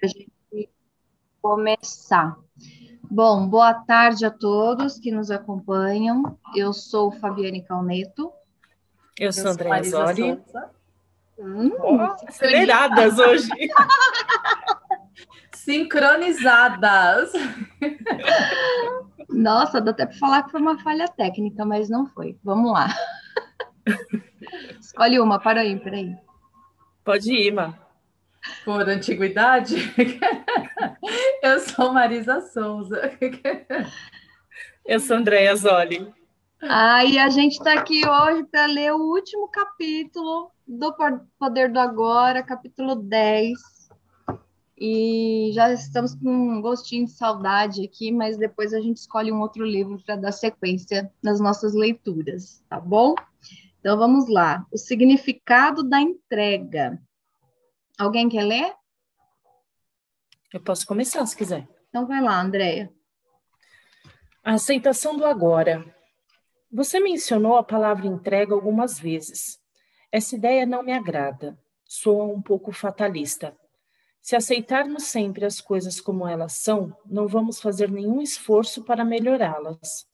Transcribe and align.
para 0.00 0.08
a 0.08 0.08
gente 0.08 0.70
começar. 1.42 2.36
Bom, 3.02 3.46
boa 3.46 3.74
tarde 3.74 4.24
a 4.24 4.30
todos 4.30 4.98
que 4.98 5.10
nos 5.10 5.30
acompanham. 5.30 6.38
Eu 6.54 6.72
sou 6.72 7.12
Fabiane 7.12 7.62
Calneto. 7.62 8.32
Eu 9.18 9.32
sou 9.32 9.50
Andréa 9.50 9.82
Zoli. 9.82 10.40
Hum, 11.38 11.72
oh, 11.82 12.26
aceleradas 12.26 13.18
hoje. 13.18 13.48
Sincronizadas. 15.54 17.32
Nossa, 19.28 19.80
dá 19.80 19.90
até 19.90 20.06
para 20.06 20.16
falar 20.16 20.42
que 20.44 20.52
foi 20.52 20.60
uma 20.60 20.78
falha 20.78 21.08
técnica, 21.08 21.64
mas 21.64 21.90
não 21.90 22.06
foi. 22.06 22.38
Vamos 22.42 22.72
lá. 22.72 22.88
Escolhe 24.80 25.20
uma, 25.20 25.38
para 25.38 25.60
aí, 25.60 25.78
peraí. 25.78 26.16
Pode 27.04 27.32
ir, 27.32 27.52
Ma. 27.52 27.89
Por 28.64 28.88
antiguidade? 28.88 29.76
Eu 31.42 31.60
sou 31.60 31.92
Marisa 31.92 32.40
Souza. 32.40 33.12
Eu 34.84 35.00
sou 35.00 35.16
Andréa 35.16 35.54
Zoli. 35.56 36.12
Ah, 36.62 37.04
e 37.04 37.18
a 37.18 37.28
gente 37.30 37.52
está 37.52 37.74
aqui 37.74 38.06
hoje 38.06 38.44
para 38.44 38.66
ler 38.66 38.92
o 38.92 38.98
último 38.98 39.48
capítulo 39.48 40.50
do 40.66 40.94
Poder 41.38 41.72
do 41.72 41.78
Agora, 41.78 42.42
capítulo 42.42 42.94
10. 42.94 43.58
E 44.78 45.50
já 45.52 45.72
estamos 45.72 46.14
com 46.14 46.30
um 46.30 46.62
gostinho 46.62 47.04
de 47.04 47.12
saudade 47.12 47.84
aqui, 47.84 48.10
mas 48.10 48.38
depois 48.38 48.72
a 48.72 48.80
gente 48.80 48.96
escolhe 48.96 49.30
um 49.30 49.40
outro 49.40 49.64
livro 49.64 50.00
para 50.04 50.16
dar 50.16 50.32
sequência 50.32 51.12
nas 51.22 51.40
nossas 51.40 51.74
leituras, 51.74 52.62
tá 52.68 52.80
bom? 52.80 53.14
Então 53.80 53.98
vamos 53.98 54.28
lá. 54.28 54.66
O 54.70 54.78
significado 54.78 55.82
da 55.82 56.00
entrega. 56.00 57.00
Alguém 58.00 58.30
quer 58.30 58.44
ler? 58.44 58.74
Eu 60.54 60.58
posso 60.58 60.86
começar 60.86 61.26
se 61.26 61.36
quiser. 61.36 61.68
Então 61.90 62.06
vai 62.06 62.22
lá, 62.22 62.40
Andréia. 62.40 62.90
A 64.42 64.54
aceitação 64.54 65.18
do 65.18 65.26
agora. 65.26 65.84
Você 66.72 66.98
mencionou 66.98 67.58
a 67.58 67.62
palavra 67.62 68.06
entrega 68.06 68.54
algumas 68.54 68.98
vezes. 68.98 69.60
Essa 70.10 70.34
ideia 70.34 70.64
não 70.64 70.82
me 70.82 70.94
agrada. 70.94 71.58
Soa 71.84 72.24
um 72.24 72.40
pouco 72.40 72.72
fatalista. 72.72 73.54
Se 74.22 74.34
aceitarmos 74.34 75.02
sempre 75.02 75.44
as 75.44 75.60
coisas 75.60 76.00
como 76.00 76.26
elas 76.26 76.54
são, 76.54 76.96
não 77.04 77.28
vamos 77.28 77.60
fazer 77.60 77.90
nenhum 77.90 78.22
esforço 78.22 78.82
para 78.82 79.04
melhorá-las. 79.04 80.06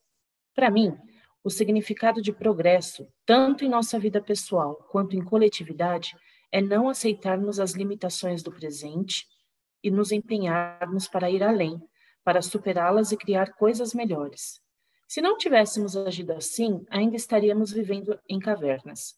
Para 0.53 0.69
mim, 0.69 0.93
o 1.41 1.49
significado 1.49 2.21
de 2.21 2.33
progresso, 2.33 3.07
tanto 3.25 3.63
em 3.63 3.69
nossa 3.69 3.97
vida 3.97 4.21
pessoal 4.21 4.75
quanto 4.91 5.15
em 5.15 5.23
coletividade, 5.23 6.17
é 6.51 6.61
não 6.61 6.89
aceitarmos 6.89 7.59
as 7.59 7.71
limitações 7.71 8.41
do 8.41 8.51
presente 8.51 9.27
e 9.83 9.91
nos 9.91 10.11
empenharmos 10.11 11.07
para 11.07 11.29
ir 11.29 11.43
além, 11.43 11.81
para 12.23 12.41
superá-las 12.41 13.11
e 13.11 13.17
criar 13.17 13.53
coisas 13.53 13.93
melhores. 13.93 14.61
Se 15.07 15.21
não 15.21 15.37
tivéssemos 15.37 15.95
agido 15.95 16.33
assim, 16.33 16.85
ainda 16.89 17.15
estaríamos 17.15 17.71
vivendo 17.71 18.19
em 18.27 18.39
cavernas. 18.39 19.15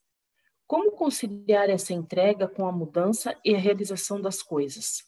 Como 0.67 0.91
conciliar 0.91 1.69
essa 1.69 1.93
entrega 1.93 2.47
com 2.47 2.67
a 2.67 2.71
mudança 2.71 3.35
e 3.43 3.55
a 3.55 3.57
realização 3.57 4.21
das 4.21 4.43
coisas? 4.43 5.03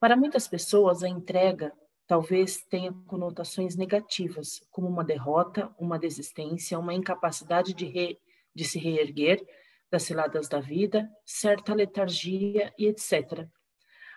Para 0.00 0.16
muitas 0.16 0.48
pessoas, 0.48 1.02
a 1.02 1.08
entrega 1.08 1.72
talvez 2.06 2.62
tenha 2.64 2.92
conotações 3.06 3.76
negativas, 3.76 4.66
como 4.70 4.88
uma 4.88 5.04
derrota, 5.04 5.70
uma 5.78 5.98
desistência, 5.98 6.78
uma 6.78 6.94
incapacidade 6.94 7.74
de, 7.74 7.84
re, 7.84 8.18
de 8.54 8.64
se 8.64 8.78
reerguer 8.78 9.46
das 9.92 10.04
ciladas 10.04 10.48
da 10.48 10.58
vida, 10.58 11.06
certa 11.22 11.74
letargia 11.74 12.72
e 12.78 12.86
etc. 12.86 13.46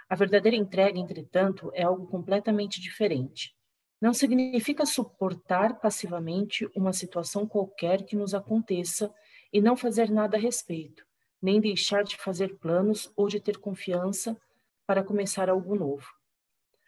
A 0.07 0.15
verdadeira 0.15 0.55
entrega, 0.55 0.97
entretanto, 0.97 1.69
é 1.73 1.83
algo 1.83 2.07
completamente 2.07 2.79
diferente. 2.79 3.53
Não 4.01 4.13
significa 4.13 4.85
suportar 4.85 5.81
passivamente 5.81 6.69
uma 6.73 6.93
situação 6.93 7.45
qualquer 7.45 8.05
que 8.05 8.15
nos 8.15 8.33
aconteça 8.33 9.13
e 9.51 9.59
não 9.59 9.75
fazer 9.75 10.09
nada 10.09 10.37
a 10.37 10.39
respeito, 10.39 11.05
nem 11.41 11.59
deixar 11.59 12.05
de 12.05 12.15
fazer 12.15 12.57
planos 12.57 13.11
ou 13.13 13.27
de 13.27 13.41
ter 13.41 13.57
confiança 13.57 14.39
para 14.87 15.03
começar 15.03 15.49
algo 15.49 15.75
novo. 15.75 16.07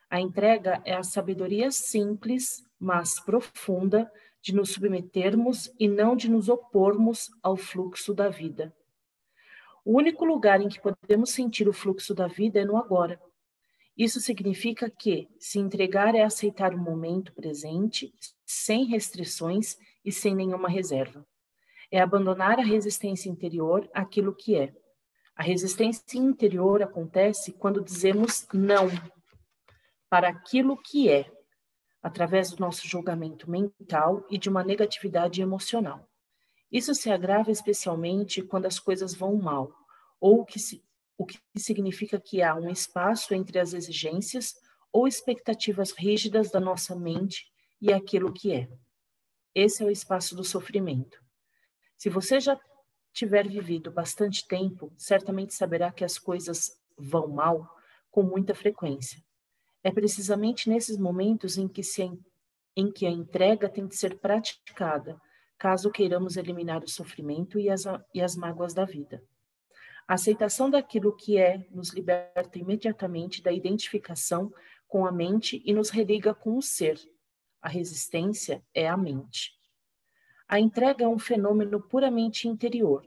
A 0.10 0.22
entrega 0.22 0.82
é 0.86 0.94
a 0.94 1.04
sabedoria 1.04 1.72
simples, 1.72 2.64
mas 2.80 3.20
profunda, 3.20 4.10
de 4.42 4.56
nos 4.56 4.70
submetermos 4.72 5.70
e 5.78 5.90
não 5.90 6.16
de 6.16 6.30
nos 6.30 6.48
opormos 6.48 7.30
ao 7.44 7.58
fluxo 7.58 8.14
da 8.14 8.30
vida. 8.30 8.74
O 9.90 9.98
único 9.98 10.26
lugar 10.26 10.60
em 10.60 10.68
que 10.68 10.82
podemos 10.82 11.30
sentir 11.30 11.66
o 11.70 11.72
fluxo 11.72 12.14
da 12.14 12.28
vida 12.28 12.60
é 12.60 12.66
no 12.66 12.76
agora. 12.76 13.18
Isso 13.98 14.20
significa 14.20 14.90
que 14.90 15.30
se 15.40 15.60
entregar 15.60 16.14
é 16.14 16.24
aceitar 16.24 16.74
o 16.74 16.78
momento 16.78 17.32
presente, 17.32 18.14
sem 18.46 18.84
restrições 18.84 19.78
e 20.04 20.12
sem 20.12 20.36
nenhuma 20.36 20.68
reserva. 20.68 21.26
É 21.90 22.02
abandonar 22.02 22.60
a 22.60 22.64
resistência 22.64 23.30
interior 23.30 23.90
àquilo 23.94 24.36
que 24.36 24.58
é. 24.58 24.76
A 25.34 25.42
resistência 25.42 26.18
interior 26.18 26.84
acontece 26.84 27.54
quando 27.54 27.82
dizemos 27.82 28.46
não 28.54 28.90
para 30.10 30.28
aquilo 30.28 30.76
que 30.76 31.10
é, 31.10 31.32
através 32.04 32.52
do 32.52 32.60
nosso 32.60 32.86
julgamento 32.86 33.50
mental 33.50 34.28
e 34.30 34.38
de 34.38 34.50
uma 34.50 34.66
negatividade 34.66 35.42
emocional. 35.42 36.06
Isso 36.72 36.94
se 36.94 37.10
agrava 37.10 37.52
especialmente 37.52 38.42
quando 38.42 38.66
as 38.66 38.80
coisas 38.80 39.14
vão 39.14 39.36
mal, 39.36 39.74
ou 40.20 40.46
que 40.46 40.60
se, 40.60 40.84
o 41.18 41.26
que 41.26 41.40
significa 41.56 42.20
que 42.20 42.42
há 42.42 42.56
um 42.56 42.70
espaço 42.70 43.34
entre 43.34 43.60
as 43.60 43.74
exigências 43.74 44.56
ou 44.92 45.08
expectativas 45.08 45.92
rígidas 45.92 46.52
da 46.52 46.60
nossa 46.60 46.96
mente 46.96 47.52
e 47.82 47.94
aquilo 47.94 48.34
que 48.34 48.54
é. 48.54 48.70
Esse 49.54 49.84
é 49.84 49.86
o 49.86 49.92
espaço 49.92 50.36
do 50.36 50.44
sofrimento. 50.44 51.22
Se 51.98 52.10
você 52.10 52.40
já 52.40 52.60
tiver 53.12 53.48
vivido 53.48 53.90
bastante 53.90 54.48
tempo, 54.48 54.94
certamente 54.98 55.54
saberá 55.54 55.92
que 55.92 56.06
as 56.06 56.20
coisas 56.20 56.80
vão 56.98 57.28
mal 57.28 57.76
com 58.12 58.22
muita 58.22 58.54
frequência. 58.54 59.24
É 59.84 59.92
precisamente 59.92 60.70
nesses 60.70 60.98
momentos 60.98 61.58
em 61.58 61.68
que, 61.68 61.82
se, 61.82 62.12
em 62.76 62.92
que 62.92 63.06
a 63.06 63.10
entrega 63.10 63.70
tem 63.70 63.88
que 63.88 63.96
ser 63.96 64.20
praticada, 64.20 65.20
caso 65.58 65.92
queiramos 65.92 66.38
eliminar 66.38 66.84
o 66.84 66.90
sofrimento 66.90 67.60
e 67.60 67.70
as, 67.70 67.84
e 68.14 68.22
as 68.22 68.36
mágoas 68.36 68.74
da 68.74 68.86
vida. 68.86 69.24
A 70.08 70.14
aceitação 70.14 70.70
daquilo 70.70 71.16
que 71.16 71.38
é 71.38 71.68
nos 71.70 71.94
liberta 71.94 72.58
imediatamente 72.58 73.42
da 73.42 73.52
identificação 73.52 74.54
com 74.88 75.06
a 75.06 75.12
mente 75.12 75.62
e 75.66 75.74
nos 75.74 75.90
religa 75.90 76.34
com 76.34 76.58
o 76.58 76.62
ser. 76.62 76.98
A 77.62 77.68
resistência 77.68 78.64
é 78.74 78.88
a 78.88 78.96
mente. 78.96 79.52
A 80.48 80.60
entrega 80.60 81.04
é 81.04 81.08
um 81.08 81.20
fenômeno 81.20 81.82
puramente 81.82 82.48
interior. 82.48 83.06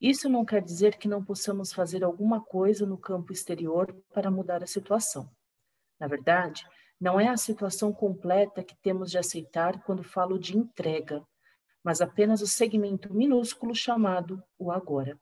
Isso 0.00 0.30
não 0.30 0.46
quer 0.46 0.62
dizer 0.62 0.96
que 0.96 1.06
não 1.06 1.22
possamos 1.22 1.74
fazer 1.74 2.02
alguma 2.02 2.40
coisa 2.40 2.86
no 2.86 2.96
campo 2.96 3.34
exterior 3.34 3.94
para 4.14 4.30
mudar 4.30 4.62
a 4.62 4.66
situação. 4.66 5.30
Na 5.98 6.06
verdade, 6.06 6.64
não 6.98 7.20
é 7.20 7.28
a 7.28 7.36
situação 7.36 7.92
completa 7.92 8.64
que 8.64 8.74
temos 8.76 9.10
de 9.10 9.18
aceitar 9.18 9.82
quando 9.82 10.02
falo 10.02 10.38
de 10.38 10.56
entrega, 10.56 11.22
mas 11.82 12.00
apenas 12.00 12.42
o 12.42 12.46
segmento 12.46 13.12
minúsculo 13.12 13.74
chamado 13.74 14.42
o 14.58 14.70
agora. 14.70 15.18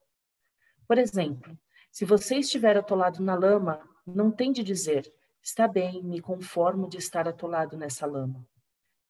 Por 0.86 0.98
exemplo, 0.98 1.58
se 1.90 2.04
você 2.04 2.36
estiver 2.36 2.76
atolado 2.76 3.22
na 3.22 3.34
lama, 3.34 3.80
não 4.06 4.30
tem 4.30 4.52
de 4.52 4.62
dizer, 4.62 5.12
está 5.42 5.68
bem, 5.68 6.02
me 6.02 6.20
conformo 6.20 6.88
de 6.88 6.98
estar 6.98 7.28
atolado 7.28 7.76
nessa 7.76 8.06
lama. 8.06 8.46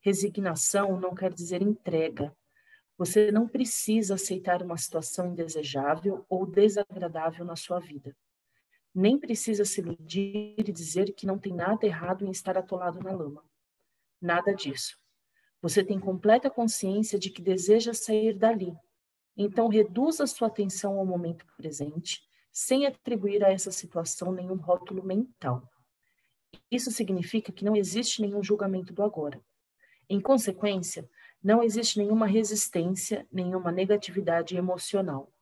Resignação 0.01 0.99
não 0.99 1.15
quer 1.15 1.33
dizer 1.33 1.63
entrega. 1.63 2.37
Você 2.97 3.31
não 3.31 3.47
precisa 3.47 4.15
aceitar 4.15 4.63
uma 4.63 4.77
situação 4.77 5.29
indesejável 5.29 6.25
ou 6.29 6.47
desagradável 6.47 7.45
na 7.45 7.57
sua 7.57 7.79
vida 7.79 8.15
nem 8.99 9.17
precisa 9.17 9.65
se 9.65 9.81
iludir 9.81 10.57
e 10.59 10.73
dizer 10.73 11.13
que 11.13 11.25
não 11.25 11.39
tem 11.39 11.55
nada 11.55 11.87
errado 11.87 12.27
em 12.27 12.31
estar 12.31 12.59
atolado 12.59 13.01
na 13.01 13.13
lama. 13.13 13.45
Nada 14.21 14.53
disso. 14.53 14.99
Você 15.61 15.83
tem 15.83 15.99
completa 15.99 16.49
consciência 16.49 17.19
de 17.19 17.31
que 17.31 17.43
deseja 17.43 17.93
sair 17.93 18.33
dali. 18.33 18.77
Então, 19.37 19.69
reduza 19.69 20.27
sua 20.27 20.49
atenção 20.49 20.99
ao 20.99 21.07
momento 21.07 21.47
presente, 21.57 22.23
sem 22.53 22.87
atribuir 22.87 23.45
a 23.45 23.51
essa 23.51 23.71
situação 23.71 24.33
nenhum 24.33 24.57
rótulo 24.57 25.05
mental. 25.05 25.63
Isso 26.71 26.91
significa 26.91 27.53
que 27.53 27.65
não 27.65 27.77
existe 27.77 28.21
nenhum 28.21 28.43
julgamento 28.43 28.93
do 28.93 29.03
agora. 29.03 29.41
Em 30.09 30.21
consequência, 30.21 31.09
não 31.43 31.63
existe 31.63 31.99
nenhuma 31.99 32.27
resistência, 32.27 33.27
nenhuma 33.31 33.71
negatividade 33.71 34.57
emocional. 34.57 35.33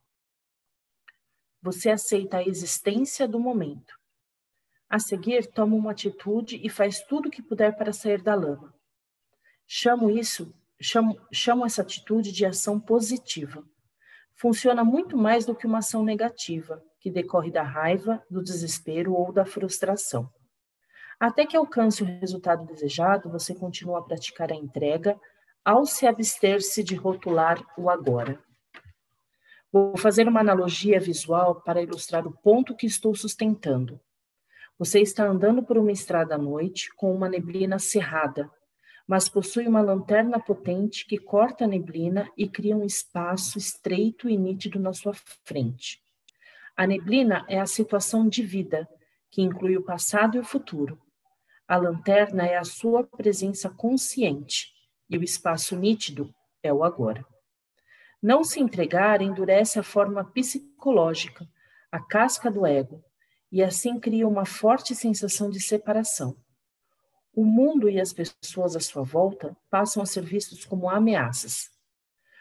Você 1.63 1.91
aceita 1.91 2.39
a 2.39 2.47
existência 2.47 3.27
do 3.27 3.41
momento. 3.41 3.99
A 4.89 4.99
seguir, 4.99 5.47
toma 5.47 5.75
uma 5.75 5.93
atitude 5.93 6.61
e 6.63 6.69
faz 6.69 7.01
tudo 7.01 7.29
o 7.29 7.31
que 7.31 7.43
puder 7.43 7.77
para 7.77 7.93
sair 7.93 8.23
da 8.23 8.35
lama. 8.35 8.76
Chamo 9.67 10.09
isso, 10.11 10.55
chamo, 10.81 11.19
chamo 11.33 11.67
essa 11.67 11.83
atitude 11.83 12.31
de 12.31 12.47
ação 12.47 12.79
positiva. 12.79 13.65
Funciona 14.37 14.85
muito 14.85 15.17
mais 15.17 15.45
do 15.45 15.55
que 15.55 15.67
uma 15.67 15.79
ação 15.79 16.05
negativa, 16.05 16.83
que 17.01 17.11
decorre 17.11 17.51
da 17.51 17.63
raiva, 17.63 18.23
do 18.31 18.43
desespero 18.43 19.15
ou 19.15 19.33
da 19.33 19.45
frustração. 19.45 20.31
Até 21.19 21.47
que 21.47 21.57
alcance 21.57 22.03
o 22.03 22.07
resultado 22.07 22.67
desejado, 22.67 23.31
você 23.31 23.55
continua 23.55 24.01
a 24.01 24.03
praticar 24.03 24.53
a 24.53 24.55
entrega 24.55 25.19
ao 25.65 25.85
se 25.85 26.07
abster-se 26.07 26.85
de 26.85 26.95
rotular 26.95 27.61
o 27.77 27.91
agora. 27.91 28.39
Vou 29.73 29.97
fazer 29.97 30.29
uma 30.29 30.41
analogia 30.41 31.01
visual 31.01 31.61
para 31.63 31.83
ilustrar 31.83 32.27
o 32.27 32.37
ponto 32.39 32.77
que 32.77 32.87
estou 32.87 33.15
sustentando. 33.15 34.01
Você 34.79 35.01
está 35.01 35.27
andando 35.27 35.63
por 35.63 35.77
uma 35.77 35.91
estrada 35.91 36.35
à 36.35 36.39
noite 36.39 36.95
com 36.95 37.13
uma 37.13 37.29
neblina 37.29 37.79
cerrada, 37.79 38.51
mas 39.07 39.29
possui 39.29 39.69
uma 39.69 39.81
lanterna 39.81 40.41
potente 40.41 41.07
que 41.07 41.17
corta 41.17 41.65
a 41.65 41.69
neblina 41.69 42.31
e 42.37 42.49
cria 42.49 42.77
um 42.77 42.85
espaço 42.85 43.57
estreito 43.57 44.29
e 44.29 44.37
nítido 44.37 44.81
na 44.81 44.93
sua 44.93 45.15
frente. 45.45 46.01
A 46.77 46.87
neblina 46.87 47.45
é 47.49 47.61
a 47.61 47.67
situação 47.67 48.29
de 48.29 48.43
vida, 48.43 48.89
que 49.31 49.43
inclui 49.43 49.77
o 49.77 49.85
passado 49.85 50.37
e 50.37 50.41
o 50.41 50.45
futuro. 50.45 51.01
A 51.69 51.77
lanterna 51.77 52.47
é 52.47 52.57
a 52.57 52.65
sua 52.65 53.05
presença 53.05 53.71
consciente, 53.71 54.73
e 55.09 55.17
o 55.17 55.23
espaço 55.23 55.77
nítido 55.77 56.35
é 56.63 56.73
o 56.73 56.83
agora. 56.83 57.25
Não 58.21 58.43
se 58.43 58.61
entregar 58.61 59.23
endurece 59.23 59.79
a 59.79 59.83
forma 59.83 60.25
psicológica, 60.25 61.49
a 61.93 62.01
casca 62.01 62.51
do 62.51 62.67
ego, 62.67 63.03
e 63.51 63.63
assim 63.63 64.01
cria 64.01 64.27
uma 64.27 64.45
forte 64.45 64.95
sensação 64.95 65.49
de 65.49 65.61
separação. 65.61 66.37
O 67.37 67.45
mundo 67.45 67.91
e 67.91 68.01
as 68.01 68.15
pessoas 68.15 68.75
à 68.75 68.81
sua 68.81 69.03
volta 69.03 69.55
passam 69.69 70.03
a 70.03 70.07
ser 70.07 70.25
vistos 70.25 70.65
como 70.65 70.89
ameaças. 70.89 71.69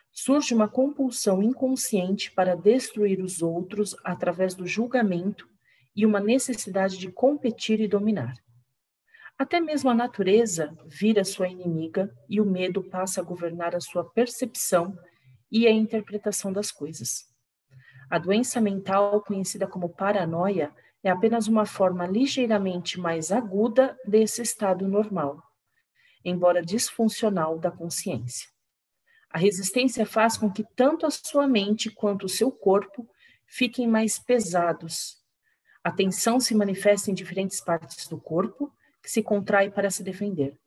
Surge 0.10 0.54
uma 0.54 0.70
compulsão 0.70 1.44
inconsciente 1.44 2.32
para 2.32 2.56
destruir 2.56 3.20
os 3.20 3.42
outros 3.42 3.94
através 4.06 4.56
do 4.56 4.66
julgamento 4.66 5.50
e 5.94 6.06
uma 6.06 6.22
necessidade 6.22 6.98
de 6.98 7.12
competir 7.12 7.82
e 7.82 7.90
dominar. 7.90 8.36
Até 9.38 9.60
mesmo 9.60 9.90
a 9.90 9.94
natureza 9.94 10.74
vira 10.86 11.26
sua 11.26 11.50
inimiga 11.50 12.10
e 12.30 12.40
o 12.40 12.46
medo 12.46 12.82
passa 12.82 13.20
a 13.20 13.24
governar 13.24 13.76
a 13.76 13.82
sua 13.82 14.06
percepção 14.06 14.98
e 15.52 15.68
a 15.68 15.72
interpretação 15.72 16.54
das 16.54 16.72
coisas. 16.72 17.26
A 18.10 18.18
doença 18.18 18.62
mental, 18.62 19.22
conhecida 19.24 19.68
como 19.68 19.90
paranoia, 19.90 20.74
é 21.06 21.12
apenas 21.12 21.48
uma 21.48 21.68
forma 21.68 22.08
ligeiramente 22.08 23.00
mais 23.00 23.32
aguda 23.32 23.96
desse 24.08 24.42
estado 24.42 24.88
normal, 24.88 25.40
embora 26.24 26.66
disfuncional 26.66 27.60
da 27.60 27.70
consciência. 27.70 28.50
A 29.30 29.38
resistência 29.38 30.04
faz 30.04 30.36
com 30.36 30.52
que 30.52 30.66
tanto 30.76 31.06
a 31.06 31.12
sua 31.12 31.48
mente 31.48 31.92
quanto 31.92 32.26
o 32.26 32.30
seu 32.30 32.52
corpo 32.52 33.08
fiquem 33.46 33.88
mais 33.88 34.18
pesados. 34.18 35.24
A 35.84 35.92
tensão 35.92 36.40
se 36.40 36.56
manifesta 36.56 37.12
em 37.12 37.14
diferentes 37.14 37.62
partes 37.62 38.08
do 38.08 38.20
corpo, 38.20 38.74
que 39.04 39.12
se 39.12 39.22
contrai 39.22 39.70
para 39.70 39.92
se 39.92 40.02
defender. 40.02 40.58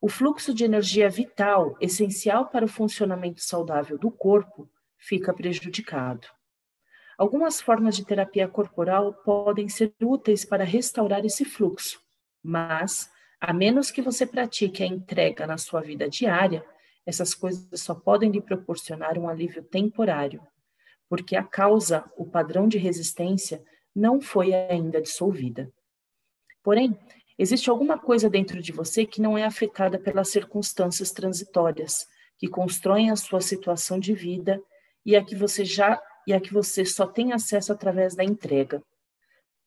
O 0.00 0.08
fluxo 0.08 0.54
de 0.54 0.64
energia 0.64 1.10
vital, 1.10 1.76
essencial 1.78 2.48
para 2.48 2.64
o 2.64 2.68
funcionamento 2.68 3.42
saudável 3.42 3.98
do 3.98 4.10
corpo, 4.10 4.66
fica 4.96 5.34
prejudicado. 5.34 6.26
Algumas 7.16 7.60
formas 7.60 7.96
de 7.96 8.04
terapia 8.04 8.48
corporal 8.48 9.12
podem 9.12 9.68
ser 9.68 9.94
úteis 10.02 10.44
para 10.44 10.64
restaurar 10.64 11.24
esse 11.24 11.44
fluxo, 11.44 12.00
mas, 12.42 13.10
a 13.40 13.52
menos 13.52 13.90
que 13.90 14.02
você 14.02 14.26
pratique 14.26 14.82
a 14.82 14.86
entrega 14.86 15.46
na 15.46 15.56
sua 15.56 15.80
vida 15.80 16.08
diária, 16.08 16.64
essas 17.06 17.34
coisas 17.34 17.80
só 17.80 17.94
podem 17.94 18.30
lhe 18.30 18.40
proporcionar 18.40 19.16
um 19.18 19.28
alívio 19.28 19.62
temporário, 19.62 20.42
porque 21.08 21.36
a 21.36 21.44
causa, 21.44 22.04
o 22.16 22.24
padrão 22.24 22.66
de 22.66 22.78
resistência, 22.78 23.62
não 23.94 24.20
foi 24.20 24.52
ainda 24.52 25.00
dissolvida. 25.00 25.70
Porém, 26.62 26.98
existe 27.38 27.70
alguma 27.70 27.98
coisa 27.98 28.28
dentro 28.28 28.60
de 28.60 28.72
você 28.72 29.06
que 29.06 29.20
não 29.20 29.38
é 29.38 29.44
afetada 29.44 29.98
pelas 29.98 30.30
circunstâncias 30.30 31.12
transitórias, 31.12 32.06
que 32.38 32.48
constroem 32.48 33.10
a 33.10 33.16
sua 33.16 33.40
situação 33.40 34.00
de 34.00 34.14
vida 34.14 34.60
e 35.06 35.14
a 35.14 35.22
que 35.22 35.36
você 35.36 35.64
já 35.64 36.02
e 36.26 36.32
a 36.32 36.40
que 36.40 36.52
você 36.52 36.84
só 36.84 37.06
tem 37.06 37.32
acesso 37.32 37.72
através 37.72 38.14
da 38.14 38.24
entrega. 38.24 38.82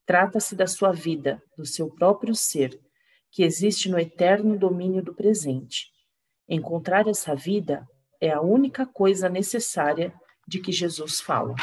Trata-se 0.05 0.55
da 0.55 0.67
sua 0.67 0.91
vida, 0.91 1.41
do 1.57 1.65
seu 1.65 1.89
próprio 1.89 2.33
ser, 2.33 2.79
que 3.31 3.43
existe 3.43 3.89
no 3.89 3.99
eterno 3.99 4.57
domínio 4.57 5.03
do 5.03 5.13
presente. 5.13 5.87
Encontrar 6.47 7.07
essa 7.07 7.35
vida 7.35 7.85
é 8.21 8.31
a 8.31 8.41
única 8.41 8.85
coisa 8.85 9.27
necessária 9.27 10.13
de 10.47 10.59
que 10.59 10.71
Jesus 10.71 11.19
fala. 11.19 11.53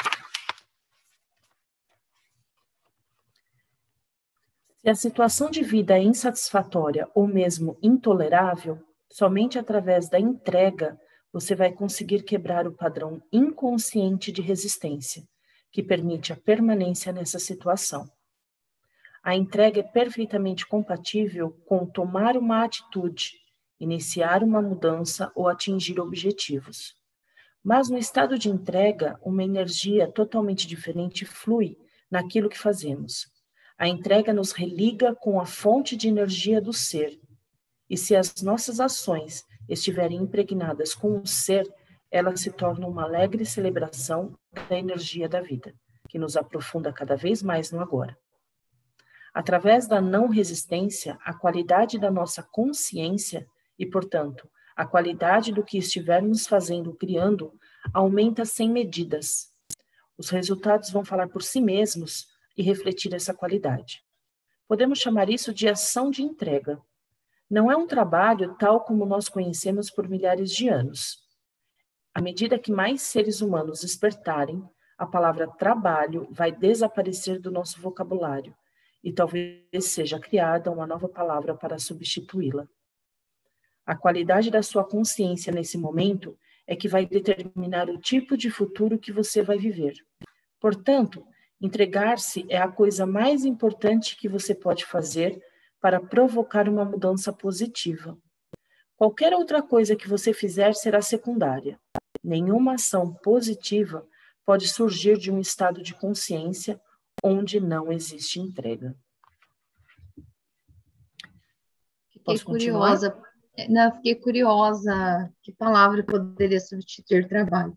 Se 4.85 4.91
a 4.91 4.95
situação 4.95 5.51
de 5.51 5.63
vida 5.63 5.97
é 5.97 6.03
insatisfatória 6.03 7.09
ou 7.15 7.27
mesmo 7.27 7.79
intolerável, 7.83 8.79
somente 9.11 9.59
através 9.59 10.11
da 10.11 10.21
entrega 10.21 11.01
você 11.35 11.57
vai 11.57 11.73
conseguir 11.73 12.23
quebrar 12.23 12.65
o 12.65 12.73
padrão 12.73 13.21
inconsciente 13.33 14.31
de 14.31 14.41
resistência, 14.41 15.25
que 15.73 15.83
permite 15.83 16.33
a 16.33 16.37
permanência 16.37 17.13
nessa 17.13 17.41
situação. 17.41 18.09
A 19.21 19.35
entrega 19.35 19.81
é 19.81 19.83
perfeitamente 19.83 20.65
compatível 20.65 21.51
com 21.67 21.85
tomar 21.87 22.37
uma 22.37 22.63
atitude, 22.63 23.33
iniciar 23.81 24.45
uma 24.45 24.63
mudança 24.63 25.33
ou 25.35 25.49
atingir 25.49 25.99
objetivos. 25.99 26.95
Mas 27.65 27.89
no 27.89 27.99
estado 27.99 28.39
de 28.39 28.49
entrega, 28.49 29.19
uma 29.21 29.43
energia 29.43 30.07
totalmente 30.07 30.69
diferente 30.69 31.25
flui 31.25 31.77
naquilo 32.09 32.49
que 32.49 32.57
fazemos. 32.57 33.27
A 33.77 33.89
entrega 33.89 34.33
nos 34.33 34.53
religa 34.53 35.17
com 35.17 35.41
a 35.41 35.47
fonte 35.47 35.97
de 35.97 36.07
energia 36.07 36.61
do 36.61 36.73
ser. 36.73 37.21
E 37.91 37.97
se 37.97 38.15
as 38.15 38.41
nossas 38.41 38.79
ações 38.79 39.45
estiverem 39.69 40.19
impregnadas 40.19 40.95
com 40.95 41.21
o 41.21 41.27
ser, 41.27 41.73
elas 42.11 42.41
se 42.41 42.51
tornam 42.51 42.89
uma 42.89 43.05
alegre 43.05 43.45
celebração 43.45 44.39
da 44.69 44.79
energia 44.79 45.29
da 45.29 45.41
vida, 45.41 45.75
que 46.09 46.19
nos 46.19 46.37
aprofunda 46.37 46.93
cada 46.93 47.17
vez 47.17 47.43
mais 47.43 47.73
no 47.73 47.81
agora. 47.81 48.17
Através 49.33 49.89
da 49.89 50.01
não 50.01 50.29
resistência, 50.29 51.19
a 51.25 51.35
qualidade 51.35 51.99
da 51.99 52.11
nossa 52.11 52.43
consciência 52.43 53.49
e, 53.77 53.85
portanto, 53.85 54.49
a 54.77 54.87
qualidade 54.87 55.53
do 55.53 55.65
que 55.65 55.79
estivermos 55.79 56.47
fazendo, 56.47 56.95
criando, 56.95 57.53
aumenta 57.93 58.45
sem 58.45 58.71
medidas. 58.71 59.53
Os 60.17 60.31
resultados 60.31 60.91
vão 60.91 61.05
falar 61.05 61.29
por 61.29 61.43
si 61.43 61.61
mesmos 61.61 62.29
e 62.57 62.63
refletir 62.63 63.13
essa 63.13 63.35
qualidade. 63.35 64.05
Podemos 64.69 65.01
chamar 65.01 65.29
isso 65.29 65.53
de 65.53 65.69
ação 65.69 66.11
de 66.11 66.23
entrega, 66.23 66.81
não 67.55 67.71
é 67.71 67.77
um 67.77 67.87
trabalho 67.87 68.57
tal 68.59 68.81
como 68.81 69.07
nós 69.07 69.29
conhecemos 69.29 69.89
por 69.89 70.09
milhares 70.09 70.51
de 70.51 70.69
anos. 70.69 71.21
À 72.13 72.21
medida 72.21 72.59
que 72.59 72.73
mais 72.73 73.03
seres 73.03 73.41
humanos 73.41 73.83
despertarem, 73.83 74.61
a 74.99 75.07
palavra 75.07 75.47
trabalho 75.47 76.27
vai 76.33 76.51
desaparecer 76.51 77.41
do 77.41 77.53
nosso 77.53 77.81
vocabulário 77.81 78.53
e 79.05 79.13
talvez 79.13 79.85
seja 79.85 80.19
criada 80.19 80.69
uma 80.69 80.85
nova 80.85 81.09
palavra 81.09 81.55
para 81.55 81.79
substituí-la. 81.79 82.67
A 83.87 83.95
qualidade 83.95 84.51
da 84.51 84.61
sua 84.61 84.83
consciência 84.83 85.53
nesse 85.53 85.79
momento 85.79 86.37
é 86.67 86.75
que 86.75 86.89
vai 86.89 87.07
determinar 87.07 87.89
o 87.89 87.99
tipo 87.99 88.37
de 88.37 88.51
futuro 88.51 88.99
que 88.99 89.13
você 89.13 89.43
vai 89.45 89.59
viver. 89.59 89.95
Portanto, 90.59 91.25
entregar-se 91.61 92.47
é 92.49 92.59
a 92.59 92.67
coisa 92.67 93.07
mais 93.07 93.45
importante 93.45 94.17
que 94.17 94.29
você 94.29 94.57
pode 94.57 94.85
fazer 94.85 95.41
para 95.85 96.01
provocar 96.01 96.67
uma 96.67 96.83
mudança 96.83 97.31
positiva. 97.31 98.17
Qualquer 98.97 99.35
outra 99.35 99.63
coisa 99.63 99.95
que 99.95 100.09
você 100.09 100.33
fizer 100.33 100.75
será 100.75 101.03
secundária. 101.03 101.79
Nenhuma 102.23 102.77
ação 102.77 103.13
positiva 103.13 104.09
pode 104.47 104.67
surgir 104.67 105.19
de 105.19 105.31
um 105.31 105.39
estado 105.39 105.83
de 105.83 105.93
consciência 105.93 106.81
onde 107.23 107.61
não 107.61 107.93
existe 107.93 108.41
entrega. 108.41 108.97
Fiquei 112.11 112.39
curiosa. 112.39 113.23
Não, 113.69 113.95
fiquei 113.97 114.15
curiosa. 114.15 115.31
Que 115.43 115.53
palavra 115.53 116.03
poderia 116.03 116.61
substituir 116.61 117.29
trabalho? 117.29 117.77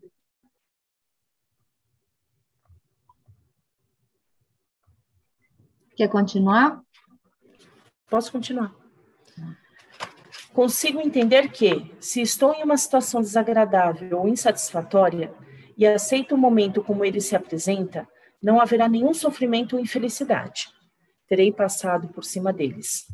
Quer 5.94 6.08
continuar? 6.08 6.82
Posso 8.08 8.32
continuar? 8.32 8.74
Consigo 10.52 11.00
entender 11.00 11.50
que, 11.52 11.94
se 12.00 12.20
estou 12.22 12.54
em 12.54 12.64
uma 12.64 12.76
situação 12.76 13.20
desagradável 13.20 14.18
ou 14.18 14.28
insatisfatória 14.28 15.32
e 15.76 15.86
aceito 15.86 16.34
o 16.34 16.38
momento 16.38 16.82
como 16.82 17.04
ele 17.04 17.20
se 17.20 17.36
apresenta, 17.36 18.08
não 18.42 18.60
haverá 18.60 18.88
nenhum 18.88 19.12
sofrimento 19.12 19.76
ou 19.76 19.80
infelicidade. 19.80 20.68
Terei 21.28 21.52
passado 21.52 22.08
por 22.08 22.24
cima 22.24 22.52
deles. 22.52 23.06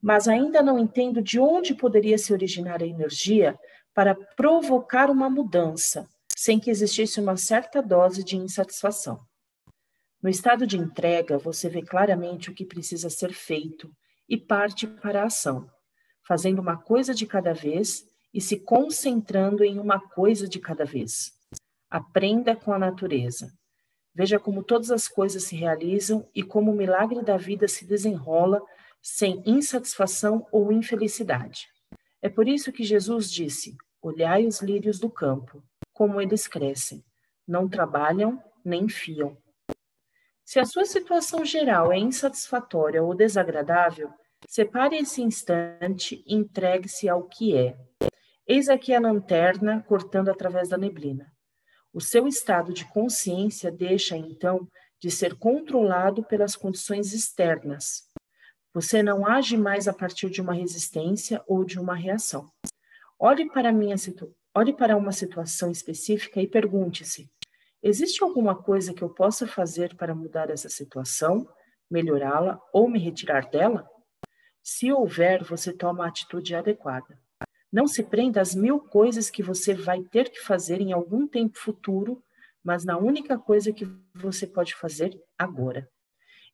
Mas 0.00 0.28
ainda 0.28 0.62
não 0.62 0.78
entendo 0.78 1.22
de 1.22 1.40
onde 1.40 1.74
poderia 1.74 2.18
se 2.18 2.32
originar 2.32 2.82
a 2.82 2.86
energia 2.86 3.58
para 3.94 4.14
provocar 4.14 5.10
uma 5.10 5.30
mudança, 5.30 6.06
sem 6.36 6.60
que 6.60 6.70
existisse 6.70 7.18
uma 7.20 7.36
certa 7.36 7.80
dose 7.80 8.22
de 8.22 8.36
insatisfação. 8.36 9.18
No 10.24 10.30
estado 10.30 10.66
de 10.66 10.78
entrega, 10.78 11.36
você 11.36 11.68
vê 11.68 11.82
claramente 11.82 12.48
o 12.48 12.54
que 12.54 12.64
precisa 12.64 13.10
ser 13.10 13.34
feito 13.34 13.94
e 14.26 14.38
parte 14.38 14.86
para 14.86 15.20
a 15.20 15.26
ação, 15.26 15.70
fazendo 16.26 16.62
uma 16.62 16.78
coisa 16.78 17.12
de 17.12 17.26
cada 17.26 17.52
vez 17.52 18.08
e 18.32 18.40
se 18.40 18.58
concentrando 18.58 19.62
em 19.62 19.78
uma 19.78 20.00
coisa 20.00 20.48
de 20.48 20.58
cada 20.58 20.86
vez. 20.86 21.30
Aprenda 21.90 22.56
com 22.56 22.72
a 22.72 22.78
natureza. 22.78 23.52
Veja 24.14 24.38
como 24.38 24.64
todas 24.64 24.90
as 24.90 25.06
coisas 25.06 25.44
se 25.44 25.56
realizam 25.56 26.26
e 26.34 26.42
como 26.42 26.72
o 26.72 26.74
milagre 26.74 27.22
da 27.22 27.36
vida 27.36 27.68
se 27.68 27.84
desenrola 27.84 28.62
sem 29.02 29.42
insatisfação 29.44 30.46
ou 30.50 30.72
infelicidade. 30.72 31.68
É 32.22 32.30
por 32.30 32.48
isso 32.48 32.72
que 32.72 32.82
Jesus 32.82 33.30
disse: 33.30 33.76
Olhai 34.00 34.46
os 34.46 34.62
lírios 34.62 34.98
do 34.98 35.10
campo, 35.10 35.62
como 35.92 36.18
eles 36.18 36.48
crescem. 36.48 37.04
Não 37.46 37.68
trabalham 37.68 38.42
nem 38.64 38.88
fiam. 38.88 39.36
Se 40.54 40.60
a 40.60 40.64
sua 40.64 40.84
situação 40.84 41.44
geral 41.44 41.92
é 41.92 41.98
insatisfatória 41.98 43.02
ou 43.02 43.12
desagradável, 43.12 44.08
separe 44.46 44.96
esse 44.98 45.20
instante 45.20 46.22
e 46.24 46.36
entregue-se 46.36 47.08
ao 47.08 47.24
que 47.24 47.56
é. 47.56 47.76
Eis 48.46 48.68
aqui 48.68 48.94
a 48.94 49.00
lanterna 49.00 49.82
cortando 49.88 50.28
através 50.28 50.68
da 50.68 50.78
neblina. 50.78 51.26
O 51.92 52.00
seu 52.00 52.28
estado 52.28 52.72
de 52.72 52.84
consciência 52.84 53.68
deixa, 53.68 54.16
então, 54.16 54.68
de 55.02 55.10
ser 55.10 55.34
controlado 55.34 56.22
pelas 56.22 56.54
condições 56.54 57.12
externas. 57.12 58.04
Você 58.72 59.02
não 59.02 59.26
age 59.26 59.56
mais 59.56 59.88
a 59.88 59.92
partir 59.92 60.30
de 60.30 60.40
uma 60.40 60.54
resistência 60.54 61.42
ou 61.48 61.64
de 61.64 61.80
uma 61.80 61.96
reação. 61.96 62.48
Olhe 63.18 63.50
para, 63.50 63.72
minha. 63.72 63.96
Olhe 64.54 64.72
para 64.72 64.96
uma 64.96 65.10
situação 65.10 65.72
específica 65.72 66.40
e 66.40 66.46
pergunte-se: 66.46 67.28
existe 67.84 68.24
alguma 68.24 68.54
coisa 68.60 68.94
que 68.94 69.02
eu 69.02 69.10
possa 69.10 69.46
fazer 69.46 69.94
para 69.94 70.14
mudar 70.14 70.48
essa 70.48 70.68
situação, 70.68 71.46
melhorá-la 71.90 72.58
ou 72.72 72.88
me 72.88 72.98
retirar 72.98 73.50
dela? 73.50 73.88
Se 74.62 74.90
houver, 74.90 75.44
você 75.44 75.72
toma 75.72 76.04
a 76.04 76.08
atitude 76.08 76.54
adequada. 76.54 77.18
Não 77.70 77.86
se 77.86 78.02
prenda 78.02 78.40
às 78.40 78.54
mil 78.54 78.80
coisas 78.80 79.28
que 79.28 79.42
você 79.42 79.74
vai 79.74 80.02
ter 80.02 80.30
que 80.30 80.40
fazer 80.40 80.80
em 80.80 80.92
algum 80.92 81.28
tempo 81.28 81.58
futuro, 81.58 82.22
mas 82.62 82.84
na 82.84 82.96
única 82.96 83.38
coisa 83.38 83.72
que 83.72 83.86
você 84.14 84.46
pode 84.46 84.74
fazer 84.74 85.20
agora. 85.36 85.86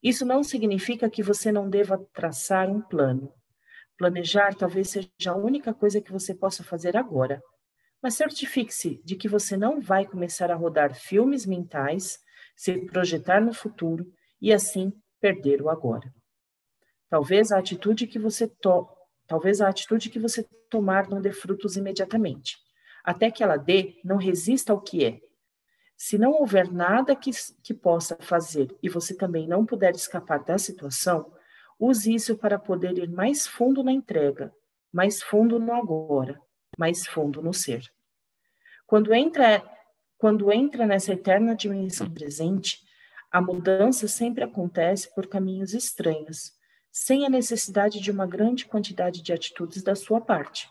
Isso 0.03 0.25
não 0.25 0.43
significa 0.43 1.09
que 1.09 1.23
você 1.23 1.51
não 1.51 1.69
deva 1.69 1.97
traçar 2.11 2.69
um 2.69 2.81
plano. 2.81 3.31
Planejar 3.97 4.55
talvez 4.55 4.89
seja 4.89 5.09
a 5.27 5.35
única 5.35 5.73
coisa 5.73 6.01
que 6.01 6.11
você 6.11 6.33
possa 6.33 6.63
fazer 6.63 6.97
agora. 6.97 7.41
Mas 8.01 8.15
certifique-se 8.15 9.01
de 9.03 9.15
que 9.15 9.29
você 9.29 9.55
não 9.55 9.79
vai 9.79 10.05
começar 10.05 10.49
a 10.51 10.55
rodar 10.55 10.95
filmes 10.95 11.45
mentais, 11.45 12.19
se 12.55 12.77
projetar 12.87 13.39
no 13.39 13.53
futuro 13.53 14.11
e 14.41 14.51
assim 14.51 14.91
perder 15.19 15.61
o 15.61 15.69
agora. 15.69 16.11
Talvez 17.09 17.51
a 17.51 17.59
atitude 17.59 18.07
que 18.07 18.17
você 18.17 18.47
to 18.47 18.87
Talvez 19.31 19.61
a 19.61 19.69
atitude 19.69 20.09
que 20.09 20.19
você 20.19 20.43
tomar 20.69 21.07
não 21.07 21.21
dê 21.21 21.31
frutos 21.31 21.77
imediatamente. 21.77 22.57
Até 23.01 23.31
que 23.31 23.41
ela 23.41 23.55
dê, 23.55 23.95
não 24.03 24.17
resista 24.17 24.73
ao 24.73 24.81
que 24.81 25.05
é. 25.05 25.21
Se 25.95 26.17
não 26.17 26.31
houver 26.31 26.69
nada 26.69 27.15
que, 27.15 27.31
que 27.63 27.73
possa 27.73 28.17
fazer 28.19 28.75
e 28.83 28.89
você 28.89 29.15
também 29.15 29.47
não 29.47 29.65
puder 29.65 29.95
escapar 29.95 30.43
da 30.43 30.57
situação, 30.57 31.31
use 31.79 32.13
isso 32.13 32.37
para 32.37 32.59
poder 32.59 32.97
ir 32.97 33.09
mais 33.09 33.47
fundo 33.47 33.81
na 33.81 33.93
entrega, 33.93 34.53
mais 34.91 35.23
fundo 35.23 35.57
no 35.57 35.73
agora, 35.73 36.37
mais 36.81 37.05
fundo 37.05 37.43
no 37.43 37.53
ser. 37.53 37.83
Quando 38.87 39.13
entra, 39.13 39.63
quando 40.17 40.51
entra 40.51 40.87
nessa 40.87 41.13
eterna 41.13 41.55
dimensão 41.55 42.11
presente, 42.11 42.79
a 43.31 43.39
mudança 43.39 44.07
sempre 44.07 44.43
acontece 44.43 45.13
por 45.13 45.27
caminhos 45.27 45.75
estranhos, 45.75 46.53
sem 46.91 47.23
a 47.23 47.29
necessidade 47.29 47.99
de 47.99 48.09
uma 48.09 48.25
grande 48.25 48.65
quantidade 48.65 49.21
de 49.21 49.31
atitudes 49.31 49.83
da 49.83 49.93
sua 49.93 50.19
parte. 50.19 50.67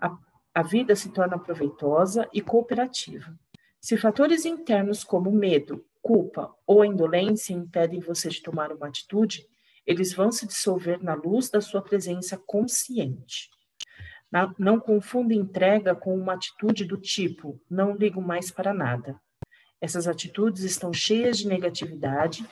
A, 0.00 0.16
a 0.54 0.62
vida 0.62 0.96
se 0.96 1.10
torna 1.10 1.38
proveitosa 1.38 2.26
e 2.32 2.40
cooperativa. 2.40 3.38
Se 3.82 3.98
fatores 3.98 4.46
internos 4.46 5.04
como 5.04 5.30
medo, 5.30 5.84
culpa 6.00 6.50
ou 6.66 6.86
indolência 6.86 7.52
impedem 7.52 8.00
você 8.00 8.30
de 8.30 8.40
tomar 8.40 8.72
uma 8.72 8.88
atitude, 8.88 9.46
eles 9.86 10.14
vão 10.14 10.32
se 10.32 10.46
dissolver 10.46 11.04
na 11.04 11.12
luz 11.12 11.50
da 11.50 11.60
sua 11.60 11.82
presença 11.82 12.38
consciente. 12.38 13.50
Não 14.58 14.80
confunda 14.80 15.34
entrega 15.34 15.94
com 15.94 16.16
uma 16.16 16.34
atitude 16.34 16.86
do 16.86 16.96
tipo 16.96 17.60
não 17.68 17.94
ligo 17.94 18.20
mais 18.22 18.50
para 18.50 18.72
nada. 18.72 19.20
Essas 19.80 20.08
atitudes 20.08 20.62
estão 20.62 20.92
cheias 20.92 21.38
de 21.38 21.48
negatividade 21.48 22.46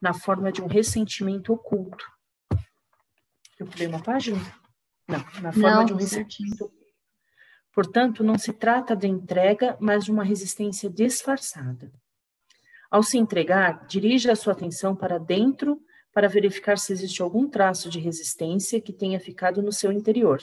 na 0.00 0.12
forma 0.12 0.50
de 0.50 0.60
um 0.60 0.66
ressentimento 0.66 1.52
oculto. 1.52 2.04
Eu 3.58 3.66
pulei 3.66 3.86
uma 3.86 4.02
página? 4.02 4.38
Não, 5.06 5.18
na 5.40 5.52
forma 5.52 5.74
não, 5.76 5.84
de 5.84 5.92
um 5.92 5.96
ressentimento 5.96 6.64
oculto. 6.64 6.82
Portanto, 7.72 8.24
não 8.24 8.36
se 8.36 8.52
trata 8.52 8.96
de 8.96 9.06
entrega, 9.06 9.76
mas 9.80 10.04
de 10.04 10.10
uma 10.10 10.24
resistência 10.24 10.90
disfarçada. 10.90 11.92
Ao 12.90 13.02
se 13.02 13.16
entregar, 13.16 13.86
dirija 13.86 14.32
a 14.32 14.36
sua 14.36 14.52
atenção 14.52 14.96
para 14.96 15.18
dentro 15.18 15.80
para 16.12 16.28
verificar 16.28 16.76
se 16.78 16.92
existe 16.92 17.22
algum 17.22 17.48
traço 17.48 17.88
de 17.88 17.98
resistência 17.98 18.80
que 18.80 18.92
tenha 18.92 19.18
ficado 19.20 19.62
no 19.62 19.72
seu 19.72 19.90
interior. 19.92 20.42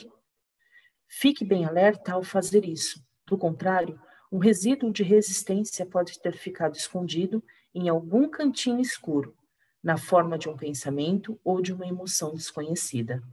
Fique 1.10 1.44
bem 1.44 1.66
alerta 1.66 2.14
ao 2.14 2.22
fazer 2.22 2.64
isso. 2.66 3.04
Do 3.26 3.36
contrário, 3.36 4.00
um 4.32 4.38
resíduo 4.38 4.94
de 4.94 5.02
resistência 5.02 5.84
pode 5.84 6.22
ter 6.22 6.38
ficado 6.38 6.76
escondido 6.76 7.44
em 7.74 7.90
algum 7.90 8.30
cantinho 8.30 8.80
escuro, 8.80 9.36
na 9.84 9.98
forma 9.98 10.38
de 10.38 10.48
um 10.48 10.56
pensamento 10.56 11.40
ou 11.44 11.62
de 11.62 11.74
uma 11.74 11.88
emoção 11.88 12.34
desconhecida. 12.36 13.24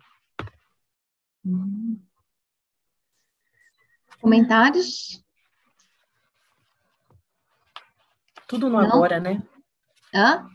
Comentários? 4.21 5.23
Tudo 8.49 8.71
no 8.71 8.81
Não? 8.81 8.87
agora, 8.87 9.21
né? 9.21 9.43
Hã? 10.15 10.49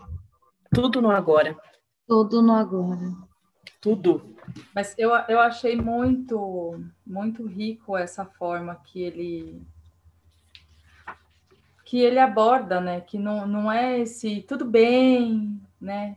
Tudo 0.74 1.02
no 1.02 1.12
agora. 1.12 1.56
Tudo 2.08 2.42
no 2.42 2.54
agora. 2.54 3.31
Tudo. 3.82 4.36
Mas 4.76 4.96
eu, 4.98 5.10
eu 5.28 5.40
achei 5.40 5.76
muito, 5.76 6.80
muito 7.06 7.46
rico 7.48 7.98
essa 7.98 8.24
forma 8.24 8.76
que 8.76 9.02
ele 9.02 9.62
que 11.84 12.00
ele 12.00 12.20
aborda, 12.20 12.80
né? 12.80 13.02
Que 13.02 13.18
não, 13.18 13.46
não 13.46 13.70
é 13.70 14.00
esse 14.00 14.42
tudo 14.44 14.64
bem, 14.64 15.60
né? 15.80 16.16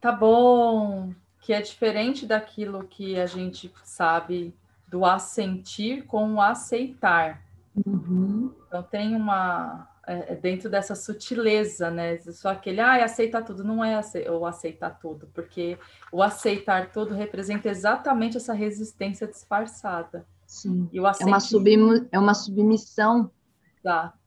Tá 0.00 0.12
bom, 0.12 1.12
que 1.40 1.52
é 1.52 1.60
diferente 1.60 2.24
daquilo 2.24 2.86
que 2.86 3.18
a 3.18 3.26
gente 3.26 3.70
sabe 3.82 4.54
do 4.86 5.04
assentir 5.04 6.06
com 6.06 6.34
o 6.34 6.40
aceitar. 6.40 7.42
Uhum. 7.84 8.54
Então 8.66 8.82
tem 8.82 9.14
uma 9.14 9.88
é, 10.08 10.32
é 10.32 10.34
dentro 10.34 10.70
dessa 10.70 10.94
sutileza, 10.94 11.90
né? 11.90 12.16
Só 12.18 12.48
aquele, 12.48 12.80
ah, 12.80 13.04
aceitar 13.04 13.42
tudo, 13.42 13.62
não 13.62 13.84
é 13.84 13.94
ace 13.94 14.26
ou 14.28 14.46
aceitar 14.46 14.98
tudo, 14.98 15.28
porque 15.34 15.78
o 16.10 16.22
aceitar 16.22 16.90
tudo 16.90 17.14
representa 17.14 17.68
exatamente 17.68 18.38
essa 18.38 18.54
resistência 18.54 19.26
disfarçada. 19.26 20.26
Sim. 20.46 20.88
E 20.90 20.98
o 20.98 21.06
é, 21.06 21.24
uma 21.24 21.40
submi 21.40 22.08
é 22.10 22.18
uma 22.18 22.32
submissão 22.32 23.30
Exato. 23.78 24.18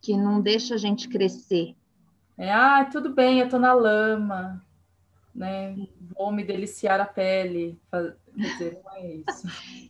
que 0.00 0.16
não 0.16 0.40
deixa 0.40 0.74
a 0.74 0.78
gente 0.78 1.06
crescer. 1.06 1.76
É, 2.38 2.50
ah, 2.50 2.88
tudo 2.90 3.12
bem, 3.14 3.40
eu 3.40 3.48
tô 3.50 3.58
na 3.58 3.74
lama, 3.74 4.64
né? 5.34 5.76
Vou 6.16 6.32
me 6.32 6.42
deliciar 6.42 6.98
a 6.98 7.04
pele. 7.04 7.78
Dizer, 8.34 8.80
não 8.84 8.94
é 8.94 9.06
isso. 9.06 9.46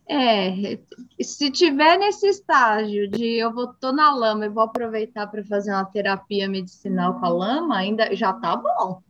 É, 0.08 0.78
se 1.22 1.50
tiver 1.50 1.96
nesse 1.98 2.26
estágio 2.26 3.08
de 3.08 3.36
eu 3.36 3.52
vou 3.52 3.72
tô 3.74 3.92
na 3.92 4.14
lama 4.14 4.46
e 4.46 4.48
vou 4.48 4.62
aproveitar 4.62 5.26
para 5.26 5.44
fazer 5.44 5.70
uma 5.72 5.84
terapia 5.84 6.48
medicinal 6.48 7.20
com 7.20 7.26
a 7.26 7.28
lama, 7.28 7.76
ainda 7.76 8.14
já 8.14 8.32
tá 8.32 8.56
bom. 8.56 9.02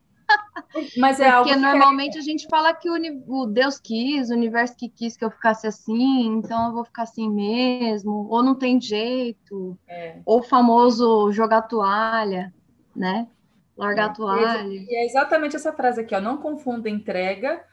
Mas 0.97 1.19
é 1.19 1.33
Porque 1.33 1.51
algo 1.51 1.61
normalmente 1.61 2.19
a 2.19 2.21
gente 2.21 2.47
fala 2.49 2.73
que 2.73 2.89
o, 2.89 2.95
o, 3.27 3.47
Deus 3.47 3.81
quis, 3.81 4.31
o 4.31 4.35
universo 4.35 4.77
que 4.77 4.89
quis 4.89 5.17
que 5.17 5.25
eu 5.25 5.31
ficasse 5.31 5.67
assim, 5.67 6.27
então 6.27 6.69
eu 6.69 6.73
vou 6.73 6.85
ficar 6.85 7.03
assim 7.03 7.29
mesmo, 7.29 8.29
ou 8.31 8.43
não 8.43 8.55
tem 8.55 8.81
jeito, 8.81 9.77
é. 9.89 10.21
ou 10.25 10.39
o 10.39 10.43
famoso 10.43 11.33
jogar 11.33 11.63
toalha 11.63 12.53
né? 12.95 13.29
Largar 13.77 14.09
a 14.09 14.13
é, 14.13 14.15
toalha. 14.15 14.67
E 14.67 14.95
é 14.95 15.07
exatamente 15.07 15.57
essa 15.57 15.73
frase 15.73 16.01
aqui, 16.01 16.15
ó. 16.15 16.21
Não 16.21 16.37
confunda 16.37 16.91
entrega 16.91 17.65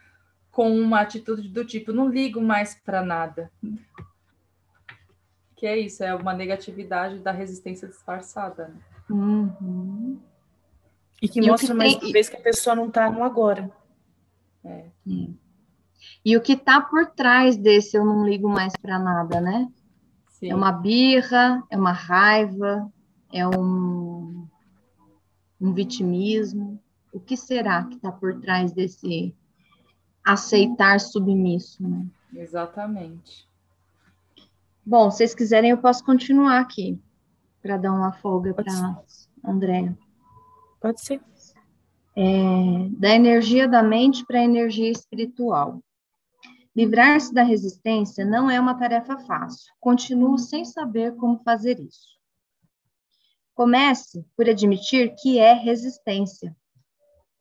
com 0.58 0.76
uma 0.76 1.02
atitude 1.02 1.50
do 1.50 1.64
tipo, 1.64 1.94
não 1.94 2.10
ligo 2.10 2.42
mais 2.42 2.74
para 2.74 3.06
nada. 3.06 3.52
Que 5.56 5.68
é 5.68 5.78
isso, 5.78 6.04
é 6.04 6.16
uma 6.16 6.34
negatividade 6.34 7.20
da 7.20 7.32
resistência 7.32 7.88
disfarçada. 7.88 8.70
Né? 8.70 8.80
Uhum. 9.08 10.20
E 11.22 11.30
que 11.30 11.40
e 11.42 11.48
mostra 11.48 11.68
que 11.68 11.74
mais 11.76 11.94
tem... 11.94 12.08
uma 12.08 12.12
vez 12.12 12.28
que 12.28 12.38
a 12.38 12.42
pessoa 12.42 12.76
não 12.76 12.88
está 12.88 13.08
no 13.08 13.24
agora. 13.24 13.72
É. 14.66 14.86
E 16.26 16.36
o 16.36 16.42
que 16.42 16.54
está 16.54 16.82
por 16.82 17.06
trás 17.06 17.56
desse 17.56 17.96
eu 17.96 18.04
não 18.04 18.28
ligo 18.28 18.50
mais 18.50 18.74
para 18.82 18.98
nada, 18.98 19.40
né? 19.40 19.72
Sim. 20.28 20.50
É 20.50 20.56
uma 20.56 20.72
birra, 20.72 21.64
é 21.70 21.78
uma 21.78 21.92
raiva, 21.92 22.92
é 23.32 23.48
um 23.48 24.48
Um 25.62 25.72
vitimismo? 25.72 26.82
O 27.14 27.20
que 27.20 27.38
será 27.38 27.84
que 27.84 27.98
está 27.98 28.12
por 28.12 28.40
trás 28.40 28.72
desse 28.72 29.36
aceitar 30.27 31.00
submisso? 31.00 31.81
Né? 31.81 32.05
Exatamente. 32.34 33.48
Bom, 34.86 35.10
se 35.10 35.17
vocês 35.17 35.34
quiserem, 35.34 35.72
eu 35.72 35.77
posso 35.77 36.03
continuar 36.03 36.60
aqui 36.60 37.00
para 37.62 37.77
dar 37.77 37.93
uma 37.93 38.12
folga 38.12 38.53
para 38.53 39.01
André. 39.43 39.93
Pode 40.79 41.01
ser. 41.01 41.22
É, 42.15 42.89
da 42.91 43.10
energia 43.10 43.67
da 43.67 43.84
mente 43.84 44.25
para 44.25 44.39
a 44.39 44.43
energia 44.43 44.91
espiritual. 44.91 45.81
Livrar-se 46.75 47.34
da 47.34 47.43
resistência 47.43 48.25
não 48.25 48.50
é 48.50 48.60
uma 48.60 48.75
tarefa 48.75 49.17
fácil. 49.19 49.74
Continuo 49.79 50.38
sem 50.38 50.63
saber 50.63 51.15
como 51.15 51.41
fazer 51.43 51.79
isso. 51.79 52.17
Comece 53.55 54.25
por 54.36 54.48
admitir 54.48 55.15
que 55.15 55.39
é 55.39 55.53
resistência. 55.53 56.55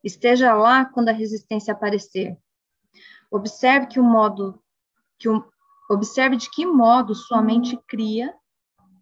Esteja 0.03 0.53
lá 0.53 0.85
quando 0.85 1.09
a 1.09 1.13
resistência 1.13 1.73
aparecer. 1.73 2.37
Observe 3.31 3.87
que 3.87 3.99
o 3.99 4.03
modo 4.03 4.61
que 5.19 5.27
o, 5.27 5.43
observe 5.89 6.37
de 6.37 6.49
que 6.49 6.65
modo 6.65 7.15
sua 7.15 7.41
mente 7.41 7.77
cria, 7.87 8.33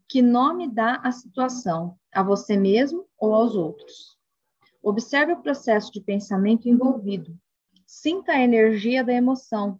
que 0.07 0.21
nome 0.21 0.69
dá 0.69 0.95
à 1.03 1.11
situação, 1.11 1.97
a 2.13 2.23
você 2.23 2.55
mesmo 2.55 3.05
ou 3.17 3.33
aos 3.33 3.55
outros. 3.55 4.17
Observe 4.81 5.33
o 5.33 5.41
processo 5.41 5.91
de 5.91 5.99
pensamento 5.99 6.69
envolvido. 6.69 7.35
Sinta 7.85 8.33
a 8.33 8.39
energia 8.39 9.03
da 9.03 9.13
emoção, 9.13 9.79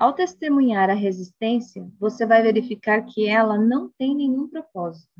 ao 0.00 0.14
testemunhar 0.14 0.88
a 0.88 0.94
resistência, 0.94 1.86
você 2.00 2.24
vai 2.24 2.42
verificar 2.42 3.04
que 3.04 3.28
ela 3.28 3.58
não 3.58 3.90
tem 3.98 4.14
nenhum 4.14 4.48
propósito. 4.48 5.12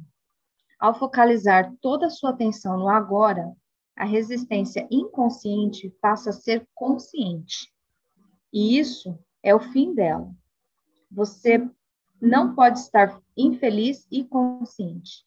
Ao 0.78 0.94
focalizar 0.94 1.70
toda 1.82 2.06
a 2.06 2.10
sua 2.10 2.30
atenção 2.30 2.78
no 2.78 2.88
agora, 2.88 3.54
a 3.94 4.06
resistência 4.06 4.88
inconsciente 4.90 5.94
passa 6.00 6.30
a 6.30 6.32
ser 6.32 6.66
consciente. 6.74 7.70
E 8.52 8.78
isso 8.78 9.18
é 9.42 9.54
o 9.54 9.60
fim 9.60 9.94
dela. 9.94 10.32
Você 11.10 11.68
não 12.20 12.54
pode 12.54 12.78
estar 12.78 13.20
infeliz 13.36 14.06
e 14.10 14.24
consciente. 14.24 15.24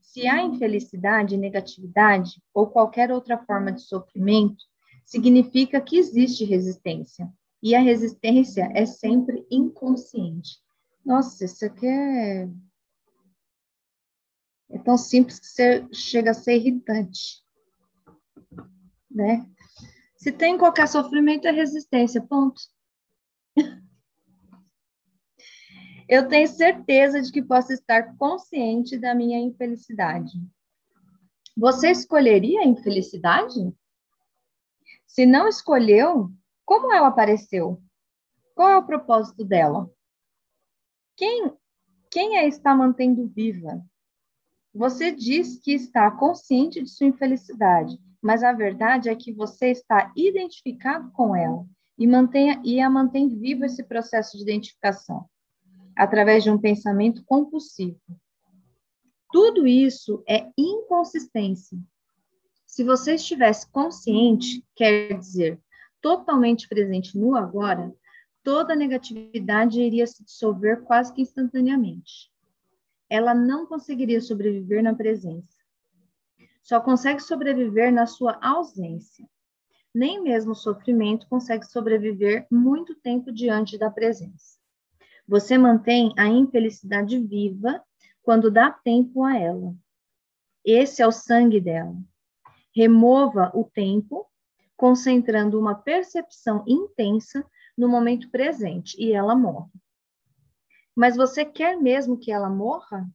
Se 0.00 0.26
há 0.26 0.42
infelicidade, 0.42 1.36
negatividade 1.36 2.42
ou 2.54 2.66
qualquer 2.68 3.10
outra 3.10 3.38
forma 3.44 3.72
de 3.72 3.82
sofrimento, 3.82 4.64
significa 5.04 5.80
que 5.80 5.96
existe 5.96 6.44
resistência. 6.44 7.30
E 7.62 7.74
a 7.74 7.80
resistência 7.80 8.70
é 8.74 8.86
sempre 8.86 9.46
inconsciente. 9.50 10.58
Nossa, 11.04 11.44
isso 11.44 11.64
aqui 11.64 11.86
é, 11.86 12.48
é 14.70 14.78
tão 14.78 14.96
simples 14.96 15.40
que 15.40 15.46
você 15.46 15.88
chega 15.92 16.30
a 16.30 16.34
ser 16.34 16.56
irritante, 16.56 17.42
né? 19.10 19.48
Se 20.18 20.32
tem 20.32 20.58
qualquer 20.58 20.88
sofrimento, 20.88 21.46
é 21.46 21.52
resistência, 21.52 22.20
ponto. 22.20 22.60
Eu 26.08 26.26
tenho 26.26 26.48
certeza 26.48 27.22
de 27.22 27.30
que 27.30 27.40
posso 27.40 27.72
estar 27.72 28.16
consciente 28.16 28.98
da 28.98 29.14
minha 29.14 29.38
infelicidade. 29.38 30.32
Você 31.56 31.90
escolheria 31.90 32.62
a 32.62 32.66
infelicidade? 32.66 33.72
Se 35.06 35.24
não 35.24 35.46
escolheu, 35.46 36.32
como 36.64 36.92
ela 36.92 37.08
apareceu? 37.08 37.80
Qual 38.54 38.70
é 38.70 38.76
o 38.76 38.86
propósito 38.86 39.44
dela? 39.44 39.88
Quem, 41.14 41.52
quem 42.10 42.38
a 42.38 42.46
está 42.46 42.74
mantendo 42.74 43.28
viva? 43.28 43.84
Você 44.74 45.12
diz 45.12 45.60
que 45.60 45.72
está 45.72 46.10
consciente 46.10 46.82
de 46.82 46.88
sua 46.88 47.06
infelicidade, 47.06 48.00
mas 48.22 48.42
a 48.42 48.52
verdade 48.52 49.08
é 49.08 49.14
que 49.14 49.32
você 49.32 49.70
está 49.70 50.12
identificado 50.16 51.10
com 51.12 51.34
ela 51.34 51.64
e, 51.96 52.06
mantenha, 52.06 52.60
e 52.64 52.80
a 52.80 52.88
mantém 52.88 53.28
vivo 53.28 53.64
esse 53.64 53.82
processo 53.82 54.36
de 54.36 54.42
identificação 54.42 55.28
através 55.96 56.44
de 56.44 56.50
um 56.50 56.58
pensamento 56.58 57.24
compulsivo. 57.24 58.00
Tudo 59.32 59.66
isso 59.66 60.22
é 60.28 60.48
inconsistência. 60.56 61.76
Se 62.64 62.84
você 62.84 63.14
estivesse 63.14 63.68
consciente, 63.70 64.64
quer 64.76 65.18
dizer, 65.18 65.60
totalmente 66.00 66.68
presente 66.68 67.18
no 67.18 67.34
agora, 67.34 67.92
toda 68.44 68.76
negatividade 68.76 69.80
iria 69.80 70.06
se 70.06 70.24
dissolver 70.24 70.82
quase 70.82 71.12
que 71.12 71.20
instantaneamente. 71.20 72.30
Ela 73.10 73.34
não 73.34 73.66
conseguiria 73.66 74.20
sobreviver 74.20 74.82
na 74.82 74.94
presença. 74.94 75.57
Só 76.68 76.82
consegue 76.82 77.20
sobreviver 77.20 77.90
na 77.90 78.04
sua 78.04 78.38
ausência. 78.42 79.26
Nem 79.94 80.22
mesmo 80.22 80.52
o 80.52 80.54
sofrimento 80.54 81.26
consegue 81.26 81.64
sobreviver 81.64 82.46
muito 82.50 82.94
tempo 82.94 83.32
diante 83.32 83.78
da 83.78 83.90
presença. 83.90 84.58
Você 85.26 85.56
mantém 85.56 86.12
a 86.18 86.26
infelicidade 86.26 87.18
viva 87.18 87.82
quando 88.20 88.50
dá 88.50 88.70
tempo 88.70 89.24
a 89.24 89.34
ela. 89.34 89.74
Esse 90.62 91.00
é 91.00 91.06
o 91.06 91.10
sangue 91.10 91.58
dela. 91.58 91.96
Remova 92.76 93.50
o 93.54 93.64
tempo 93.64 94.26
concentrando 94.76 95.58
uma 95.58 95.74
percepção 95.74 96.62
intensa 96.68 97.42
no 97.78 97.88
momento 97.88 98.30
presente 98.30 98.94
e 99.02 99.10
ela 99.14 99.34
morre. 99.34 99.72
Mas 100.94 101.16
você 101.16 101.46
quer 101.46 101.80
mesmo 101.80 102.18
que 102.18 102.30
ela 102.30 102.50
morra? 102.50 103.08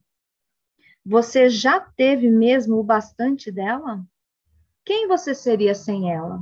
Você 1.04 1.48
já 1.48 1.80
teve 1.80 2.30
mesmo 2.30 2.76
o 2.76 2.84
bastante 2.84 3.50
dela? 3.52 4.04
Quem 4.84 5.06
você 5.06 5.34
seria 5.34 5.74
sem 5.74 6.12
ela? 6.12 6.40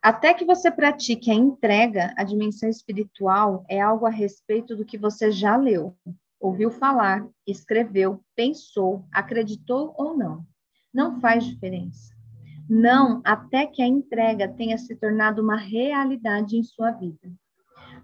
Até 0.00 0.32
que 0.32 0.44
você 0.44 0.70
pratique 0.70 1.30
a 1.30 1.34
entrega, 1.34 2.14
a 2.16 2.22
dimensão 2.22 2.68
espiritual 2.68 3.64
é 3.68 3.80
algo 3.80 4.06
a 4.06 4.10
respeito 4.10 4.76
do 4.76 4.84
que 4.84 4.96
você 4.96 5.30
já 5.32 5.56
leu, 5.56 5.96
ouviu 6.40 6.70
falar, 6.70 7.26
escreveu, 7.46 8.22
pensou, 8.36 9.04
acreditou 9.12 9.94
ou 9.98 10.16
não 10.16 10.46
não 10.92 11.20
faz 11.20 11.44
diferença. 11.44 12.14
Não 12.68 13.22
até 13.24 13.66
que 13.66 13.82
a 13.82 13.86
entrega 13.86 14.48
tenha 14.48 14.76
se 14.76 14.94
tornado 14.96 15.42
uma 15.42 15.56
realidade 15.56 16.56
em 16.56 16.62
sua 16.62 16.90
vida. 16.90 17.30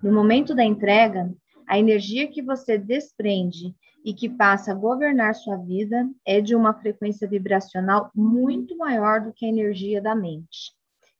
No 0.02 0.12
momento 0.12 0.54
da 0.54 0.64
entrega, 0.64 1.34
a 1.66 1.78
energia 1.78 2.28
que 2.28 2.42
você 2.42 2.76
desprende 2.78 3.74
e 4.04 4.12
que 4.12 4.28
passa 4.28 4.72
a 4.72 4.74
governar 4.74 5.34
sua 5.34 5.56
vida 5.56 6.08
é 6.26 6.40
de 6.40 6.54
uma 6.54 6.74
frequência 6.74 7.26
vibracional 7.26 8.10
muito 8.14 8.76
maior 8.76 9.20
do 9.20 9.32
que 9.32 9.46
a 9.46 9.48
energia 9.48 10.00
da 10.00 10.14
mente, 10.14 10.72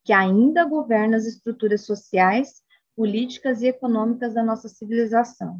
que 0.03 0.13
ainda 0.13 0.63
governa 0.65 1.17
as 1.17 1.25
estruturas 1.25 1.85
sociais, 1.85 2.61
políticas 2.95 3.61
e 3.61 3.67
econômicas 3.67 4.33
da 4.33 4.43
nossa 4.43 4.69
civilização, 4.69 5.59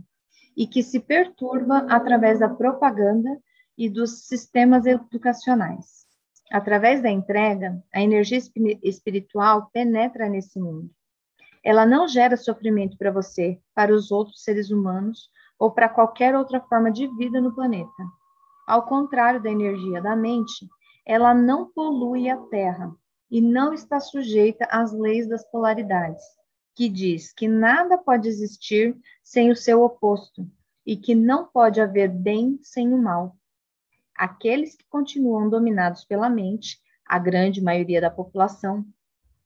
e 0.55 0.67
que 0.67 0.83
se 0.83 0.99
perturba 0.99 1.79
através 1.89 2.39
da 2.39 2.47
propaganda 2.47 3.29
e 3.77 3.89
dos 3.89 4.27
sistemas 4.27 4.85
educacionais. 4.85 6.05
Através 6.51 7.01
da 7.01 7.09
entrega, 7.09 7.83
a 7.91 8.01
energia 8.01 8.39
espiritual 8.83 9.69
penetra 9.73 10.29
nesse 10.29 10.59
mundo. 10.59 10.94
Ela 11.65 11.83
não 11.83 12.07
gera 12.07 12.37
sofrimento 12.37 12.95
para 12.95 13.11
você, 13.11 13.59
para 13.73 13.91
os 13.91 14.11
outros 14.11 14.43
seres 14.43 14.69
humanos 14.69 15.31
ou 15.57 15.71
para 15.71 15.89
qualquer 15.89 16.35
outra 16.35 16.61
forma 16.61 16.91
de 16.91 17.07
vida 17.17 17.41
no 17.41 17.55
planeta. 17.55 17.91
Ao 18.67 18.85
contrário 18.85 19.41
da 19.41 19.49
energia 19.49 19.99
da 19.99 20.15
mente, 20.15 20.69
ela 21.03 21.33
não 21.33 21.65
polui 21.71 22.29
a 22.29 22.37
Terra 22.37 22.95
e 23.31 23.41
não 23.41 23.73
está 23.73 23.99
sujeita 23.99 24.65
às 24.69 24.93
leis 24.93 25.27
das 25.27 25.43
polaridades, 25.49 26.23
que 26.75 26.87
diz 26.87 27.33
que 27.33 27.47
nada 27.47 27.97
pode 27.97 28.27
existir 28.27 28.95
sem 29.23 29.49
o 29.49 29.55
seu 29.55 29.81
oposto 29.81 30.47
e 30.85 30.95
que 30.95 31.15
não 31.15 31.47
pode 31.47 31.81
haver 31.81 32.09
bem 32.09 32.59
sem 32.61 32.93
o 32.93 32.97
mal. 33.01 33.35
Aqueles 34.15 34.75
que 34.75 34.85
continuam 34.87 35.49
dominados 35.49 36.05
pela 36.05 36.29
mente, 36.29 36.77
a 37.07 37.17
grande 37.17 37.59
maioria 37.59 37.99
da 37.99 38.11
população, 38.11 38.85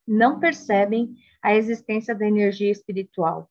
não 0.05 0.37
percebem 0.37 1.15
a 1.41 1.55
existência 1.55 2.13
da 2.13 2.27
energia 2.27 2.71
espiritual. 2.71 3.49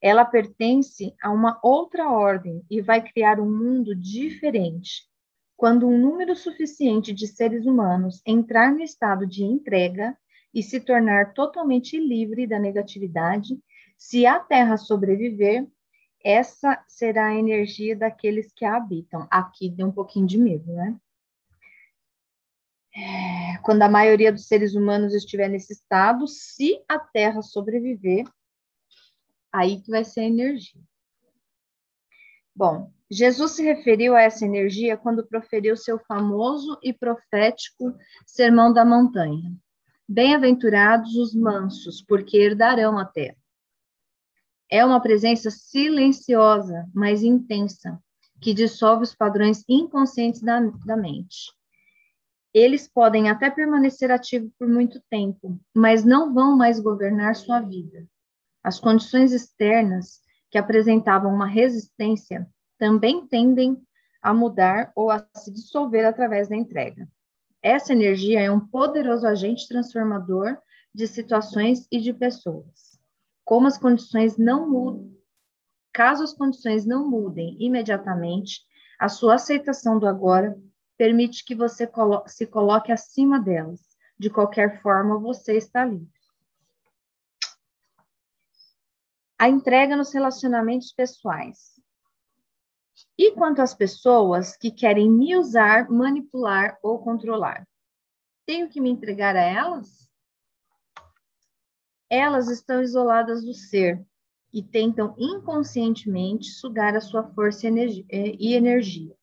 Ela 0.00 0.24
pertence 0.24 1.14
a 1.22 1.30
uma 1.30 1.58
outra 1.62 2.10
ordem 2.10 2.64
e 2.70 2.80
vai 2.80 3.02
criar 3.02 3.38
um 3.38 3.50
mundo 3.50 3.94
diferente. 3.94 5.08
Quando 5.56 5.86
um 5.86 5.98
número 5.98 6.34
suficiente 6.34 7.12
de 7.12 7.26
seres 7.26 7.66
humanos 7.66 8.22
entrar 8.24 8.72
no 8.72 8.82
estado 8.82 9.26
de 9.26 9.44
entrega 9.44 10.16
e 10.54 10.62
se 10.62 10.80
tornar 10.80 11.34
totalmente 11.34 11.98
livre 11.98 12.46
da 12.46 12.58
negatividade, 12.58 13.58
se 13.96 14.24
a 14.24 14.40
Terra 14.40 14.78
sobreviver, 14.78 15.66
essa 16.24 16.82
será 16.88 17.26
a 17.26 17.34
energia 17.34 17.94
daqueles 17.94 18.52
que 18.52 18.64
a 18.64 18.76
habitam. 18.76 19.28
Aqui 19.30 19.68
deu 19.68 19.88
um 19.88 19.92
pouquinho 19.92 20.26
de 20.26 20.38
medo, 20.38 20.72
né? 20.72 20.96
É, 22.94 23.39
quando 23.62 23.82
a 23.82 23.88
maioria 23.88 24.32
dos 24.32 24.46
seres 24.46 24.74
humanos 24.74 25.14
estiver 25.14 25.48
nesse 25.48 25.72
estado, 25.72 26.26
se 26.26 26.82
a 26.88 26.98
Terra 26.98 27.42
sobreviver, 27.42 28.24
aí 29.52 29.80
que 29.80 29.90
vai 29.90 30.04
ser 30.04 30.20
a 30.20 30.24
energia. 30.24 30.80
Bom, 32.54 32.92
Jesus 33.10 33.52
se 33.52 33.62
referiu 33.62 34.14
a 34.14 34.22
essa 34.22 34.44
energia 34.44 34.96
quando 34.96 35.26
proferiu 35.26 35.76
seu 35.76 35.98
famoso 35.98 36.78
e 36.82 36.92
profético 36.92 37.94
Sermão 38.26 38.72
da 38.72 38.84
Montanha. 38.84 39.52
Bem-aventurados 40.08 41.14
os 41.16 41.34
mansos, 41.34 42.02
porque 42.02 42.36
herdarão 42.36 42.98
a 42.98 43.04
terra. 43.04 43.36
É 44.70 44.84
uma 44.84 45.00
presença 45.00 45.50
silenciosa, 45.50 46.88
mas 46.94 47.22
intensa, 47.22 48.00
que 48.40 48.54
dissolve 48.54 49.02
os 49.02 49.14
padrões 49.14 49.64
inconscientes 49.68 50.40
da, 50.40 50.60
da 50.60 50.96
mente. 50.96 51.52
Eles 52.52 52.88
podem 52.88 53.28
até 53.28 53.48
permanecer 53.48 54.10
ativos 54.10 54.50
por 54.58 54.68
muito 54.68 55.00
tempo, 55.08 55.58
mas 55.74 56.04
não 56.04 56.34
vão 56.34 56.56
mais 56.56 56.80
governar 56.80 57.36
sua 57.36 57.60
vida. 57.60 58.06
As 58.62 58.80
condições 58.80 59.32
externas 59.32 60.20
que 60.50 60.58
apresentavam 60.58 61.32
uma 61.32 61.46
resistência 61.46 62.46
também 62.78 63.26
tendem 63.26 63.80
a 64.20 64.34
mudar 64.34 64.92
ou 64.96 65.10
a 65.10 65.24
se 65.36 65.50
dissolver 65.52 66.04
através 66.04 66.48
da 66.48 66.56
entrega. 66.56 67.08
Essa 67.62 67.92
energia 67.92 68.40
é 68.40 68.50
um 68.50 68.60
poderoso 68.60 69.26
agente 69.26 69.68
transformador 69.68 70.58
de 70.94 71.06
situações 71.06 71.86
e 71.90 72.00
de 72.00 72.12
pessoas. 72.12 72.98
Como 73.44 73.66
as 73.66 73.78
condições 73.78 74.36
não 74.36 74.68
mudam, 74.68 75.12
caso 75.92 76.24
as 76.24 76.32
condições 76.32 76.84
não 76.84 77.08
mudem 77.08 77.56
imediatamente, 77.60 78.60
a 78.98 79.08
sua 79.08 79.34
aceitação 79.34 79.98
do 79.98 80.06
agora 80.06 80.58
permite 81.00 81.46
que 81.46 81.54
você 81.54 81.86
colo 81.86 82.22
se 82.26 82.46
coloque 82.46 82.92
acima 82.92 83.40
delas. 83.40 83.80
De 84.18 84.28
qualquer 84.28 84.82
forma, 84.82 85.18
você 85.18 85.56
está 85.56 85.82
livre. 85.82 86.12
A 89.38 89.48
entrega 89.48 89.96
nos 89.96 90.12
relacionamentos 90.12 90.92
pessoais. 90.92 91.80
E 93.16 93.32
quanto 93.32 93.62
às 93.62 93.72
pessoas 93.72 94.58
que 94.58 94.70
querem 94.70 95.10
me 95.10 95.34
usar, 95.38 95.90
manipular 95.90 96.78
ou 96.82 96.98
controlar? 96.98 97.66
Tenho 98.44 98.68
que 98.68 98.78
me 98.78 98.90
entregar 98.90 99.34
a 99.36 99.40
elas? 99.40 100.06
Elas 102.10 102.50
estão 102.50 102.82
isoladas 102.82 103.42
do 103.42 103.54
ser 103.54 104.06
e 104.52 104.62
tentam 104.62 105.14
inconscientemente 105.16 106.50
sugar 106.50 106.94
a 106.94 107.00
sua 107.00 107.22
força 107.32 107.68
e 107.70 108.52
energia. 108.52 109.18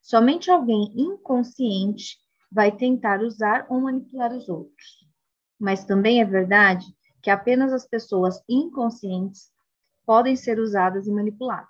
Somente 0.00 0.50
alguém 0.50 0.92
inconsciente 0.96 2.18
vai 2.50 2.72
tentar 2.72 3.20
usar 3.20 3.66
ou 3.68 3.80
manipular 3.80 4.32
os 4.32 4.48
outros. 4.48 5.06
Mas 5.58 5.84
também 5.84 6.20
é 6.20 6.24
verdade 6.24 6.86
que 7.22 7.30
apenas 7.30 7.72
as 7.72 7.86
pessoas 7.86 8.42
inconscientes 8.48 9.50
podem 10.04 10.34
ser 10.34 10.58
usadas 10.58 11.06
e 11.06 11.10
manipuladas. 11.10 11.68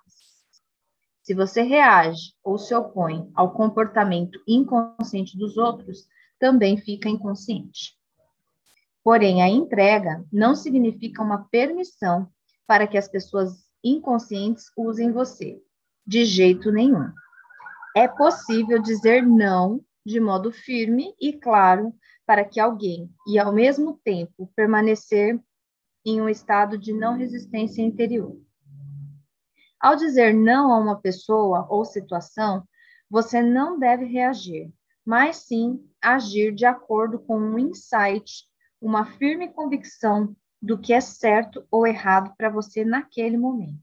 Se 1.21 1.35
você 1.35 1.61
reage 1.61 2.33
ou 2.43 2.57
se 2.57 2.73
opõe 2.73 3.29
ao 3.35 3.53
comportamento 3.53 4.41
inconsciente 4.47 5.37
dos 5.37 5.57
outros, 5.57 6.07
também 6.39 6.77
fica 6.77 7.07
inconsciente. 7.07 7.95
Porém, 9.03 9.41
a 9.41 9.47
entrega 9.47 10.25
não 10.31 10.55
significa 10.55 11.21
uma 11.21 11.45
permissão 11.49 12.27
para 12.65 12.87
que 12.87 12.97
as 12.97 13.07
pessoas 13.07 13.65
inconscientes 13.83 14.65
usem 14.77 15.11
você, 15.11 15.61
de 16.05 16.25
jeito 16.25 16.71
nenhum. 16.71 17.11
É 17.95 18.07
possível 18.07 18.81
dizer 18.81 19.21
não 19.21 19.83
de 20.05 20.19
modo 20.19 20.51
firme 20.51 21.13
e 21.19 21.33
claro 21.33 21.93
para 22.25 22.45
que 22.45 22.59
alguém, 22.59 23.13
e 23.27 23.37
ao 23.37 23.51
mesmo 23.51 23.99
tempo 24.03 24.49
permanecer 24.55 25.37
em 26.05 26.21
um 26.21 26.29
estado 26.29 26.77
de 26.77 26.93
não 26.93 27.17
resistência 27.17 27.81
interior. 27.81 28.39
Ao 29.77 29.95
dizer 29.95 30.33
não 30.33 30.71
a 30.71 30.79
uma 30.79 31.01
pessoa 31.01 31.67
ou 31.69 31.83
situação, 31.83 32.63
você 33.09 33.41
não 33.41 33.77
deve 33.77 34.05
reagir, 34.05 34.71
mas 35.05 35.37
sim 35.37 35.85
agir 36.01 36.53
de 36.53 36.65
acordo 36.65 37.19
com 37.19 37.37
um 37.37 37.59
insight, 37.59 38.45
uma 38.79 39.05
firme 39.05 39.49
convicção 39.49 40.33
do 40.61 40.79
que 40.79 40.93
é 40.93 41.01
certo 41.01 41.67
ou 41.69 41.85
errado 41.85 42.33
para 42.37 42.49
você 42.49 42.85
naquele 42.85 43.37
momento. 43.37 43.81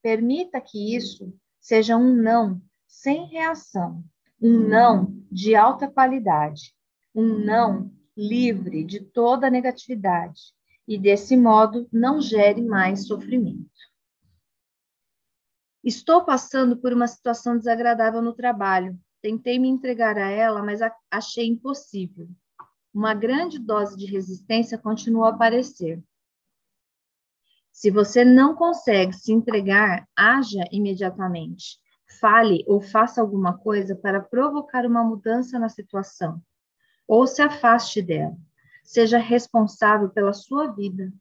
Permita 0.00 0.60
que 0.60 0.96
isso 0.96 1.36
seja 1.60 1.96
um 1.96 2.14
não 2.14 2.62
sem 2.88 3.26
reação, 3.26 4.02
um 4.40 4.66
não 4.66 5.14
de 5.30 5.54
alta 5.54 5.86
qualidade, 5.86 6.74
um 7.14 7.38
não 7.38 7.92
livre 8.16 8.82
de 8.82 9.00
toda 9.00 9.50
negatividade 9.50 10.40
e 10.86 10.98
desse 10.98 11.36
modo 11.36 11.86
não 11.92 12.20
gere 12.20 12.62
mais 12.62 13.06
sofrimento. 13.06 13.70
Estou 15.84 16.24
passando 16.24 16.76
por 16.76 16.92
uma 16.92 17.06
situação 17.06 17.56
desagradável 17.56 18.20
no 18.20 18.32
trabalho. 18.32 18.98
Tentei 19.20 19.58
me 19.58 19.68
entregar 19.68 20.16
a 20.16 20.28
ela, 20.28 20.62
mas 20.62 20.82
a 20.82 20.92
achei 21.10 21.46
impossível. 21.46 22.28
Uma 22.92 23.14
grande 23.14 23.58
dose 23.58 23.96
de 23.96 24.06
resistência 24.06 24.78
continuou 24.78 25.26
a 25.26 25.30
aparecer. 25.30 26.02
Se 27.70 27.90
você 27.90 28.24
não 28.24 28.54
consegue 28.54 29.12
se 29.12 29.32
entregar, 29.32 30.08
haja 30.16 30.64
imediatamente. 30.72 31.78
Fale 32.20 32.64
ou 32.66 32.80
faça 32.80 33.20
alguma 33.20 33.56
coisa 33.56 33.94
para 33.94 34.20
provocar 34.20 34.86
uma 34.86 35.04
mudança 35.04 35.58
na 35.58 35.68
situação. 35.68 36.42
Ou 37.06 37.26
se 37.26 37.42
afaste 37.42 38.00
dela. 38.00 38.36
Seja 38.82 39.18
responsável 39.18 40.08
pela 40.08 40.32
sua 40.32 40.68
vida. 40.72 41.12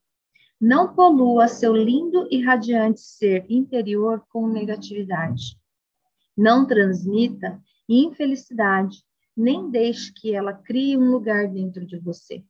Não 0.60 0.96
polua 0.96 1.48
seu 1.48 1.76
lindo 1.76 2.28
e 2.32 2.42
radiante 2.42 3.02
ser 3.02 3.46
interior 3.50 4.26
com 4.30 4.48
negatividade. 4.48 5.60
Não 6.36 6.66
transmita 6.66 7.62
infelicidade, 7.88 9.04
nem 9.36 9.70
deixe 9.70 10.12
que 10.14 10.34
ela 10.34 10.54
crie 10.54 10.98
um 10.98 11.12
lugar 11.12 11.48
dentro 11.48 11.86
de 11.86 12.00
você. 12.00 12.44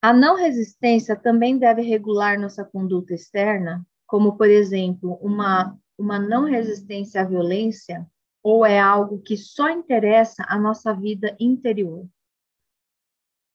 A 0.00 0.12
não 0.12 0.36
resistência 0.36 1.16
também 1.16 1.58
deve 1.58 1.82
regular 1.82 2.38
nossa 2.38 2.64
conduta 2.64 3.12
externa, 3.12 3.84
como, 4.08 4.38
por 4.38 4.48
exemplo, 4.48 5.18
uma, 5.20 5.78
uma 5.96 6.18
não 6.18 6.44
resistência 6.44 7.20
à 7.20 7.24
violência, 7.24 8.10
ou 8.42 8.64
é 8.64 8.80
algo 8.80 9.20
que 9.20 9.36
só 9.36 9.68
interessa 9.68 10.42
a 10.48 10.58
nossa 10.58 10.94
vida 10.94 11.36
interior. 11.38 12.08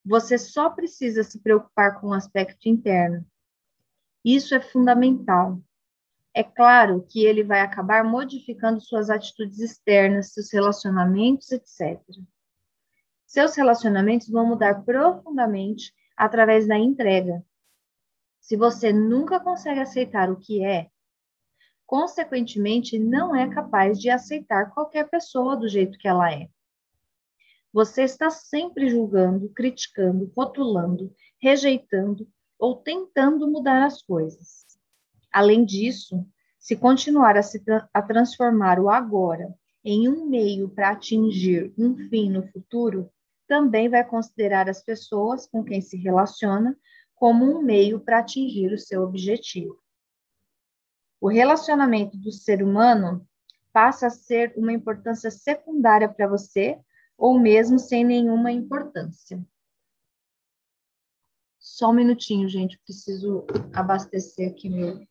Você 0.06 0.38
só 0.38 0.70
precisa 0.70 1.24
se 1.24 1.40
preocupar 1.40 2.00
com 2.00 2.10
o 2.10 2.14
aspecto 2.14 2.70
interno. 2.70 3.26
Isso 4.24 4.54
é 4.54 4.62
fundamental. 4.62 5.60
É 6.36 6.44
claro 6.44 7.04
que 7.10 7.26
ele 7.26 7.44
vai 7.44 7.62
acabar 7.62 8.04
modificando 8.04 8.80
suas 8.80 9.10
atitudes 9.10 9.60
externas, 9.60 10.34
seus 10.34 10.54
relacionamentos, 10.54 11.52
etc. 11.52 12.00
Seus 13.26 13.56
relacionamentos 13.56 14.30
vão 14.30 14.46
mudar 14.46 14.84
profundamente 14.84 15.92
através 16.16 16.68
da 16.68 16.78
entrega. 16.78 17.44
Se 18.44 18.58
você 18.58 18.92
nunca 18.92 19.40
consegue 19.40 19.80
aceitar 19.80 20.30
o 20.30 20.36
que 20.36 20.66
é, 20.66 20.90
consequentemente 21.86 23.00
não 23.00 23.34
é 23.34 23.50
capaz 23.50 23.98
de 23.98 24.10
aceitar 24.10 24.70
qualquer 24.74 25.10
pessoa 25.10 25.56
do 25.56 25.70
jeito 25.70 25.98
que 25.98 26.10
ela 26.10 26.30
é. 26.30 26.50
Você 27.72 28.04
está 28.04 28.30
sempre 28.30 28.90
julgando, 28.90 29.48
criticando, 29.56 30.30
rotulando, 30.36 31.16
rejeitando 31.42 32.28
ou 32.60 32.76
tentando 32.76 33.50
mudar 33.50 33.86
as 33.86 34.02
coisas. 34.02 34.66
Além 35.32 35.64
disso, 35.64 36.28
se 36.60 36.76
continuar 36.76 37.38
a, 37.38 37.42
se 37.42 37.64
tra 37.64 37.90
a 37.94 38.02
transformar 38.02 38.78
o 38.78 38.90
agora 38.90 39.56
em 39.86 40.10
um 40.10 40.26
meio 40.26 40.68
para 40.68 40.90
atingir 40.90 41.74
um 41.78 41.96
fim 42.10 42.30
no 42.30 42.46
futuro, 42.50 43.10
também 43.48 43.88
vai 43.88 44.04
considerar 44.04 44.70
as 44.70 44.84
pessoas 44.84 45.48
com 45.48 45.64
quem 45.64 45.80
se 45.80 45.96
relaciona 45.96 46.78
como 47.24 47.46
um 47.46 47.62
meio 47.62 48.02
para 48.02 48.20
atingir 48.20 48.74
o 48.74 48.78
seu 48.78 49.02
objetivo. 49.02 49.82
O 51.22 51.30
relacionamento 51.30 52.18
do 52.18 52.34
ser 52.34 52.62
humano 52.62 53.26
passa 53.72 54.08
a 54.08 54.10
ser 54.10 54.54
uma 54.58 54.74
importância 54.74 55.32
secundária 55.32 56.10
para 56.10 56.28
você 56.28 56.78
ou 57.18 57.40
mesmo 57.40 57.80
sem 57.80 58.04
nenhuma 58.04 58.52
importância. 58.52 59.42
Só 61.58 61.92
um 61.92 61.94
minutinho, 61.94 62.50
gente, 62.50 62.78
preciso 62.80 63.48
abastecer 63.74 64.52
aqui 64.52 64.68
meu. 64.68 65.08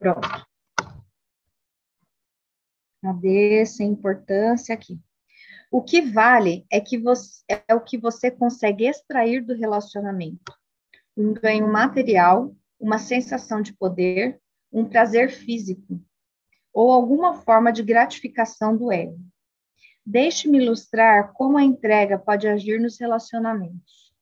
Pronto. 0.00 0.28
Cadê 3.00 3.60
essa 3.60 3.84
importância 3.84 4.74
aqui? 4.74 5.00
O 5.74 5.80
que 5.80 6.02
vale 6.02 6.66
é 6.70 6.78
que 6.82 6.98
você 6.98 7.42
é 7.66 7.74
o 7.74 7.80
que 7.80 7.96
você 7.96 8.30
consegue 8.30 8.84
extrair 8.84 9.42
do 9.42 9.54
relacionamento. 9.54 10.52
Um 11.16 11.32
ganho 11.32 11.66
material, 11.66 12.54
uma 12.78 12.98
sensação 12.98 13.62
de 13.62 13.72
poder, 13.72 14.38
um 14.70 14.84
prazer 14.84 15.30
físico, 15.30 15.98
ou 16.74 16.92
alguma 16.92 17.40
forma 17.40 17.72
de 17.72 17.82
gratificação 17.82 18.76
do 18.76 18.92
ego. 18.92 19.18
Deixe-me 20.04 20.58
ilustrar 20.58 21.32
como 21.32 21.56
a 21.56 21.62
entrega 21.62 22.18
pode 22.18 22.46
agir 22.46 22.78
nos 22.78 23.00
relacionamentos. 23.00 24.12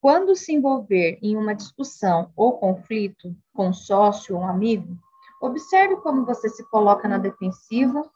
Quando 0.00 0.36
se 0.36 0.52
envolver 0.52 1.18
em 1.20 1.36
uma 1.36 1.52
discussão 1.52 2.30
ou 2.36 2.58
conflito 2.58 3.36
com 3.52 3.70
um 3.70 3.72
sócio 3.72 4.36
ou 4.36 4.42
um 4.42 4.46
amigo, 4.46 4.96
observe 5.42 5.96
como 5.96 6.24
você 6.24 6.48
se 6.48 6.62
coloca 6.70 7.08
na 7.08 7.18
defensiva 7.18 8.08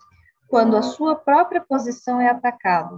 quando 0.54 0.76
a 0.76 0.82
sua 0.82 1.16
própria 1.16 1.60
posição 1.60 2.20
é 2.20 2.28
atacada. 2.28 2.96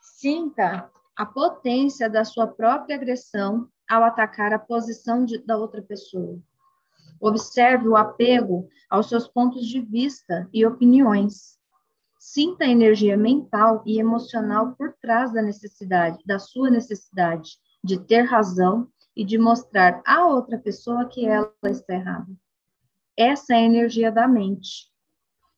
Sinta 0.00 0.88
a 1.16 1.26
potência 1.26 2.08
da 2.08 2.24
sua 2.24 2.46
própria 2.46 2.94
agressão 2.94 3.68
ao 3.90 4.04
atacar 4.04 4.52
a 4.52 4.58
posição 4.60 5.24
de, 5.24 5.36
da 5.38 5.56
outra 5.56 5.82
pessoa. 5.82 6.38
Observe 7.20 7.88
o 7.88 7.96
apego 7.96 8.68
aos 8.88 9.08
seus 9.08 9.26
pontos 9.26 9.66
de 9.66 9.80
vista 9.80 10.48
e 10.52 10.64
opiniões. 10.64 11.58
Sinta 12.20 12.62
a 12.62 12.68
energia 12.68 13.16
mental 13.16 13.82
e 13.84 13.98
emocional 13.98 14.76
por 14.78 14.94
trás 15.02 15.32
da 15.32 15.42
necessidade, 15.42 16.22
da 16.24 16.38
sua 16.38 16.70
necessidade 16.70 17.58
de 17.82 17.98
ter 17.98 18.22
razão 18.22 18.86
e 19.16 19.24
de 19.24 19.38
mostrar 19.38 20.00
à 20.06 20.24
outra 20.24 20.56
pessoa 20.56 21.04
que 21.06 21.26
ela 21.26 21.52
está 21.64 21.94
errada. 21.94 22.32
Essa 23.16 23.54
é 23.54 23.56
a 23.56 23.62
energia 23.62 24.12
da 24.12 24.28
mente. 24.28 24.94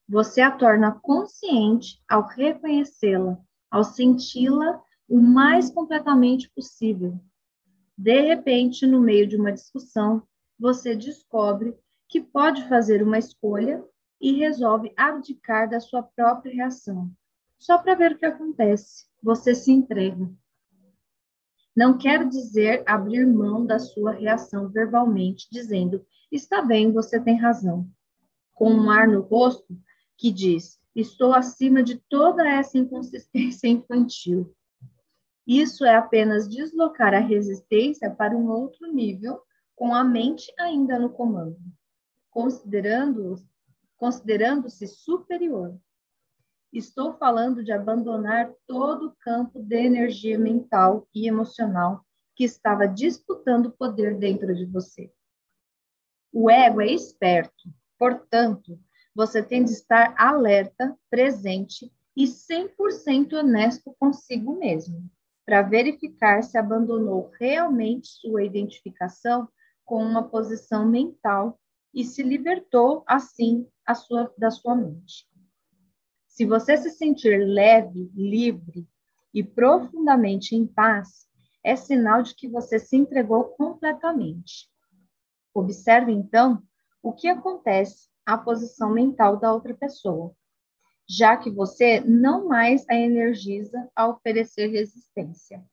Você 0.09 0.40
a 0.40 0.51
torna 0.51 0.92
consciente 0.92 2.03
ao 2.09 2.27
reconhecê-la, 2.27 3.38
ao 3.71 3.85
senti-la 3.85 4.83
o 5.07 5.21
mais 5.21 5.71
completamente 5.71 6.51
possível. 6.51 7.21
De 7.97 8.21
repente, 8.23 8.87
no 8.87 9.01
meio 9.01 9.27
de 9.27 9.37
uma 9.37 9.53
discussão, 9.53 10.23
você 10.59 10.97
descobre 10.97 11.77
que 12.09 12.23
pode 12.23 12.66
fazer 12.68 13.03
uma 13.03 13.18
escolha 13.18 13.85
e 14.18 14.33
resolve 14.33 14.92
abdicar 14.97 15.68
da 15.68 15.79
sua 15.79 16.03
própria 16.03 16.55
reação. 16.55 17.11
Só 17.59 17.77
para 17.77 17.94
ver 17.94 18.12
o 18.12 18.18
que 18.18 18.25
acontece. 18.25 19.05
Você 19.23 19.55
se 19.55 19.71
entrega. 19.71 20.31
Não 21.77 21.99
quero 21.99 22.29
dizer 22.29 22.83
abrir 22.87 23.27
mão 23.27 23.66
da 23.66 23.79
sua 23.79 24.12
reação 24.12 24.68
verbalmente, 24.68 25.49
dizendo: 25.53 26.05
está 26.33 26.62
bem, 26.62 26.92
você 26.92 27.21
tem 27.21 27.37
razão. 27.37 27.87
Com 28.55 28.73
um 28.73 28.90
ar 28.90 29.07
no 29.07 29.21
rosto 29.21 29.79
que 30.18 30.31
diz: 30.31 30.78
estou 30.94 31.33
acima 31.33 31.83
de 31.83 31.98
toda 32.11 32.46
essa 32.46 32.76
inconsistência 32.76 33.68
infantil. 33.68 34.54
Isso 35.46 35.85
é 35.87 35.94
apenas 35.94 36.46
deslocar 36.46 37.14
a 37.14 37.20
resistência 37.20 38.11
para 38.11 38.37
um 38.37 38.50
outro 38.50 38.92
nível 38.92 39.40
com 39.74 39.94
a 39.94 40.04
mente 40.04 40.52
ainda 40.59 40.98
no 40.98 41.09
comando, 41.09 41.57
considerando-se 42.28 43.48
considerando 43.96 44.68
superior. 44.70 45.76
Estou 46.72 47.14
falando 47.14 47.64
de 47.64 47.72
abandonar 47.72 48.52
todo 48.66 49.09
o 49.09 49.16
campo 49.18 49.61
de 49.61 49.76
energia 49.76 50.38
mental 50.38 51.09
e 51.12 51.26
emocional 51.26 52.04
que 52.37 52.44
estava 52.44 52.87
disputando 52.87 53.72
poder 53.72 54.16
dentro 54.16 54.54
de 54.54 54.64
você. 54.66 55.12
O 56.33 56.48
ego 56.48 56.81
é 56.81 56.92
esperto, 56.92 57.68
portanto, 57.98 58.78
você 59.18 59.42
tem 59.42 59.64
de 59.64 59.72
estar 59.72 60.14
alerta, 60.16 60.96
presente 61.11 61.92
e 62.16 62.22
100% 62.22 63.33
honesto 63.33 63.92
consigo 63.98 64.57
mesmo, 64.57 65.11
para 65.44 65.61
verificar 65.61 66.44
se 66.44 66.57
abandonou 66.57 67.28
realmente 67.37 68.07
sua 68.07 68.44
identificação 68.44 69.48
com 69.85 70.00
uma 70.04 70.22
posição 70.22 70.87
mental 70.87 71.59
e 71.92 72.04
se 72.04 72.22
libertou, 72.22 73.02
assim, 73.09 73.66
sua, 73.92 74.33
da 74.38 74.52
sua 74.52 74.76
mente. 74.76 75.28
Se 76.28 76.44
você 76.44 76.76
se 76.76 76.90
sentir 76.90 77.44
leve, 77.44 78.12
livre 78.14 78.87
e 79.35 79.42
profundamente 79.42 80.54
em 80.54 80.64
paz, 80.64 81.26
é 81.64 81.74
sinal 81.74 82.22
de 82.22 82.37
que 82.37 82.46
você 82.46 82.78
se 82.78 82.96
entregou 82.96 83.46
completamente. 83.46 84.70
Observe, 85.52 86.12
então, 86.12 86.62
o 87.02 87.12
que 87.12 87.26
acontece 87.26 88.07
à 88.29 88.37
posição 88.37 88.91
mental 88.91 89.38
da 89.38 89.51
outra 89.55 89.75
pessoa, 89.75 90.37
já 91.09 91.35
que 91.35 91.51
você 91.51 91.99
não 92.01 92.47
mais 92.47 92.85
a 92.87 92.95
energiza 92.95 93.91
a 93.97 94.07
oferecer 94.07 94.67
resistência. 94.67 95.64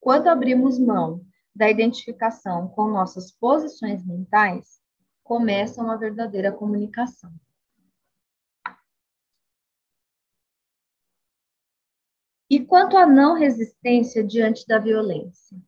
Quando 0.00 0.28
abrimos 0.28 0.78
mão 0.78 1.22
da 1.54 1.68
identificação 1.68 2.66
com 2.68 2.88
nossas 2.88 3.30
posições 3.30 4.02
mentais, 4.06 4.80
começa 5.22 5.82
uma 5.82 5.98
verdadeira 5.98 6.50
comunicação. 6.50 7.30
E 12.48 12.64
quanto 12.64 12.96
à 12.96 13.06
não 13.06 13.34
resistência 13.34 14.24
diante 14.24 14.66
da 14.66 14.78
violência? 14.78 15.60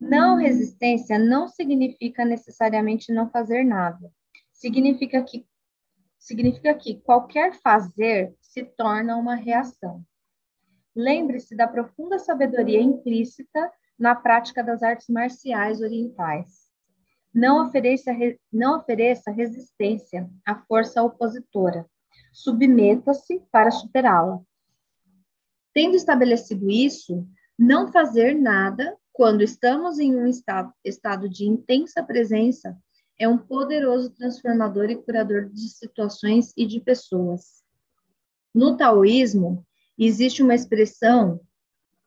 Não 0.00 0.36
resistência 0.36 1.18
não 1.18 1.46
significa 1.46 2.24
necessariamente 2.24 3.12
não 3.12 3.28
fazer 3.28 3.64
nada. 3.64 4.10
Significa 4.50 5.22
que 5.22 5.46
significa 6.18 6.74
que 6.74 7.00
qualquer 7.00 7.54
fazer 7.54 8.34
se 8.40 8.62
torna 8.62 9.16
uma 9.16 9.34
reação. 9.34 10.04
Lembre-se 10.94 11.56
da 11.56 11.66
profunda 11.66 12.18
sabedoria 12.18 12.80
implícita 12.80 13.72
na 13.98 14.14
prática 14.14 14.62
das 14.62 14.82
artes 14.82 15.08
marciais 15.08 15.80
orientais. 15.80 16.70
Não 17.32 17.66
ofereça, 17.66 18.10
não 18.52 18.78
ofereça 18.78 19.30
resistência 19.30 20.28
à 20.44 20.56
força 20.56 21.02
opositora. 21.02 21.86
Submeta-se 22.32 23.40
para 23.52 23.70
superá-la. 23.70 24.40
Tendo 25.72 25.94
estabelecido 25.94 26.68
isso, 26.70 27.26
não 27.58 27.92
fazer 27.92 28.34
nada 28.34 28.96
quando 29.20 29.42
estamos 29.42 29.98
em 29.98 30.16
um 30.16 30.26
estado, 30.26 30.72
estado 30.82 31.28
de 31.28 31.44
intensa 31.44 32.02
presença 32.02 32.74
é 33.18 33.28
um 33.28 33.36
poderoso 33.36 34.08
transformador 34.14 34.88
e 34.88 34.96
curador 34.96 35.50
de 35.50 35.68
situações 35.68 36.54
e 36.56 36.64
de 36.64 36.80
pessoas. 36.80 37.62
No 38.54 38.78
taoísmo, 38.78 39.62
existe 39.98 40.42
uma 40.42 40.54
expressão 40.54 41.38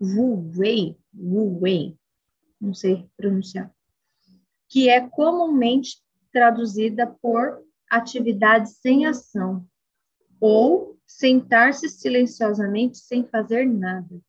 Wu 0.01 0.53
Wei, 0.57 0.97
Wu 1.15 1.61
Wei, 1.61 1.95
não 2.59 2.73
sei 2.73 3.07
pronunciar, 3.15 3.71
que 4.67 4.89
é 4.89 5.07
comumente 5.07 6.01
traduzida 6.31 7.05
por 7.21 7.63
atividade 7.91 8.71
sem 8.71 9.05
ação, 9.05 9.63
ou 10.41 10.97
sentar-se 11.05 11.89
silenciosamente 11.89 12.97
sem 12.97 13.23
fazer 13.23 13.67
nada. 13.67 14.19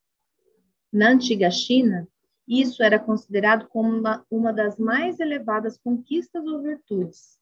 Na 0.93 1.13
antiga 1.13 1.51
China, 1.51 2.07
isso 2.47 2.83
era 2.83 2.99
considerado 2.99 3.69
como 3.69 3.89
uma, 3.89 4.25
uma 4.31 4.53
das 4.53 4.79
mais 4.79 5.19
elevadas 5.19 5.79
conquistas 5.79 6.45
ou 6.47 6.63
virtudes. 6.63 7.39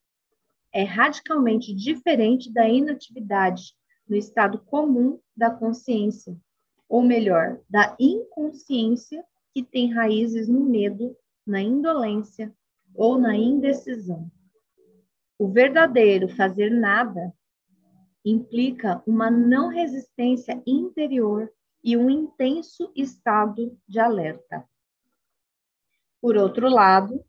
É 0.72 0.84
radicalmente 0.84 1.74
diferente 1.74 2.52
da 2.52 2.68
inatividade 2.68 3.74
no 4.08 4.16
estado 4.16 4.58
comum 4.58 5.18
da 5.36 5.50
consciência, 5.50 6.36
ou 6.88 7.02
melhor, 7.02 7.60
da 7.68 7.96
inconsciência 7.98 9.24
que 9.52 9.62
tem 9.62 9.92
raízes 9.92 10.48
no 10.48 10.60
medo, 10.60 11.16
na 11.46 11.60
indolência, 11.60 12.54
ou 12.94 13.18
na 13.18 13.34
indecisão. 13.36 14.30
O 15.38 15.48
verdadeiro 15.48 16.28
fazer 16.28 16.70
nada 16.70 17.32
implica 18.24 19.02
uma 19.06 19.30
não 19.30 19.68
resistência 19.68 20.62
interior 20.66 21.50
e 21.82 21.96
um 21.96 22.08
intenso 22.08 22.92
estado 22.94 23.76
de 23.88 23.98
alerta. 23.98 24.64
Por 26.22 26.36
outro 26.36 26.68
lado, 26.68 27.24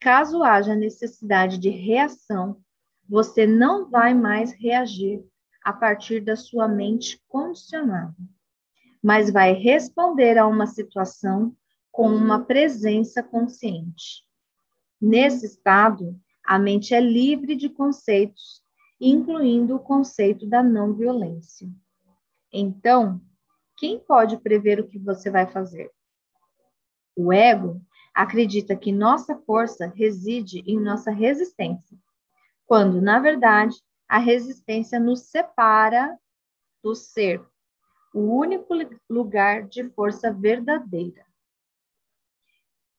caso 0.00 0.42
haja 0.42 0.74
necessidade 0.74 1.58
de 1.58 1.68
reação, 1.68 2.58
você 3.06 3.46
não 3.46 3.90
vai 3.90 4.14
mais 4.14 4.52
reagir 4.52 5.22
a 5.62 5.70
partir 5.70 6.20
da 6.20 6.34
sua 6.34 6.66
mente 6.66 7.22
condicionada, 7.28 8.16
mas 9.02 9.30
vai 9.30 9.52
responder 9.52 10.38
a 10.38 10.46
uma 10.46 10.66
situação 10.66 11.54
com 11.92 12.08
uma 12.08 12.42
presença 12.42 13.22
consciente. 13.22 14.24
Nesse 14.98 15.44
estado, 15.44 16.18
a 16.42 16.58
mente 16.58 16.94
é 16.94 17.00
livre 17.00 17.54
de 17.54 17.68
conceitos, 17.68 18.62
incluindo 18.98 19.76
o 19.76 19.80
conceito 19.80 20.46
da 20.46 20.62
não 20.62 20.94
violência. 20.94 21.68
Então, 22.50 23.20
quem 23.76 23.98
pode 23.98 24.38
prever 24.38 24.80
o 24.80 24.88
que 24.88 24.98
você 24.98 25.30
vai 25.30 25.46
fazer? 25.46 25.90
O 27.14 27.30
ego 27.30 27.82
acredita 28.18 28.74
que 28.74 28.90
nossa 28.90 29.36
força 29.46 29.86
reside 29.94 30.58
em 30.66 30.80
nossa 30.80 31.08
resistência, 31.08 31.96
quando, 32.66 33.00
na 33.00 33.20
verdade, 33.20 33.76
a 34.08 34.18
resistência 34.18 34.98
nos 34.98 35.30
separa 35.30 36.18
do 36.82 36.96
ser, 36.96 37.40
o 38.12 38.18
único 38.18 38.74
lugar 39.08 39.68
de 39.68 39.88
força 39.90 40.32
verdadeira. 40.32 41.24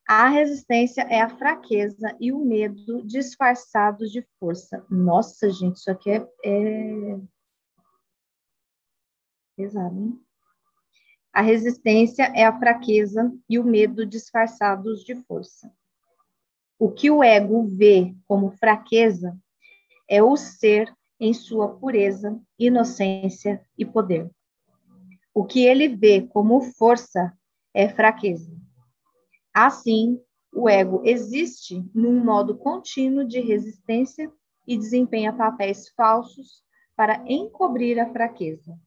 A 0.07 0.29
resistência 0.29 1.01
é 1.01 1.19
a 1.19 1.27
fraqueza 1.27 2.15
e 2.17 2.31
o 2.31 2.39
medo 2.39 3.05
disfarçados 3.05 4.13
de 4.13 4.25
força. 4.39 4.85
Nossa, 4.89 5.49
gente, 5.49 5.75
isso 5.75 5.91
aqui 5.91 6.11
é, 6.11 6.25
é... 6.45 7.19
pesado, 9.57 9.99
hein? 9.99 10.28
A 11.31 11.41
resistência 11.41 12.23
é 12.35 12.43
a 12.43 12.57
fraqueza 12.57 13.31
e 13.47 13.59
o 13.59 13.63
medo 13.63 14.05
disfarçados 14.05 15.03
de 15.03 15.15
força. 15.15 15.71
O 16.77 16.91
que 16.91 17.11
o 17.11 17.23
ego 17.23 17.63
vê 17.67 18.15
como 18.27 18.51
fraqueza 18.51 19.37
é 20.07 20.23
o 20.23 20.35
ser 20.35 20.91
em 21.19 21.33
sua 21.33 21.77
pureza, 21.77 22.39
inocência 22.57 23.61
e 23.77 23.85
poder. 23.85 24.29
O 25.33 25.45
que 25.45 25.65
ele 25.65 25.87
vê 25.87 26.21
como 26.21 26.61
força 26.61 27.33
é 27.73 27.87
fraqueza. 27.87 28.51
Assim, 29.53 30.19
o 30.53 30.67
ego 30.67 31.01
existe 31.05 31.83
num 31.93 32.23
modo 32.23 32.57
contínuo 32.57 33.25
de 33.25 33.39
resistência 33.39 34.31
e 34.65 34.77
desempenha 34.77 35.33
papéis 35.33 35.89
falsos 35.89 36.63
para 36.95 37.23
encobrir 37.27 37.99
a 37.99 38.11
fraqueza, 38.11 38.77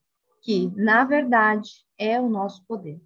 que, 0.43 0.71
na 0.77 1.05
verdade, 1.05 1.71
é 1.97 2.21
o 2.21 2.29
nosso 2.29 2.65
poder. 2.67 3.01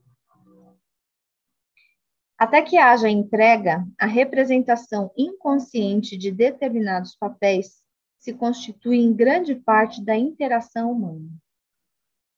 Até 2.38 2.60
que 2.62 2.76
haja 2.76 3.08
entrega, 3.08 3.86
a 3.98 4.06
representação 4.06 5.10
inconsciente 5.16 6.16
de 6.16 6.30
determinados 6.30 7.14
papéis 7.14 7.82
se 8.18 8.32
constitui 8.34 8.98
em 8.98 9.14
grande 9.14 9.54
parte 9.54 10.04
da 10.04 10.16
interação 10.16 10.92
humana. 10.92 11.28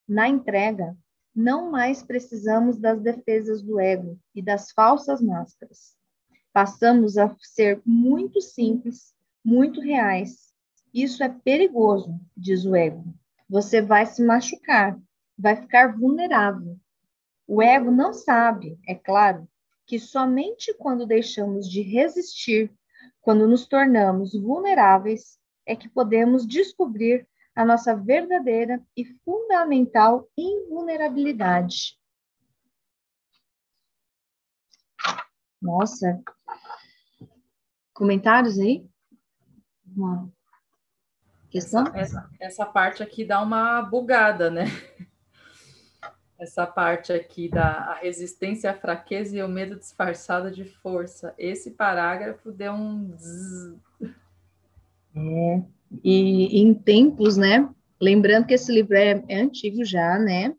Na 0.06 0.28
entrega, 0.28 0.96
não 1.34 1.70
mais 1.70 2.02
precisamos 2.02 2.78
das 2.78 3.00
defesas 3.00 3.62
do 3.62 3.78
ego 3.78 4.18
e 4.34 4.42
das 4.42 4.70
falsas 4.72 5.20
máscaras. 5.20 5.96
Passamos 6.52 7.16
a 7.16 7.34
ser 7.40 7.80
muito 7.84 8.40
simples, 8.40 9.14
muito 9.44 9.80
reais. 9.80 10.52
Isso 10.92 11.22
é 11.22 11.28
perigoso, 11.28 12.18
diz 12.37 12.64
o 12.64 12.74
ego. 12.74 13.04
Você 13.48 13.80
vai 13.80 14.04
se 14.06 14.22
machucar, 14.22 14.98
vai 15.38 15.56
ficar 15.56 15.96
vulnerável. 15.96 16.78
O 17.46 17.62
ego 17.62 17.90
não 17.90 18.12
sabe, 18.12 18.78
é 18.87 18.94
claro, 18.94 19.48
que 19.87 19.98
somente 19.98 20.74
quando 20.74 21.06
deixamos 21.06 21.68
de 21.68 21.80
resistir, 21.80 22.70
quando 23.22 23.48
nos 23.48 23.66
tornamos 23.66 24.32
vulneráveis, 24.32 25.38
é 25.64 25.74
que 25.74 25.88
podemos 25.88 26.46
descobrir 26.46 27.26
a 27.54 27.64
nossa 27.64 27.96
verdadeira 27.96 28.82
e 28.96 29.04
fundamental 29.24 30.28
invulnerabilidade. 30.37 31.98
Nossa. 35.61 36.22
Comentários 37.92 38.58
aí? 38.58 38.88
Questão? 39.82 40.38
Essa, 41.54 41.92
essa, 41.94 42.30
essa 42.38 42.66
parte 42.66 43.02
aqui 43.02 43.24
dá 43.24 43.40
uma 43.40 43.82
bugada, 43.82 44.50
né? 44.50 44.64
Essa 46.38 46.64
parte 46.64 47.12
aqui 47.12 47.48
da 47.48 47.94
resistência 47.94 48.70
à 48.70 48.74
fraqueza 48.74 49.37
e 49.37 49.42
o 49.42 49.48
medo 49.48 49.76
disfarçado 49.76 50.52
de 50.52 50.64
força. 50.64 51.34
Esse 51.37 51.72
parágrafo 51.72 52.52
deu 52.52 52.74
um. 52.74 53.12
É, 55.16 55.62
e 56.04 56.61
em 56.61 56.72
tempos, 56.72 57.37
né? 57.37 57.68
Lembrando 58.00 58.46
que 58.46 58.54
esse 58.54 58.70
livro 58.70 58.96
é, 58.96 59.24
é 59.28 59.40
antigo 59.40 59.84
já, 59.84 60.16
né? 60.16 60.54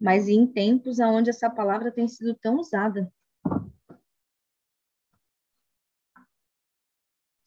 Mas 0.00 0.26
em 0.26 0.46
tempos 0.46 0.98
onde 0.98 1.28
essa 1.28 1.50
palavra 1.50 1.92
tem 1.92 2.08
sido 2.08 2.34
tão 2.34 2.56
usada. 2.56 3.12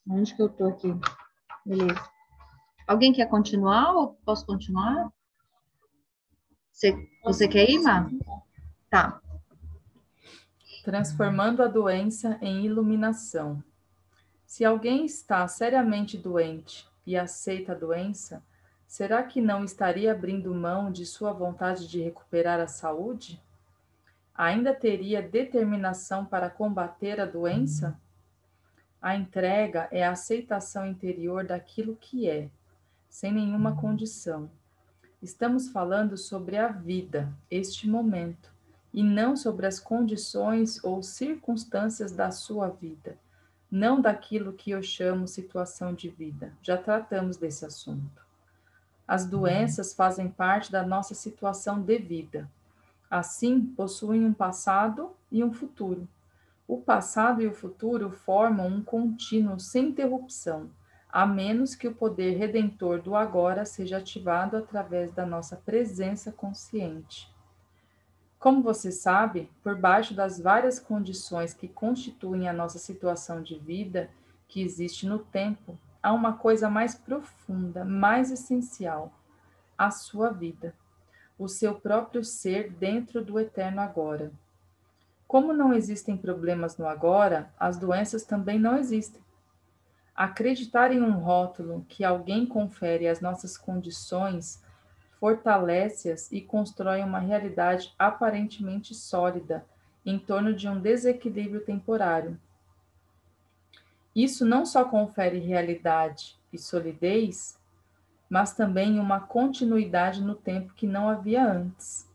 Onde 0.08 0.36
que 0.36 0.41
eu 0.43 0.49
tô 0.49 0.67
aqui? 0.67 0.93
Beleza. 1.65 2.16
Alguém 2.88 3.12
quer 3.12 3.28
continuar 3.28 3.91
ou 3.91 4.13
posso 4.23 4.45
continuar? 4.45 5.12
Você, 6.71 6.95
você 7.21 7.45
quer 7.45 7.69
ir, 7.69 7.80
Má? 7.80 8.10
Tá. 8.89 9.21
Transformando 10.86 11.62
a 11.62 11.67
doença 11.67 12.39
em 12.41 12.63
iluminação. 12.65 13.62
Se 14.45 14.63
alguém 14.63 15.06
está 15.06 15.45
seriamente 15.50 16.17
doente 16.17 16.88
e 17.06 17.17
aceita 17.17 17.73
a 17.73 17.76
doença, 17.76 18.41
será 18.88 19.21
que 19.21 19.41
não 19.41 19.65
estaria 19.65 20.13
abrindo 20.13 20.56
mão 20.56 20.89
de 20.89 21.06
sua 21.06 21.34
vontade 21.34 21.89
de 21.89 22.02
recuperar 22.02 22.58
a 22.62 22.67
saúde? 22.67 23.41
Ainda 24.34 24.73
teria 24.73 25.21
determinação 25.21 26.23
para 26.26 26.50
combater 26.50 27.19
a 27.19 27.26
doença? 27.26 28.00
A 29.02 29.13
entrega 29.13 29.89
é 29.91 30.06
a 30.06 30.12
aceitação 30.12 30.88
interior 30.88 31.45
daquilo 31.45 31.97
que 31.97 32.30
é, 32.30 32.50
sem 33.10 33.32
nenhuma 33.32 33.76
condição 33.76 34.50
Estamos 35.20 35.70
falando 35.70 36.15
sobre 36.15 36.58
a 36.58 36.67
vida, 36.67 37.34
este 37.50 37.89
momento, 37.89 38.54
e 38.93 39.04
não 39.04 39.36
sobre 39.36 39.65
as 39.65 39.80
condições 39.80 40.84
ou 40.84 41.02
circunstâncias 41.02 42.12
da 42.12 42.30
sua 42.30 42.70
vida, 42.70 43.17
não 43.70 44.00
daquilo 44.00 44.54
que 44.54 44.70
eu 44.70 44.84
chamo 44.84 45.28
situação 45.28 45.91
de 45.91 46.08
vida. 46.08 46.54
Já 46.62 46.78
tratamos 46.78 47.36
desse 47.36 47.65
assunto. 47.65 48.24
As 49.08 49.26
doenças 49.26 49.91
fazem 49.91 50.30
parte 50.30 50.72
da 50.72 50.86
nossa 50.86 51.15
situação 51.15 51.82
de 51.82 51.98
vida. 51.98 52.48
Assim, 53.10 53.60
possuem 53.60 54.24
um 54.24 54.34
passado 54.34 55.15
e 55.32 55.43
um 55.43 55.52
futuro. 55.52 56.08
O 56.67 56.78
passado 56.80 57.41
e 57.41 57.48
o 57.48 57.54
futuro 57.54 58.12
formam 58.12 58.67
um 58.67 58.84
contínuo 58.84 59.60
sem 59.60 59.88
interrupção 59.88 60.70
a 61.17 61.25
menos 61.25 61.73
que 61.73 61.88
o 61.88 61.95
poder 61.95 62.38
redentor 62.38 63.01
do 63.01 63.15
agora 63.15 63.65
seja 63.65 63.97
ativado 63.97 64.56
através 64.56 65.12
da 65.12 65.25
nossa 65.25 65.56
presença 65.56 66.32
consciente. 66.32 67.27
Como 68.38 68.62
você 68.62 68.91
sabe, 68.91 69.49
por 69.63 69.75
baixo 69.75 70.13
das 70.13 70.39
várias 70.39 70.77
condições 70.77 71.56
que 71.56 71.67
constituem 71.67 72.47
a 72.47 72.53
nossa 72.53 72.77
situação 72.77 73.41
de 73.41 73.58
vida, 73.58 74.12
que 74.47 74.62
existe 74.62 75.08
no 75.08 75.17
tempo, 75.17 75.75
há 76.03 76.13
uma 76.13 76.34
coisa 76.34 76.69
mais 76.69 76.93
profunda, 76.93 77.84
mais 77.84 78.30
essencial: 78.30 79.12
a 79.75 79.89
sua 79.89 80.30
vida, 80.30 80.75
o 81.36 81.47
seu 81.47 81.73
próprio 81.73 82.23
ser 82.23 82.69
dentro 82.69 83.25
do 83.25 83.39
eterno 83.39 83.82
agora. 83.82 84.32
Como 85.27 85.51
não 85.51 85.73
existem 85.73 86.15
problemas 86.15 86.77
no 86.77 86.88
agora, 86.88 87.51
as 87.60 87.75
doenças 87.75 88.23
também 88.23 88.60
não 88.60 88.77
existem. 88.77 89.25
Acreditar 90.17 90.91
em 90.91 90.99
um 90.99 91.19
rótulo 91.19 91.86
que 91.88 92.03
alguém 92.03 92.43
confere 92.43 93.08
às 93.08 93.21
nossas 93.21 93.56
condições 93.56 94.63
fortalece-as 95.19 96.32
e 96.32 96.41
constrói 96.41 97.03
uma 97.03 97.19
realidade 97.19 97.93
aparentemente 97.99 98.95
sólida 98.95 99.63
em 100.03 100.17
torno 100.17 100.56
de 100.56 100.67
um 100.67 100.80
desequilíbrio 100.82 101.63
temporário. 101.63 102.39
Isso 104.15 104.43
não 104.43 104.65
só 104.65 104.86
confere 104.86 105.38
realidade 105.38 106.36
e 106.51 106.58
solidez, 106.58 107.60
mas 108.27 108.53
também 108.53 108.99
uma 108.99 109.19
continuidade 109.19 110.23
no 110.23 110.34
tempo 110.34 110.73
que 110.73 110.88
não 110.88 111.08
havia 111.08 111.45
antes. 111.45 112.10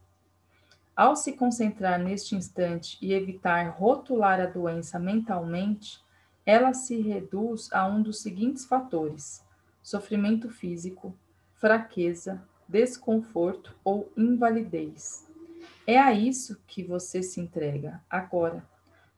Ao 0.96 1.14
se 1.14 1.34
concentrar 1.34 2.00
neste 2.00 2.34
instante 2.34 2.98
e 3.00 3.12
evitar 3.12 3.68
rotular 3.70 4.40
a 4.40 4.46
doença 4.46 4.98
mentalmente, 4.98 6.01
ela 6.44 6.72
se 6.74 7.00
reduz 7.00 7.68
a 7.72 7.86
um 7.86 8.02
dos 8.02 8.20
seguintes 8.20 8.64
fatores: 8.64 9.44
sofrimento 9.82 10.50
físico, 10.50 11.14
fraqueza, 11.54 12.42
desconforto 12.68 13.74
ou 13.84 14.10
invalidez. 14.16 15.28
É 15.86 15.98
a 15.98 16.12
isso 16.12 16.60
que 16.66 16.82
você 16.82 17.22
se 17.22 17.40
entrega 17.40 18.00
agora. 18.08 18.64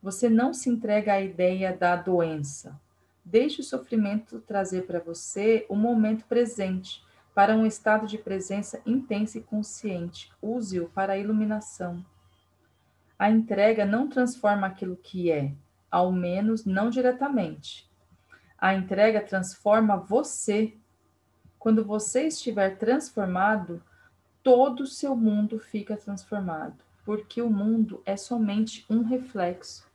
Você 0.02 0.28
não 0.28 0.52
se 0.52 0.68
entrega 0.68 1.14
à 1.14 1.20
ideia 1.20 1.74
da 1.74 1.96
doença. 1.96 2.78
Deixe 3.24 3.60
o 3.60 3.64
sofrimento 3.64 4.40
trazer 4.40 4.86
para 4.86 4.98
você 4.98 5.64
o 5.68 5.74
momento 5.74 6.26
presente, 6.26 7.02
para 7.34 7.56
um 7.56 7.64
estado 7.64 8.06
de 8.06 8.18
presença 8.18 8.80
intensa 8.84 9.38
e 9.38 9.42
consciente. 9.42 10.30
Use-o 10.42 10.90
para 10.90 11.14
a 11.14 11.18
iluminação. 11.18 12.04
A 13.18 13.30
entrega 13.30 13.86
não 13.86 14.08
transforma 14.08 14.66
aquilo 14.66 14.96
que 14.96 15.30
é, 15.30 15.54
ao 15.94 16.10
menos 16.10 16.64
não 16.64 16.90
diretamente. 16.90 17.88
A 18.58 18.74
entrega 18.74 19.22
transforma 19.22 19.96
você. 19.96 20.76
Quando 21.56 21.84
você 21.84 22.26
estiver 22.26 22.76
transformado, 22.78 23.80
todo 24.42 24.80
o 24.80 24.88
seu 24.88 25.14
mundo 25.14 25.56
fica 25.60 25.96
transformado, 25.96 26.82
porque 27.04 27.40
o 27.40 27.48
mundo 27.48 28.02
é 28.04 28.16
somente 28.16 28.84
um 28.90 29.04
reflexo. 29.04 29.88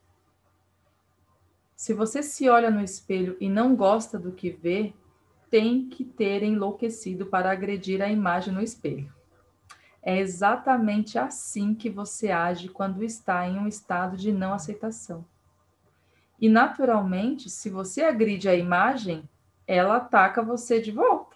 Se 1.76 1.94
você 1.94 2.24
se 2.24 2.48
olha 2.48 2.72
no 2.72 2.82
espelho 2.82 3.36
e 3.42 3.50
não 3.50 3.76
gosta 3.76 4.18
do 4.18 4.32
que 4.32 4.52
vê, 4.52 4.94
tem 5.50 5.90
que 5.90 6.06
ter 6.06 6.44
enlouquecido 6.44 7.26
para 7.26 7.52
agredir 7.52 8.02
a 8.02 8.08
imagem 8.08 8.54
no 8.54 8.62
espelho. 8.62 9.14
É 10.02 10.18
exatamente 10.18 11.20
assim 11.20 11.76
que 11.76 11.90
você 11.90 12.32
age 12.32 12.70
quando 12.70 13.04
está 13.04 13.46
em 13.46 13.60
um 13.60 13.68
estado 13.68 14.16
de 14.16 14.32
não 14.32 14.54
aceitação. 14.54 15.26
E 16.40 16.48
naturalmente, 16.48 17.50
se 17.50 17.70
você 17.70 18.04
agride 18.04 18.48
a 18.48 18.56
imagem, 18.56 19.28
ela 19.68 19.98
ataca 19.98 20.42
você 20.42 20.82
de 20.82 20.92
volta. 20.92 21.36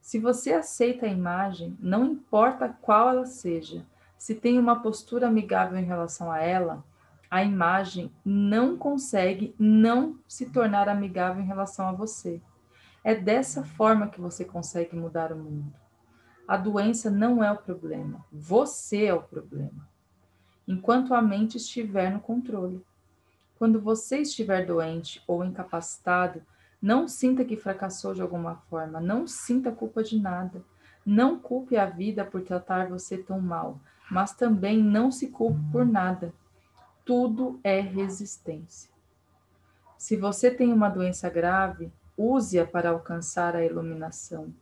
Se 0.00 0.18
você 0.18 0.52
aceita 0.52 1.06
a 1.06 1.10
imagem, 1.10 1.76
não 1.80 2.04
importa 2.04 2.68
qual 2.80 3.10
ela 3.10 3.26
seja, 3.26 3.84
Se 4.18 4.34
tem 4.34 4.58
uma 4.58 4.82
postura 4.82 5.28
amigável 5.28 5.78
em 5.78 5.84
relação 5.84 6.30
a 6.30 6.40
ela, 6.40 6.84
a 7.30 7.44
imagem 7.44 8.10
não 8.24 8.76
consegue 8.76 9.54
não 9.58 10.18
se 10.26 10.46
tornar 10.46 10.88
amigável 10.88 11.42
em 11.42 11.46
relação 11.46 11.88
a 11.88 11.92
você. 11.92 12.42
É 13.04 13.14
dessa 13.14 13.62
forma 13.62 14.08
que 14.08 14.20
você 14.20 14.44
consegue 14.44 14.96
mudar 14.96 15.32
o 15.32 15.36
mundo. 15.36 15.72
A 16.48 16.56
doença 16.56 17.10
não 17.10 17.44
é 17.44 17.52
o 17.52 17.58
problema, 17.58 18.24
você 18.32 19.04
é 19.04 19.14
o 19.14 19.22
problema. 19.22 19.88
Enquanto 20.66 21.14
a 21.14 21.22
mente 21.22 21.56
estiver 21.56 22.10
no 22.10 22.20
controle. 22.20 22.84
Quando 23.58 23.80
você 23.80 24.18
estiver 24.18 24.64
doente 24.64 25.20
ou 25.26 25.44
incapacitado, 25.44 26.40
não 26.80 27.08
sinta 27.08 27.44
que 27.44 27.56
fracassou 27.56 28.14
de 28.14 28.22
alguma 28.22 28.54
forma, 28.70 29.00
não 29.00 29.26
sinta 29.26 29.72
culpa 29.72 30.00
de 30.00 30.16
nada. 30.16 30.62
Não 31.04 31.40
culpe 31.40 31.76
a 31.76 31.84
vida 31.84 32.24
por 32.24 32.42
tratar 32.42 32.88
você 32.88 33.18
tão 33.18 33.40
mal, 33.40 33.80
mas 34.08 34.32
também 34.32 34.80
não 34.80 35.10
se 35.10 35.28
culpe 35.28 35.58
por 35.72 35.84
nada. 35.84 36.32
Tudo 37.04 37.58
é 37.64 37.80
resistência. 37.80 38.90
Se 39.96 40.16
você 40.16 40.52
tem 40.52 40.72
uma 40.72 40.88
doença 40.88 41.28
grave, 41.28 41.90
use-a 42.16 42.64
para 42.64 42.90
alcançar 42.90 43.56
a 43.56 43.64
iluminação. 43.64 44.54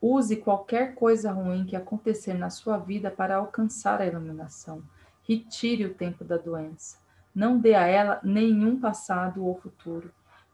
Use 0.00 0.36
qualquer 0.36 0.94
coisa 0.94 1.32
ruim 1.32 1.66
que 1.66 1.76
acontecer 1.76 2.32
na 2.32 2.48
sua 2.48 2.78
vida 2.78 3.10
para 3.10 3.36
alcançar 3.36 4.00
a 4.00 4.06
iluminação. 4.06 4.82
Retire 5.22 5.84
o 5.84 5.92
tempo 5.92 6.24
da 6.24 6.38
doença. 6.38 7.07
Não 7.38 7.56
dê 7.56 7.76
a 7.76 7.86
ela 7.86 8.18
nenhum 8.24 8.80
passado 8.80 9.46
ou 9.46 9.54
futuro. 9.54 10.10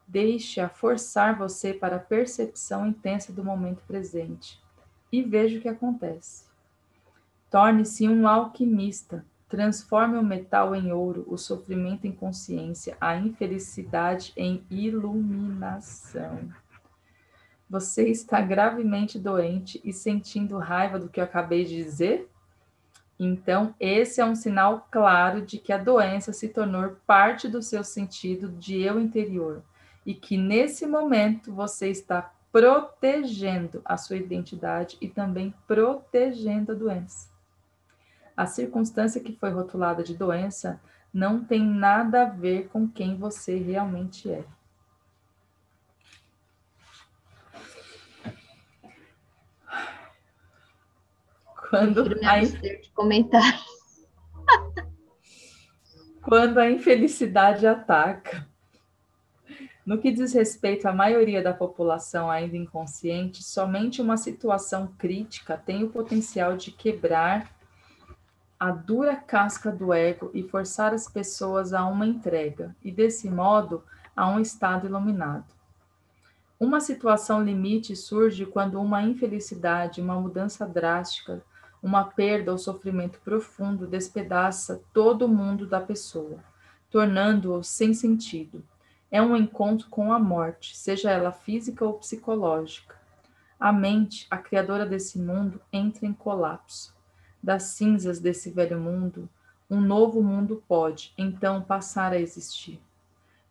Deixe-a 0.06 0.68
forçar 0.68 1.34
você 1.34 1.72
para 1.72 1.96
a 1.96 1.98
percepção 1.98 2.86
intensa 2.86 3.32
do 3.32 3.42
momento 3.42 3.82
presente. 3.86 4.62
E 5.10 5.22
veja 5.22 5.58
o 5.58 5.62
que 5.62 5.68
acontece. 5.68 6.44
Torne-se 7.50 8.06
um 8.06 8.28
alquimista. 8.28 9.24
Transforme 9.48 10.18
o 10.18 10.22
metal 10.22 10.76
em 10.76 10.92
ouro, 10.92 11.24
o 11.26 11.38
sofrimento 11.38 12.06
em 12.06 12.12
consciência, 12.12 12.98
a 13.00 13.16
infelicidade 13.16 14.34
em 14.36 14.62
iluminação. 14.68 16.50
Você 17.70 18.10
está 18.10 18.42
gravemente 18.42 19.18
doente 19.18 19.80
e 19.82 19.90
sentindo 19.90 20.58
raiva 20.58 20.98
do 20.98 21.08
que 21.08 21.18
eu 21.18 21.24
acabei 21.24 21.64
de 21.64 21.82
dizer? 21.82 22.30
Então, 23.18 23.74
esse 23.78 24.20
é 24.20 24.24
um 24.24 24.34
sinal 24.34 24.88
claro 24.90 25.42
de 25.42 25.58
que 25.58 25.72
a 25.72 25.78
doença 25.78 26.32
se 26.32 26.48
tornou 26.48 26.96
parte 27.06 27.48
do 27.48 27.62
seu 27.62 27.84
sentido 27.84 28.48
de 28.48 28.80
eu 28.82 29.00
interior 29.00 29.62
e 30.04 30.14
que 30.14 30.36
nesse 30.36 30.86
momento 30.86 31.52
você 31.52 31.88
está 31.88 32.32
protegendo 32.50 33.80
a 33.84 33.96
sua 33.96 34.16
identidade 34.16 34.96
e 35.00 35.08
também 35.08 35.54
protegendo 35.66 36.72
a 36.72 36.74
doença. 36.74 37.28
A 38.36 38.46
circunstância 38.46 39.20
que 39.20 39.36
foi 39.36 39.50
rotulada 39.50 40.02
de 40.02 40.14
doença 40.16 40.80
não 41.12 41.44
tem 41.44 41.64
nada 41.64 42.22
a 42.22 42.28
ver 42.28 42.68
com 42.68 42.88
quem 42.88 43.16
você 43.16 43.56
realmente 43.56 44.30
é. 44.30 44.44
Quando 51.70 52.00
a, 52.24 52.38
de 52.40 52.90
comentários. 52.94 53.64
Quando 56.22 56.58
a 56.58 56.70
infelicidade 56.70 57.66
ataca. 57.66 58.46
No 59.84 59.98
que 59.98 60.10
diz 60.10 60.32
respeito 60.32 60.86
à 60.86 60.92
maioria 60.92 61.42
da 61.42 61.52
população 61.52 62.30
ainda 62.30 62.56
inconsciente, 62.56 63.42
somente 63.42 64.00
uma 64.00 64.16
situação 64.16 64.86
crítica 64.98 65.58
tem 65.58 65.84
o 65.84 65.90
potencial 65.90 66.56
de 66.56 66.70
quebrar 66.70 67.54
a 68.58 68.70
dura 68.70 69.14
casca 69.16 69.70
do 69.70 69.92
ego 69.92 70.30
e 70.32 70.42
forçar 70.42 70.94
as 70.94 71.06
pessoas 71.06 71.74
a 71.74 71.84
uma 71.84 72.06
entrega, 72.06 72.74
e 72.82 72.90
desse 72.90 73.28
modo 73.28 73.84
a 74.16 74.26
um 74.30 74.40
estado 74.40 74.86
iluminado. 74.86 75.52
Uma 76.58 76.80
situação 76.80 77.42
limite 77.42 77.94
surge 77.94 78.46
quando 78.46 78.80
uma 78.80 79.02
infelicidade, 79.02 80.00
uma 80.00 80.18
mudança 80.18 80.66
drástica, 80.66 81.42
uma 81.84 82.02
perda 82.02 82.50
ou 82.50 82.56
sofrimento 82.56 83.20
profundo 83.22 83.86
despedaça 83.86 84.82
todo 84.90 85.26
o 85.26 85.28
mundo 85.28 85.66
da 85.66 85.78
pessoa, 85.78 86.42
tornando-o 86.90 87.62
sem 87.62 87.92
sentido. 87.92 88.64
É 89.10 89.20
um 89.20 89.36
encontro 89.36 89.86
com 89.90 90.10
a 90.10 90.18
morte, 90.18 90.74
seja 90.74 91.10
ela 91.10 91.30
física 91.30 91.84
ou 91.84 91.92
psicológica. 91.92 92.96
A 93.60 93.70
mente, 93.70 94.26
a 94.30 94.38
criadora 94.38 94.86
desse 94.86 95.18
mundo, 95.18 95.60
entra 95.70 96.06
em 96.06 96.14
colapso. 96.14 96.96
Das 97.42 97.64
cinzas 97.64 98.18
desse 98.18 98.50
velho 98.50 98.80
mundo, 98.80 99.28
um 99.68 99.78
novo 99.78 100.22
mundo 100.22 100.64
pode, 100.66 101.12
então, 101.18 101.60
passar 101.60 102.12
a 102.12 102.18
existir. 102.18 102.80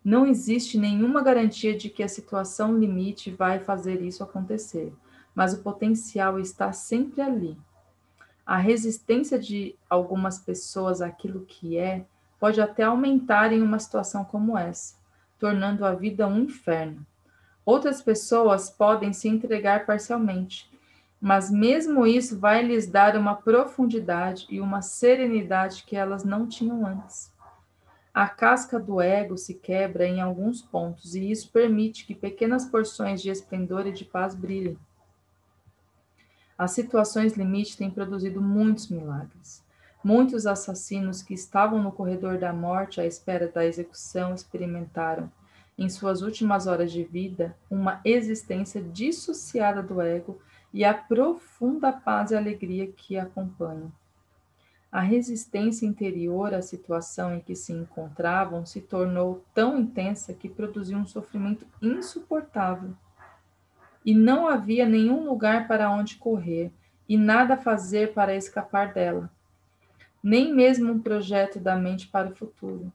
Não 0.03 0.25
existe 0.25 0.75
nenhuma 0.79 1.21
garantia 1.21 1.77
de 1.77 1.87
que 1.87 2.01
a 2.01 2.09
situação 2.09 2.79
limite 2.79 3.29
vai 3.29 3.59
fazer 3.59 4.01
isso 4.01 4.23
acontecer, 4.23 4.91
mas 5.35 5.53
o 5.53 5.61
potencial 5.61 6.39
está 6.39 6.73
sempre 6.73 7.21
ali, 7.21 7.55
a 8.45 8.57
resistência 8.57 9.39
de 9.39 9.75
algumas 9.89 10.39
pessoas 10.39 11.01
àquilo 11.01 11.45
que 11.45 11.77
é 11.77 12.05
pode 12.39 12.59
até 12.59 12.83
aumentar 12.83 13.53
em 13.53 13.61
uma 13.61 13.79
situação 13.79 14.25
como 14.25 14.57
essa, 14.57 14.95
tornando 15.39 15.85
a 15.85 15.93
vida 15.93 16.27
um 16.27 16.39
inferno. 16.39 17.05
Outras 17.65 18.01
pessoas 18.01 18.69
podem 18.69 19.13
se 19.13 19.29
entregar 19.29 19.85
parcialmente, 19.85 20.69
mas 21.21 21.49
mesmo 21.49 22.05
isso 22.05 22.37
vai 22.37 22.61
lhes 22.61 22.85
dar 22.85 23.15
uma 23.15 23.33
profundidade 23.33 24.45
e 24.49 24.59
uma 24.59 24.81
serenidade 24.81 25.83
que 25.85 25.95
elas 25.95 26.25
não 26.25 26.45
tinham 26.45 26.85
antes. 26.85 27.31
A 28.13 28.27
casca 28.27 28.77
do 28.77 28.99
ego 28.99 29.37
se 29.37 29.53
quebra 29.53 30.05
em 30.05 30.19
alguns 30.19 30.61
pontos 30.61 31.15
e 31.15 31.31
isso 31.31 31.49
permite 31.49 32.05
que 32.05 32.13
pequenas 32.13 32.65
porções 32.65 33.21
de 33.21 33.29
esplendor 33.29 33.87
e 33.87 33.93
de 33.93 34.03
paz 34.03 34.35
brilhem. 34.35 34.77
As 36.57 36.71
situações 36.71 37.33
limite 37.33 37.77
têm 37.77 37.89
produzido 37.89 38.41
muitos 38.41 38.89
milagres. 38.89 39.63
Muitos 40.03 40.45
assassinos 40.45 41.21
que 41.21 41.33
estavam 41.33 41.81
no 41.81 41.91
corredor 41.91 42.37
da 42.37 42.51
morte 42.51 42.99
à 42.99 43.05
espera 43.05 43.47
da 43.47 43.65
execução 43.65 44.33
experimentaram, 44.33 45.31
em 45.77 45.89
suas 45.89 46.21
últimas 46.21 46.67
horas 46.67 46.91
de 46.91 47.03
vida, 47.03 47.55
uma 47.69 47.99
existência 48.05 48.81
dissociada 48.81 49.81
do 49.81 50.01
ego 50.01 50.39
e 50.73 50.83
a 50.83 50.93
profunda 50.93 51.91
paz 51.91 52.31
e 52.31 52.35
alegria 52.35 52.87
que 52.87 53.17
acompanham. 53.17 53.91
A 54.91 54.99
resistência 54.99 55.87
interior 55.87 56.53
à 56.53 56.61
situação 56.61 57.33
em 57.33 57.39
que 57.39 57.55
se 57.55 57.73
encontravam 57.73 58.63
se 58.63 58.79
tornou 58.79 59.43
tão 59.53 59.79
intensa 59.79 60.33
que 60.33 60.47
produziu 60.47 60.97
um 60.97 61.07
sofrimento 61.07 61.65
insuportável 61.81 62.93
e 64.05 64.13
não 64.13 64.47
havia 64.47 64.85
nenhum 64.85 65.25
lugar 65.25 65.67
para 65.67 65.89
onde 65.89 66.15
correr 66.15 66.71
e 67.07 67.17
nada 67.17 67.57
fazer 67.57 68.13
para 68.13 68.35
escapar 68.35 68.93
dela, 68.93 69.29
nem 70.21 70.53
mesmo 70.53 70.91
um 70.91 70.99
projeto 70.99 71.59
da 71.59 71.75
mente 71.75 72.07
para 72.07 72.29
o 72.29 72.35
futuro. 72.35 72.91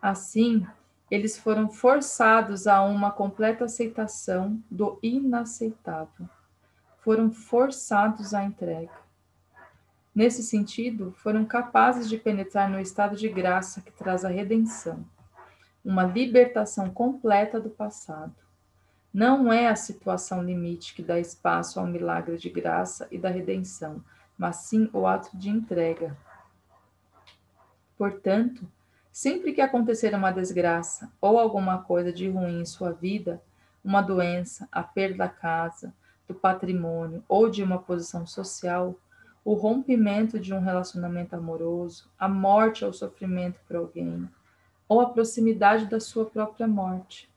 Assim, 0.00 0.66
eles 1.10 1.38
foram 1.38 1.68
forçados 1.68 2.66
a 2.66 2.82
uma 2.82 3.10
completa 3.10 3.64
aceitação 3.64 4.60
do 4.70 4.98
inaceitável. 5.02 6.28
Foram 7.00 7.30
forçados 7.30 8.34
à 8.34 8.42
entrega. 8.42 8.90
Nesse 10.14 10.42
sentido, 10.42 11.14
foram 11.18 11.44
capazes 11.44 12.08
de 12.08 12.16
penetrar 12.16 12.70
no 12.70 12.80
estado 12.80 13.16
de 13.16 13.28
graça 13.28 13.82
que 13.82 13.92
traz 13.92 14.24
a 14.24 14.28
redenção, 14.28 15.04
uma 15.84 16.02
libertação 16.02 16.90
completa 16.90 17.60
do 17.60 17.68
passado. 17.68 18.34
Não 19.16 19.50
é 19.50 19.66
a 19.66 19.74
situação 19.74 20.44
limite 20.44 20.94
que 20.94 21.02
dá 21.02 21.18
espaço 21.18 21.80
ao 21.80 21.86
milagre 21.86 22.36
de 22.36 22.50
graça 22.50 23.08
e 23.10 23.16
da 23.16 23.30
redenção, 23.30 24.04
mas 24.36 24.56
sim 24.56 24.90
o 24.92 25.06
ato 25.06 25.34
de 25.34 25.48
entrega. 25.48 26.14
Portanto, 27.96 28.68
sempre 29.10 29.54
que 29.54 29.62
acontecer 29.62 30.14
uma 30.14 30.30
desgraça 30.30 31.10
ou 31.18 31.38
alguma 31.38 31.78
coisa 31.78 32.12
de 32.12 32.28
ruim 32.28 32.60
em 32.60 32.66
sua 32.66 32.92
vida, 32.92 33.40
uma 33.82 34.02
doença, 34.02 34.68
a 34.70 34.82
perda 34.82 35.16
da 35.16 35.28
casa, 35.30 35.94
do 36.28 36.34
patrimônio 36.34 37.24
ou 37.26 37.48
de 37.48 37.62
uma 37.62 37.78
posição 37.78 38.26
social, 38.26 38.94
o 39.42 39.54
rompimento 39.54 40.38
de 40.38 40.52
um 40.52 40.60
relacionamento 40.60 41.34
amoroso, 41.34 42.10
a 42.18 42.28
morte 42.28 42.84
ou 42.84 42.92
sofrimento 42.92 43.58
por 43.66 43.76
alguém, 43.76 44.28
ou 44.86 45.00
a 45.00 45.08
proximidade 45.08 45.86
da 45.86 46.00
sua 46.00 46.26
própria 46.26 46.68
morte, 46.68 47.34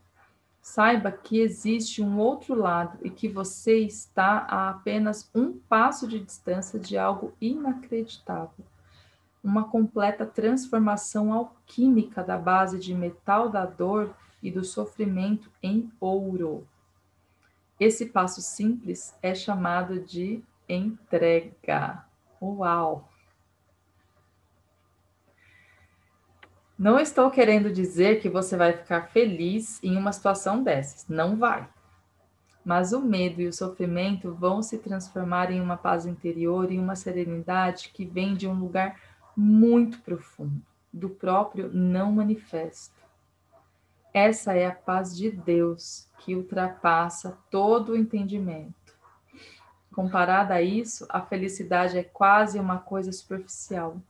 Saiba 0.71 1.11
que 1.11 1.39
existe 1.39 1.99
um 1.99 2.19
outro 2.19 2.53
lado 2.53 2.99
e 3.01 3.09
que 3.09 3.27
você 3.27 3.79
está 3.79 4.45
a 4.47 4.69
apenas 4.69 5.27
um 5.33 5.51
passo 5.51 6.07
de 6.07 6.19
distância 6.19 6.79
de 6.79 6.95
algo 6.95 7.33
inacreditável. 7.41 8.63
Uma 9.43 9.67
completa 9.67 10.27
transformação 10.27 11.33
alquímica 11.33 12.23
da 12.23 12.37
base 12.37 12.77
de 12.77 12.93
metal 12.93 13.49
da 13.49 13.65
dor 13.65 14.13
e 14.43 14.51
do 14.51 14.63
sofrimento 14.63 15.49
em 15.61 15.91
ouro. 15.99 16.67
Esse 17.79 18.05
passo 18.05 18.39
simples 18.39 19.15
é 19.23 19.33
chamado 19.33 19.99
de 19.99 20.43
entrega. 20.69 22.05
Uau! 22.39 23.08
Não 26.79 26.97
estou 26.97 27.29
querendo 27.29 27.69
dizer 27.73 28.21
que 28.21 28.29
você 28.29 28.55
vai 28.55 28.71
ficar 28.71 29.09
feliz 29.09 29.83
em 29.83 29.97
uma 29.97 30.13
situação 30.13 30.63
dessas. 30.63 31.05
Não 31.09 31.35
vai. 31.35 31.67
Mas 32.63 32.93
o 32.93 33.01
medo 33.01 33.41
e 33.41 33.49
o 33.49 33.53
sofrimento 33.53 34.33
vão 34.33 34.61
se 34.61 34.77
transformar 34.77 35.51
em 35.51 35.59
uma 35.59 35.75
paz 35.75 36.05
interior 36.05 36.71
e 36.71 36.79
uma 36.79 36.95
serenidade 36.95 37.91
que 37.93 38.05
vem 38.05 38.33
de 38.33 38.47
um 38.47 38.53
lugar 38.53 38.97
muito 39.35 39.99
profundo, 39.99 40.61
do 40.93 41.09
próprio 41.09 41.69
não 41.73 42.13
manifesto. 42.13 42.95
Essa 44.13 44.53
é 44.53 44.65
a 44.65 44.71
paz 44.71 45.13
de 45.13 45.29
Deus 45.29 46.07
que 46.19 46.33
ultrapassa 46.33 47.37
todo 47.51 47.91
o 47.91 47.97
entendimento. 47.97 48.95
Comparada 49.93 50.53
a 50.53 50.61
isso, 50.61 51.05
a 51.09 51.19
felicidade 51.19 51.97
é 51.97 52.03
quase 52.03 52.57
uma 52.57 52.77
coisa 52.77 53.11
superficial 53.11 54.01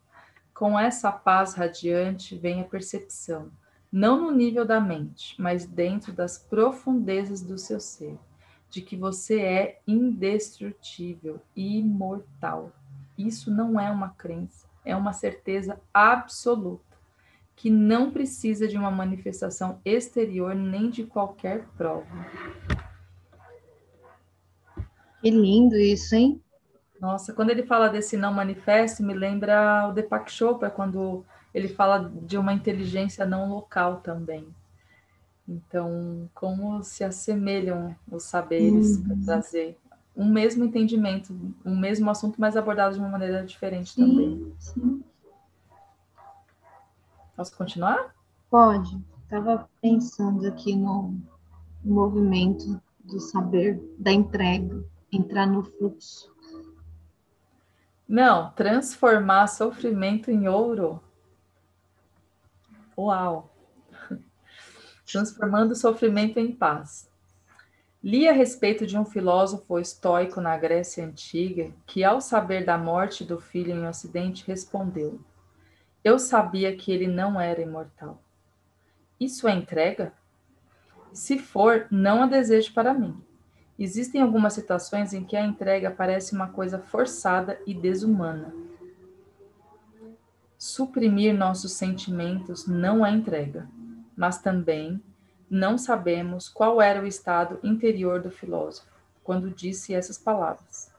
com 0.59 0.77
essa 0.77 1.09
paz 1.09 1.53
radiante 1.53 2.35
vem 2.35 2.59
a 2.59 2.65
percepção, 2.65 3.49
não 3.89 4.23
no 4.23 4.31
nível 4.31 4.65
da 4.65 4.77
mente, 4.81 5.41
mas 5.41 5.65
dentro 5.65 6.11
das 6.11 6.37
profundezas 6.37 7.41
do 7.41 7.57
seu 7.57 7.79
ser, 7.79 8.19
de 8.69 8.81
que 8.81 8.97
você 8.97 9.39
é 9.39 9.79
indestrutível, 9.87 11.39
imortal. 11.55 12.73
Isso 13.17 13.49
não 13.49 13.79
é 13.79 13.89
uma 13.89 14.09
crença, 14.09 14.67
é 14.83 14.93
uma 14.97 15.13
certeza 15.13 15.79
absoluta, 15.93 16.97
que 17.55 17.69
não 17.69 18.11
precisa 18.11 18.67
de 18.67 18.77
uma 18.77 18.91
manifestação 18.91 19.79
exterior 19.85 20.53
nem 20.53 20.89
de 20.89 21.05
qualquer 21.05 21.69
prova. 21.77 22.05
Que 25.21 25.31
lindo 25.31 25.77
isso, 25.77 26.15
hein? 26.15 26.43
Nossa, 26.99 27.33
quando 27.33 27.49
ele 27.49 27.63
fala 27.63 27.87
desse 27.87 28.17
não 28.17 28.33
manifesto, 28.33 29.03
me 29.03 29.13
lembra 29.13 29.87
o 29.89 29.93
Deepak 29.93 30.31
Chopra, 30.31 30.69
quando 30.69 31.23
ele 31.53 31.67
fala 31.67 32.11
de 32.23 32.37
uma 32.37 32.53
inteligência 32.53 33.25
não 33.25 33.49
local 33.49 33.97
também. 34.01 34.47
Então, 35.47 36.29
como 36.33 36.83
se 36.83 37.03
assemelham 37.03 37.95
os 38.11 38.23
saberes 38.23 38.97
uhum. 38.97 39.03
para 39.07 39.15
trazer 39.25 39.77
um 40.15 40.29
mesmo 40.29 40.65
entendimento, 40.65 41.33
um 41.65 41.77
mesmo 41.77 42.09
assunto, 42.09 42.39
mas 42.39 42.57
abordado 42.57 42.93
de 42.93 42.99
uma 42.99 43.09
maneira 43.09 43.43
diferente 43.45 43.93
sim, 43.93 44.01
também. 44.01 44.53
Sim. 44.59 45.03
Posso 47.35 47.55
continuar? 47.55 48.13
Pode. 48.51 49.01
Estava 49.23 49.69
pensando 49.81 50.45
aqui 50.45 50.75
no 50.75 51.15
movimento 51.83 52.81
do 52.99 53.19
saber, 53.19 53.81
da 53.97 54.11
entrega, 54.11 54.83
entrar 55.11 55.47
no 55.47 55.63
fluxo. 55.63 56.31
Não, 58.09 58.49
transformar 58.53 59.45
sofrimento 59.45 60.31
em 60.31 60.47
ouro. 60.47 60.99
Uau! 62.97 63.55
Transformando 65.05 65.75
sofrimento 65.75 66.39
em 66.39 66.51
paz. 66.51 67.07
Li 68.03 68.27
a 68.27 68.31
respeito 68.31 68.87
de 68.87 68.97
um 68.97 69.05
filósofo 69.05 69.77
estoico 69.77 70.41
na 70.41 70.57
Grécia 70.57 71.05
Antiga 71.05 71.71
que, 71.85 72.03
ao 72.03 72.19
saber 72.19 72.65
da 72.65 72.79
morte 72.79 73.23
do 73.23 73.39
filho 73.39 73.73
em 73.73 73.85
acidente, 73.85 74.43
respondeu: 74.47 75.23
Eu 76.03 76.17
sabia 76.17 76.75
que 76.75 76.91
ele 76.91 77.05
não 77.05 77.39
era 77.39 77.61
imortal. 77.61 78.23
Isso 79.19 79.47
é 79.47 79.51
entrega? 79.51 80.13
Se 81.13 81.37
for, 81.37 81.85
não 81.91 82.23
a 82.23 82.25
desejo 82.25 82.73
para 82.73 82.91
mim. 82.91 83.23
Existem 83.79 84.21
algumas 84.21 84.51
situações 84.51 85.13
em 85.13 85.23
que 85.23 85.37
a 85.37 85.45
entrega 85.45 85.89
parece 85.89 86.35
uma 86.35 86.49
coisa 86.49 86.77
forçada 86.77 87.57
e 87.65 87.73
desumana. 87.73 88.53
Suprimir 90.57 91.33
nossos 91.33 91.71
sentimentos 91.71 92.67
não 92.67 93.05
é 93.05 93.09
entrega, 93.09 93.69
mas 94.17 94.41
também 94.41 95.01
não 95.49 95.77
sabemos 95.77 96.49
qual 96.49 96.81
era 96.81 97.01
o 97.01 97.07
estado 97.07 97.57
interior 97.63 98.21
do 98.21 98.29
filósofo 98.29 98.85
quando 99.23 99.49
disse 99.49 99.93
essas 99.93 100.17
palavras. 100.17 100.91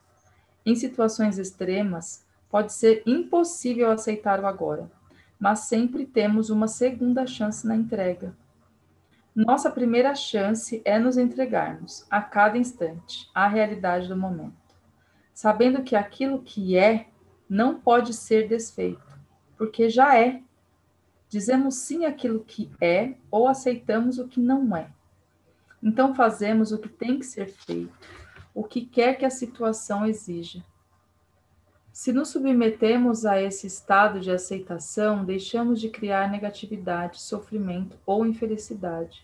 Em 0.64 0.74
situações 0.74 1.36
extremas, 1.36 2.24
pode 2.48 2.72
ser 2.72 3.02
impossível 3.04 3.90
aceitar 3.90 4.40
o 4.40 4.46
agora, 4.46 4.90
mas 5.38 5.60
sempre 5.60 6.06
temos 6.06 6.48
uma 6.48 6.66
segunda 6.66 7.26
chance 7.26 7.66
na 7.66 7.76
entrega 7.76 8.34
nossa 9.34 9.70
primeira 9.70 10.14
chance 10.14 10.82
é 10.84 10.98
nos 10.98 11.16
entregarmos, 11.16 12.04
a 12.10 12.20
cada 12.20 12.58
instante, 12.58 13.30
à 13.34 13.46
realidade 13.46 14.08
do 14.08 14.16
momento, 14.16 14.54
sabendo 15.32 15.82
que 15.82 15.94
aquilo 15.94 16.42
que 16.42 16.76
é 16.76 17.06
não 17.48 17.80
pode 17.80 18.12
ser 18.12 18.48
desfeito, 18.48 19.18
porque 19.56 19.88
já 19.88 20.18
é. 20.18 20.42
Dizemos 21.28 21.76
sim 21.76 22.04
àquilo 22.04 22.44
que 22.44 22.70
é 22.80 23.14
ou 23.30 23.46
aceitamos 23.46 24.18
o 24.18 24.26
que 24.26 24.40
não 24.40 24.76
é. 24.76 24.90
Então 25.80 26.12
fazemos 26.12 26.72
o 26.72 26.78
que 26.78 26.88
tem 26.88 27.20
que 27.20 27.24
ser 27.24 27.46
feito, 27.46 28.08
o 28.52 28.64
que 28.64 28.84
quer 28.84 29.14
que 29.14 29.24
a 29.24 29.30
situação 29.30 30.04
exija. 30.04 30.64
Se 32.00 32.14
nos 32.14 32.30
submetemos 32.30 33.26
a 33.26 33.42
esse 33.42 33.66
estado 33.66 34.20
de 34.20 34.30
aceitação, 34.30 35.22
deixamos 35.22 35.78
de 35.78 35.90
criar 35.90 36.30
negatividade, 36.30 37.20
sofrimento 37.20 37.98
ou 38.06 38.24
infelicidade. 38.24 39.22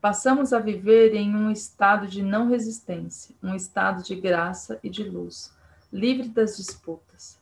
Passamos 0.00 0.54
a 0.54 0.58
viver 0.58 1.14
em 1.14 1.36
um 1.36 1.50
estado 1.50 2.06
de 2.06 2.22
não 2.22 2.48
resistência, 2.48 3.34
um 3.42 3.54
estado 3.54 4.02
de 4.02 4.14
graça 4.16 4.80
e 4.82 4.88
de 4.88 5.04
luz, 5.04 5.54
livre 5.92 6.26
das 6.26 6.56
disputas. 6.56 7.38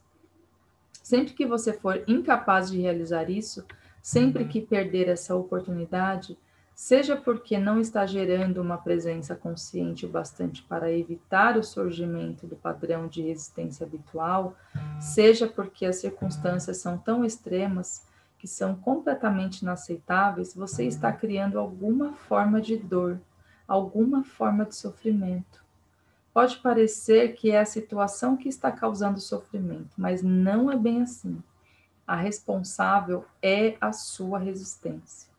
Sempre 1.05 1.35
que 1.35 1.47
você 1.47 1.73
for 1.73 2.03
incapaz 2.09 2.69
de 2.69 2.81
realizar 2.81 3.31
isso, 3.31 3.65
sempre 4.03 4.47
que 4.47 4.61
perder 4.61 5.09
essa 5.09 5.37
oportunidade, 5.37 6.37
seja 6.83 7.17
porque 7.17 7.59
não 7.59 7.79
está 7.79 8.05
gerando 8.05 8.61
uma 8.61 8.77
presença 8.77 9.37
consciente 9.37 10.05
o 10.05 10.09
bastante 10.09 10.65
para 10.65 10.91
evitar 10.91 11.57
o 11.57 11.63
surgimento 11.63 12.45
do 12.45 12.57
padrão 12.57 13.07
de 13.07 13.23
resistência 13.23 13.87
habitual, 13.87 14.57
seja 15.01 15.47
porque 15.47 15.87
as 15.87 16.01
circunstâncias 16.01 16.79
são 16.79 16.99
tão 16.99 17.25
extremas 17.25 18.05
que 18.37 18.49
são 18.49 18.75
completamente 18.75 19.61
inaceitáveis, 19.61 20.57
você 20.57 20.85
está 20.85 21.13
criando 21.13 21.57
alguma 21.57 22.15
forma 22.15 22.61
de 22.61 22.77
dor, 22.77 23.21
alguma 23.69 24.25
forma 24.25 24.65
de 24.65 24.75
sofrimento. 24.75 25.65
Pode 26.35 26.57
parecer 26.57 27.35
que 27.37 27.53
é 27.53 27.61
a 27.61 27.65
situação 27.65 28.37
que 28.37 28.49
está 28.49 28.73
causando 28.73 29.21
sofrimento, 29.21 29.93
mas 29.97 30.21
não 30.21 30.69
é 30.69 30.77
bem 30.77 31.01
assim. 31.01 31.41
A 32.05 32.17
responsável 32.17 33.25
é 33.41 33.77
a 33.81 33.93
sua 33.93 34.41
resistência. 34.41 35.32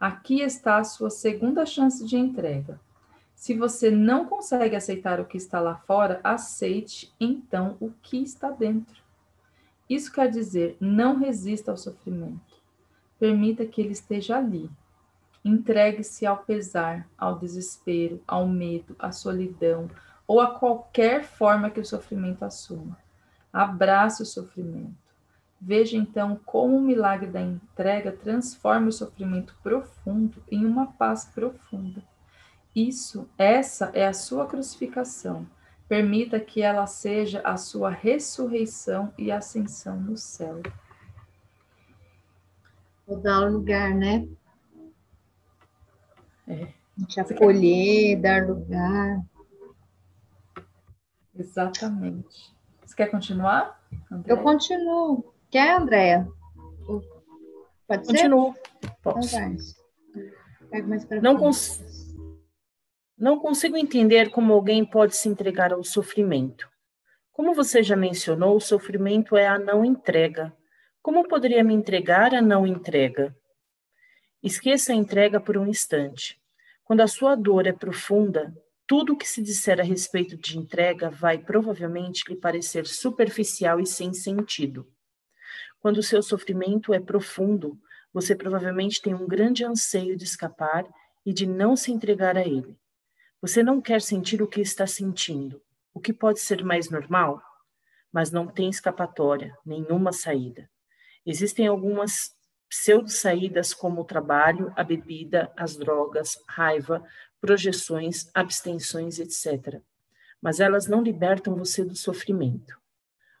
Aqui 0.00 0.40
está 0.40 0.78
a 0.78 0.84
sua 0.84 1.10
segunda 1.10 1.66
chance 1.66 2.04
de 2.04 2.16
entrega. 2.16 2.80
Se 3.34 3.54
você 3.54 3.90
não 3.90 4.26
consegue 4.26 4.76
aceitar 4.76 5.20
o 5.20 5.24
que 5.24 5.36
está 5.36 5.60
lá 5.60 5.76
fora, 5.76 6.20
aceite 6.22 7.12
então 7.20 7.76
o 7.80 7.90
que 8.02 8.22
está 8.22 8.50
dentro. 8.50 9.00
Isso 9.88 10.12
quer 10.12 10.30
dizer, 10.30 10.76
não 10.80 11.16
resista 11.16 11.70
ao 11.70 11.76
sofrimento. 11.76 12.40
Permita 13.18 13.64
que 13.64 13.80
ele 13.80 13.92
esteja 13.92 14.36
ali. 14.36 14.70
Entregue-se 15.44 16.26
ao 16.26 16.38
pesar, 16.38 17.08
ao 17.16 17.38
desespero, 17.38 18.20
ao 18.26 18.46
medo, 18.46 18.94
à 18.98 19.10
solidão 19.12 19.88
ou 20.26 20.40
a 20.40 20.58
qualquer 20.58 21.24
forma 21.24 21.70
que 21.70 21.80
o 21.80 21.86
sofrimento 21.86 22.44
assuma. 22.44 22.98
Abrace 23.52 24.22
o 24.22 24.26
sofrimento. 24.26 25.07
Veja 25.60 25.96
então 25.96 26.38
como 26.46 26.76
o 26.76 26.82
milagre 26.82 27.28
da 27.28 27.40
entrega 27.40 28.12
transforma 28.12 28.88
o 28.88 28.92
sofrimento 28.92 29.56
profundo 29.62 30.42
em 30.50 30.64
uma 30.64 30.86
paz 30.92 31.24
profunda. 31.24 32.02
Isso, 32.74 33.28
essa 33.36 33.90
é 33.92 34.06
a 34.06 34.12
sua 34.12 34.46
crucificação 34.46 35.46
Permita 35.88 36.38
que 36.38 36.60
ela 36.60 36.86
seja 36.86 37.40
a 37.42 37.56
sua 37.56 37.88
ressurreição 37.88 39.10
e 39.16 39.32
ascensão 39.32 39.98
no 39.98 40.18
céu. 40.18 40.60
Vou 43.06 43.18
dar 43.18 43.50
lugar, 43.50 43.94
né? 43.94 44.28
É. 46.46 46.64
A 46.64 47.00
gente 47.00 47.20
acolher, 47.20 48.20
dar 48.20 48.46
lugar. 48.46 49.24
Exatamente. 51.34 52.54
Você 52.84 52.94
quer 52.94 53.10
continuar? 53.10 53.82
Andréia? 54.10 54.38
Eu 54.38 54.42
continuo. 54.42 55.32
Quer, 55.50 55.76
Andréia? 55.76 56.28
Pode 57.86 58.06
ser? 58.06 58.12
Continuo. 58.12 58.54
Posso. 59.02 59.36
Então 60.72 61.22
Não 61.22 61.38
consigo. 61.38 61.88
Não 63.16 63.38
consigo 63.38 63.76
entender 63.76 64.30
como 64.30 64.52
alguém 64.52 64.84
pode 64.84 65.16
se 65.16 65.28
entregar 65.28 65.72
ao 65.72 65.82
sofrimento. 65.82 66.68
Como 67.32 67.54
você 67.54 67.82
já 67.82 67.96
mencionou, 67.96 68.56
o 68.56 68.60
sofrimento 68.60 69.36
é 69.36 69.46
a 69.46 69.58
não 69.58 69.84
entrega. 69.84 70.54
Como 71.02 71.26
poderia 71.26 71.64
me 71.64 71.74
entregar 71.74 72.34
a 72.34 72.42
não 72.42 72.66
entrega? 72.66 73.34
Esqueça 74.42 74.92
a 74.92 74.94
entrega 74.94 75.40
por 75.40 75.56
um 75.56 75.66
instante. 75.66 76.40
Quando 76.84 77.00
a 77.00 77.08
sua 77.08 77.34
dor 77.34 77.66
é 77.66 77.72
profunda, 77.72 78.54
tudo 78.86 79.14
o 79.14 79.16
que 79.16 79.26
se 79.26 79.42
disser 79.42 79.80
a 79.80 79.84
respeito 79.84 80.36
de 80.36 80.56
entrega 80.56 81.10
vai 81.10 81.38
provavelmente 81.38 82.22
lhe 82.28 82.36
parecer 82.36 82.86
superficial 82.86 83.80
e 83.80 83.86
sem 83.86 84.14
sentido. 84.14 84.86
Quando 85.88 86.00
o 86.00 86.02
seu 86.02 86.22
sofrimento 86.22 86.92
é 86.92 87.00
profundo, 87.00 87.80
você 88.12 88.36
provavelmente 88.36 89.00
tem 89.00 89.14
um 89.14 89.26
grande 89.26 89.64
anseio 89.64 90.18
de 90.18 90.24
escapar 90.24 90.84
e 91.24 91.32
de 91.32 91.46
não 91.46 91.74
se 91.76 91.90
entregar 91.90 92.36
a 92.36 92.42
ele. 92.42 92.78
Você 93.40 93.62
não 93.62 93.80
quer 93.80 94.02
sentir 94.02 94.42
o 94.42 94.46
que 94.46 94.60
está 94.60 94.86
sentindo, 94.86 95.62
o 95.94 95.98
que 95.98 96.12
pode 96.12 96.40
ser 96.40 96.62
mais 96.62 96.90
normal, 96.90 97.42
mas 98.12 98.30
não 98.30 98.46
tem 98.46 98.68
escapatória, 98.68 99.56
nenhuma 99.64 100.12
saída. 100.12 100.68
Existem 101.24 101.66
algumas 101.66 102.34
pseudo-saídas 102.68 103.72
como 103.72 104.02
o 104.02 104.04
trabalho, 104.04 104.70
a 104.76 104.84
bebida, 104.84 105.50
as 105.56 105.74
drogas, 105.74 106.36
raiva, 106.46 107.02
projeções, 107.40 108.28
abstenções, 108.34 109.18
etc. 109.18 109.80
Mas 110.38 110.60
elas 110.60 110.86
não 110.86 111.02
libertam 111.02 111.56
você 111.56 111.82
do 111.82 111.96
sofrimento. 111.96 112.78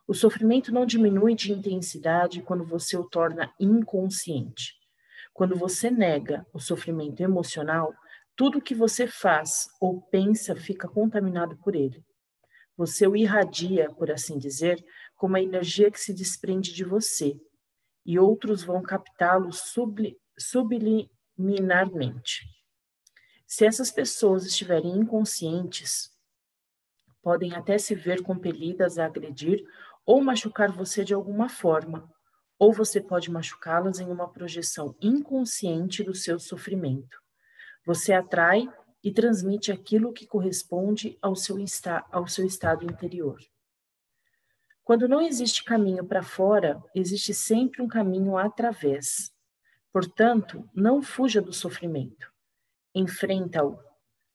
O 0.08 0.14
sofrimento 0.14 0.72
não 0.72 0.86
diminui 0.86 1.34
de 1.34 1.52
intensidade 1.52 2.40
quando 2.40 2.64
você 2.64 2.96
o 2.96 3.04
torna 3.04 3.52
inconsciente. 3.60 4.72
Quando 5.34 5.54
você 5.54 5.90
nega 5.90 6.46
o 6.50 6.58
sofrimento 6.58 7.22
emocional, 7.22 7.92
tudo 8.34 8.62
que 8.62 8.74
você 8.74 9.06
faz 9.06 9.68
ou 9.78 10.00
pensa 10.00 10.56
fica 10.56 10.88
contaminado 10.88 11.58
por 11.58 11.76
ele. 11.76 12.02
Você 12.74 13.06
o 13.06 13.14
irradia, 13.14 13.90
por 13.90 14.10
assim 14.10 14.38
dizer, 14.38 14.82
como 15.14 15.36
a 15.36 15.42
energia 15.42 15.90
que 15.90 16.00
se 16.00 16.14
desprende 16.14 16.72
de 16.72 16.84
você, 16.84 17.38
e 18.06 18.18
outros 18.18 18.62
vão 18.62 18.80
captá-lo 18.80 19.50
subliminarmente. 20.38 22.48
Se 23.46 23.66
essas 23.66 23.90
pessoas 23.90 24.46
estiverem 24.46 24.96
inconscientes, 24.96 26.10
podem 27.20 27.54
até 27.54 27.76
se 27.76 27.94
ver 27.94 28.22
compelidas 28.22 28.98
a 28.98 29.04
agredir 29.04 29.62
ou 30.08 30.22
machucar 30.22 30.72
você 30.72 31.04
de 31.04 31.12
alguma 31.12 31.50
forma, 31.50 32.10
ou 32.58 32.72
você 32.72 32.98
pode 32.98 33.30
machucá-las 33.30 34.00
em 34.00 34.06
uma 34.10 34.26
projeção 34.26 34.96
inconsciente 35.02 36.02
do 36.02 36.14
seu 36.14 36.40
sofrimento. 36.40 37.20
Você 37.84 38.14
atrai 38.14 38.66
e 39.04 39.12
transmite 39.12 39.70
aquilo 39.70 40.10
que 40.10 40.26
corresponde 40.26 41.18
ao 41.20 41.36
seu, 41.36 41.56
ao 42.10 42.26
seu 42.26 42.46
estado 42.46 42.86
interior. 42.86 43.38
Quando 44.82 45.06
não 45.06 45.20
existe 45.20 45.62
caminho 45.62 46.02
para 46.02 46.22
fora, 46.22 46.82
existe 46.94 47.34
sempre 47.34 47.82
um 47.82 47.86
caminho 47.86 48.38
através. 48.38 49.30
Portanto, 49.92 50.66
não 50.74 51.02
fuja 51.02 51.42
do 51.42 51.52
sofrimento. 51.52 52.32
Enfrenta-o. 52.94 53.78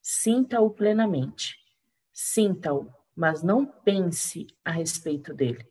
Sinta-o 0.03 0.69
plenamente. 0.69 1.57
Sinta-o, 2.13 2.93
mas 3.15 3.43
não 3.43 3.65
pense 3.65 4.47
a 4.63 4.71
respeito 4.71 5.33
dele. 5.33 5.67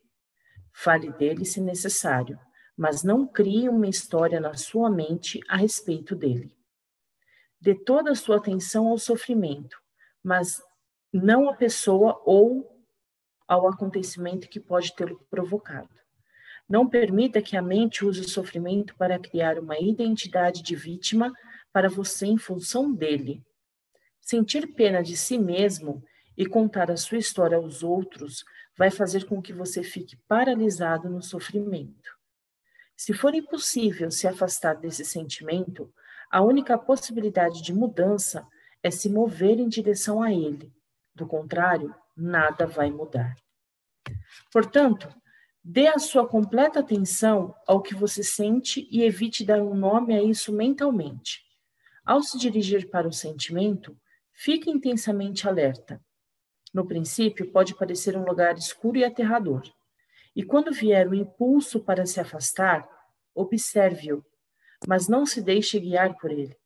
Fale 0.71 1.11
dele 1.11 1.45
se 1.45 1.61
necessário, 1.61 2.39
mas 2.75 3.03
não 3.03 3.27
crie 3.27 3.69
uma 3.69 3.87
história 3.87 4.39
na 4.39 4.55
sua 4.55 4.89
mente 4.89 5.39
a 5.47 5.57
respeito 5.57 6.15
dele. 6.15 6.55
Dê 7.61 7.75
toda 7.75 8.11
a 8.11 8.15
sua 8.15 8.37
atenção 8.37 8.87
ao 8.87 8.97
sofrimento, 8.97 9.77
mas 10.23 10.61
não 11.11 11.49
à 11.49 11.53
pessoa 11.53 12.21
ou 12.25 12.73
ao 13.47 13.67
acontecimento 13.67 14.49
que 14.49 14.59
pode 14.59 14.95
tê-lo 14.95 15.25
provocado. 15.29 15.89
Não 16.67 16.89
permita 16.89 17.41
que 17.41 17.55
a 17.55 17.61
mente 17.61 18.05
use 18.05 18.21
o 18.21 18.29
sofrimento 18.29 18.95
para 18.95 19.19
criar 19.19 19.59
uma 19.59 19.77
identidade 19.77 20.63
de 20.63 20.75
vítima 20.75 21.31
para 21.71 21.89
você 21.89 22.25
em 22.25 22.37
função 22.37 22.91
dele. 22.91 23.43
Sentir 24.21 24.73
pena 24.73 25.03
de 25.03 25.15
si 25.15 25.37
mesmo 25.37 26.03
e 26.37 26.45
contar 26.45 26.91
a 26.91 26.97
sua 26.97 27.17
história 27.17 27.57
aos 27.57 27.83
outros 27.83 28.43
vai 28.77 28.89
fazer 28.89 29.25
com 29.25 29.41
que 29.41 29.53
você 29.53 29.83
fique 29.83 30.17
paralisado 30.27 31.09
no 31.09 31.21
sofrimento. 31.21 32.11
Se 32.95 33.13
for 33.13 33.35
impossível 33.35 34.09
se 34.11 34.27
afastar 34.27 34.75
desse 34.75 35.03
sentimento, 35.03 35.91
a 36.31 36.41
única 36.41 36.77
possibilidade 36.77 37.61
de 37.61 37.73
mudança 37.73 38.47
é 38.81 38.89
se 38.89 39.09
mover 39.09 39.59
em 39.59 39.67
direção 39.67 40.21
a 40.21 40.31
ele. 40.31 40.71
Do 41.13 41.27
contrário, 41.27 41.93
nada 42.15 42.65
vai 42.65 42.89
mudar. 42.89 43.35
Portanto, 44.51 45.07
dê 45.63 45.87
a 45.87 45.99
sua 45.99 46.27
completa 46.27 46.79
atenção 46.79 47.55
ao 47.67 47.81
que 47.81 47.95
você 47.95 48.23
sente 48.23 48.87
e 48.91 49.03
evite 49.03 49.45
dar 49.45 49.61
um 49.61 49.73
nome 49.73 50.15
a 50.15 50.21
isso 50.21 50.51
mentalmente. 50.51 51.41
Ao 52.05 52.21
se 52.21 52.37
dirigir 52.37 52.89
para 52.89 53.07
o 53.07 53.13
sentimento, 53.13 53.97
fique 54.33 54.69
intensamente 54.69 55.47
alerta. 55.47 56.01
No 56.73 56.85
princípio, 56.87 57.51
pode 57.51 57.75
parecer 57.75 58.17
um 58.17 58.25
lugar 58.25 58.57
escuro 58.57 58.97
e 58.97 59.03
aterrador. 59.03 59.61
E 60.35 60.43
quando 60.43 60.73
vier 60.73 61.07
o 61.07 61.13
impulso 61.13 61.79
para 61.79 62.05
se 62.05 62.19
afastar, 62.19 62.87
observe-o, 63.35 64.25
mas 64.87 65.07
não 65.07 65.25
se 65.25 65.41
deixe 65.41 65.79
guiar 65.79 66.17
por 66.17 66.31
ele. 66.31 66.57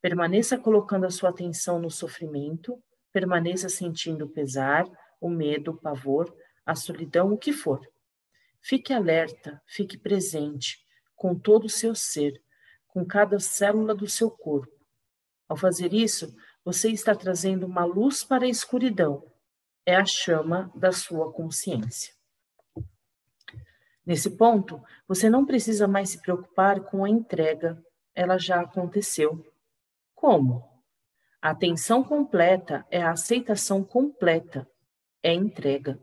Permaneça 0.00 0.58
colocando 0.58 1.06
a 1.06 1.10
sua 1.10 1.30
atenção 1.30 1.78
no 1.78 1.90
sofrimento, 1.90 2.80
permaneça 3.12 3.68
sentindo 3.68 4.26
o 4.26 4.28
pesar, 4.28 4.84
o 5.20 5.30
medo, 5.30 5.70
o 5.70 5.76
pavor, 5.76 6.32
a 6.64 6.74
solidão, 6.74 7.32
o 7.32 7.38
que 7.38 7.52
for. 7.52 7.80
Fique 8.60 8.92
alerta, 8.92 9.62
fique 9.66 9.96
presente 9.96 10.78
com 11.16 11.34
todo 11.34 11.64
o 11.64 11.70
seu 11.70 11.94
ser, 11.94 12.40
com 12.86 13.04
cada 13.04 13.40
célula 13.40 13.94
do 13.94 14.06
seu 14.06 14.30
corpo. 14.30 14.72
Ao 15.48 15.56
fazer 15.56 15.92
isso, 15.92 16.36
você 16.64 16.90
está 16.90 17.14
trazendo 17.14 17.66
uma 17.66 17.84
luz 17.84 18.22
para 18.22 18.44
a 18.44 18.48
escuridão. 18.48 19.24
É 19.88 19.96
a 19.96 20.04
chama 20.04 20.70
da 20.74 20.92
sua 20.92 21.32
consciência. 21.32 22.12
Nesse 24.04 24.28
ponto, 24.36 24.82
você 25.08 25.30
não 25.30 25.46
precisa 25.46 25.88
mais 25.88 26.10
se 26.10 26.20
preocupar 26.20 26.82
com 26.82 27.06
a 27.06 27.08
entrega, 27.08 27.82
ela 28.14 28.36
já 28.36 28.60
aconteceu. 28.60 29.42
Como? 30.14 30.62
A 31.40 31.52
atenção 31.52 32.04
completa 32.04 32.86
é 32.90 33.00
a 33.00 33.12
aceitação 33.12 33.82
completa, 33.82 34.68
é 35.22 35.32
entrega. 35.32 35.98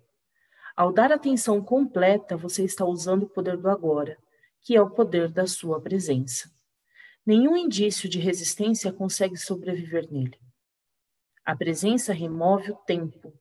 Ao 0.76 0.92
dar 0.92 1.12
atenção 1.12 1.64
completa, 1.64 2.36
você 2.36 2.64
está 2.64 2.84
usando 2.86 3.26
o 3.26 3.30
poder 3.30 3.56
do 3.56 3.70
agora, 3.70 4.18
que 4.64 4.76
é 4.76 4.82
o 4.82 4.90
poder 4.90 5.32
da 5.32 5.46
sua 5.46 5.80
presença. 5.80 6.50
Nenhum 7.24 7.56
indício 7.56 8.10
de 8.10 8.18
resistência 8.18 8.92
consegue 8.92 9.38
sobreviver 9.38 10.12
nele. 10.12 10.40
A 11.46 11.56
presença 11.56 12.12
remove 12.14 12.72
o 12.72 12.78
tempo. 12.78 13.32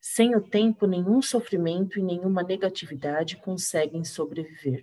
Sem 0.00 0.34
o 0.36 0.40
tempo, 0.40 0.86
nenhum 0.86 1.20
sofrimento 1.20 1.98
e 1.98 2.02
nenhuma 2.02 2.42
negatividade 2.42 3.36
conseguem 3.36 4.04
sobreviver. 4.04 4.82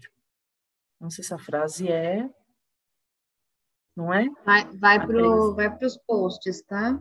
Não 0.99 1.09
sei 1.09 1.23
se 1.23 1.33
essa 1.33 1.43
frase 1.43 1.87
é. 1.87 2.29
Não 3.95 4.13
é? 4.13 4.27
Vai, 4.45 4.65
vai 4.77 5.05
para 5.05 5.87
os 5.87 5.97
posts, 5.97 6.61
tá? 6.61 6.99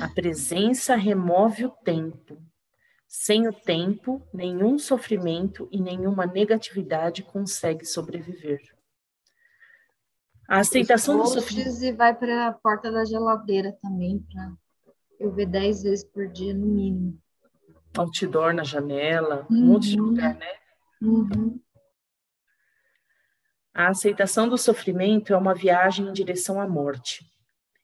A 0.00 0.08
presença 0.08 0.94
remove 0.94 1.66
o 1.66 1.70
tempo. 1.70 2.40
Sem 3.06 3.46
o 3.48 3.52
tempo, 3.52 4.26
nenhum 4.32 4.78
sofrimento 4.78 5.68
e 5.70 5.80
nenhuma 5.80 6.26
negatividade 6.26 7.22
consegue 7.22 7.84
sobreviver. 7.84 8.60
A 10.48 10.58
aceitação 10.58 11.18
do 11.18 11.26
sofrimento. 11.26 11.82
E 11.82 11.92
vai 11.92 12.14
para 12.14 12.48
a 12.48 12.52
porta 12.52 12.90
da 12.90 13.04
geladeira 13.04 13.76
também, 13.80 14.18
para 14.18 14.52
eu 15.24 15.32
ver 15.32 15.46
dez 15.46 15.82
vezes 15.82 16.04
por 16.04 16.28
dia, 16.28 16.54
no 16.54 16.66
mínimo. 16.66 17.18
Outdoor 17.96 18.52
na 18.52 18.64
janela, 18.64 19.46
uhum. 19.50 19.56
um 19.56 19.66
monte 19.66 19.90
de 19.90 19.96
lugar, 19.96 20.34
né? 20.34 20.52
Uhum. 21.00 21.60
A 23.72 23.88
aceitação 23.88 24.48
do 24.48 24.56
sofrimento 24.56 25.32
é 25.32 25.36
uma 25.36 25.54
viagem 25.54 26.08
em 26.08 26.12
direção 26.12 26.60
à 26.60 26.68
morte. 26.68 27.24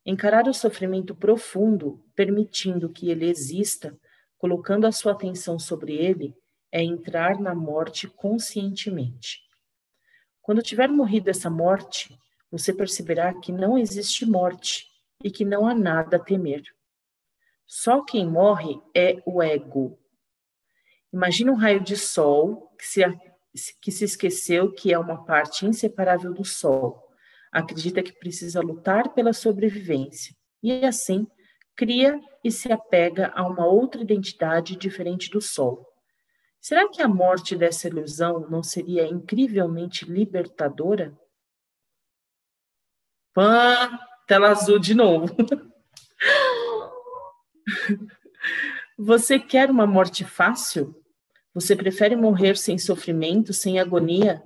Encarar 0.07 0.47
o 0.49 0.55
sofrimento 0.55 1.15
profundo, 1.15 2.03
permitindo 2.15 2.89
que 2.89 3.11
ele 3.11 3.29
exista, 3.29 3.97
colocando 4.39 4.87
a 4.87 4.93
sua 4.93 5.13
atenção 5.13 5.59
sobre 5.59 5.95
ele, 5.95 6.35
é 6.73 6.83
entrar 6.83 7.39
na 7.41 7.55
morte 7.55 8.09
conscientemente. 8.09 9.41
Quando 10.41 10.63
tiver 10.63 10.89
morrido 10.89 11.29
essa 11.29 11.51
morte, 11.51 12.17
você 12.51 12.73
perceberá 12.73 13.33
que 13.35 13.53
não 13.53 13.77
existe 13.77 14.25
morte 14.25 14.87
e 15.23 15.31
que 15.31 15.45
não 15.45 15.67
há 15.67 15.75
nada 15.75 16.17
a 16.17 16.21
temer. 16.21 16.63
Só 17.73 18.03
quem 18.03 18.27
morre 18.27 18.83
é 18.93 19.23
o 19.25 19.41
ego. 19.41 19.97
Imagine 21.13 21.51
um 21.51 21.55
raio 21.55 21.79
de 21.79 21.97
sol 21.97 22.69
que 22.77 22.85
se, 22.85 23.01
que 23.81 23.93
se 23.93 24.05
esqueceu 24.05 24.73
que 24.73 24.93
é 24.93 24.99
uma 24.99 25.25
parte 25.25 25.65
inseparável 25.65 26.35
do 26.35 26.45
sol. 26.45 27.01
Acredita 27.53 28.03
que 28.03 28.11
precisa 28.11 28.61
lutar 28.61 29.15
pela 29.15 29.33
sobrevivência. 29.33 30.35
E 30.61 30.85
assim, 30.85 31.29
cria 31.77 32.21
e 32.43 32.51
se 32.51 32.73
apega 32.73 33.33
a 33.37 33.47
uma 33.47 33.67
outra 33.67 34.03
identidade 34.03 34.75
diferente 34.75 35.31
do 35.31 35.41
Sol. 35.41 35.87
Será 36.61 36.89
que 36.89 37.01
a 37.01 37.09
morte 37.09 37.55
dessa 37.55 37.87
ilusão 37.87 38.49
não 38.51 38.65
seria 38.65 39.07
incrivelmente 39.07 40.05
libertadora? 40.05 41.17
Pã, 43.33 43.97
tela 44.27 44.49
azul 44.49 44.81
de 44.81 44.93
novo. 44.93 45.27
Você 48.99 49.39
quer 49.39 49.71
uma 49.71 49.87
morte 49.87 50.25
fácil? 50.25 50.95
Você 51.55 51.75
prefere 51.75 52.15
morrer 52.15 52.57
sem 52.57 52.79
sofrimento, 52.79 53.53
sem 53.53 53.81
agonia? 53.81 54.43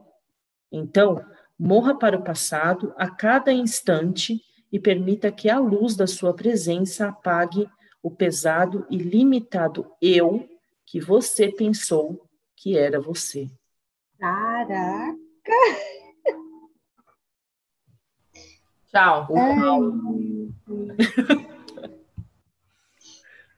Então, 0.70 1.24
morra 1.58 1.98
para 1.98 2.16
o 2.16 2.24
passado 2.24 2.94
a 2.96 3.08
cada 3.08 3.52
instante 3.52 4.40
e 4.72 4.78
permita 4.78 5.30
que 5.30 5.48
a 5.48 5.58
luz 5.58 5.96
da 5.96 6.06
sua 6.06 6.34
presença 6.34 7.08
apague 7.08 7.68
o 8.02 8.10
pesado 8.10 8.86
e 8.90 8.96
limitado 8.96 9.90
eu 10.00 10.48
que 10.86 11.00
você 11.00 11.50
pensou 11.50 12.28
que 12.56 12.76
era 12.76 13.00
você. 13.00 13.48
Caraca! 14.18 15.14
Tchau. 18.90 19.26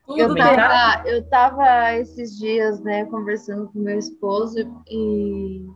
Eu, 0.09 0.35
tava, 0.35 1.09
eu 1.09 1.29
tava 1.29 1.95
esses 1.95 2.39
dias, 2.39 2.81
né, 2.81 3.05
conversando 3.07 3.69
com 3.69 3.79
meu 3.79 3.99
esposo 3.99 4.59
e 4.89 5.67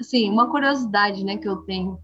assim, 0.00 0.30
uma 0.30 0.50
curiosidade, 0.50 1.24
né, 1.24 1.36
que 1.36 1.48
eu 1.48 1.58
tenho. 1.58 1.98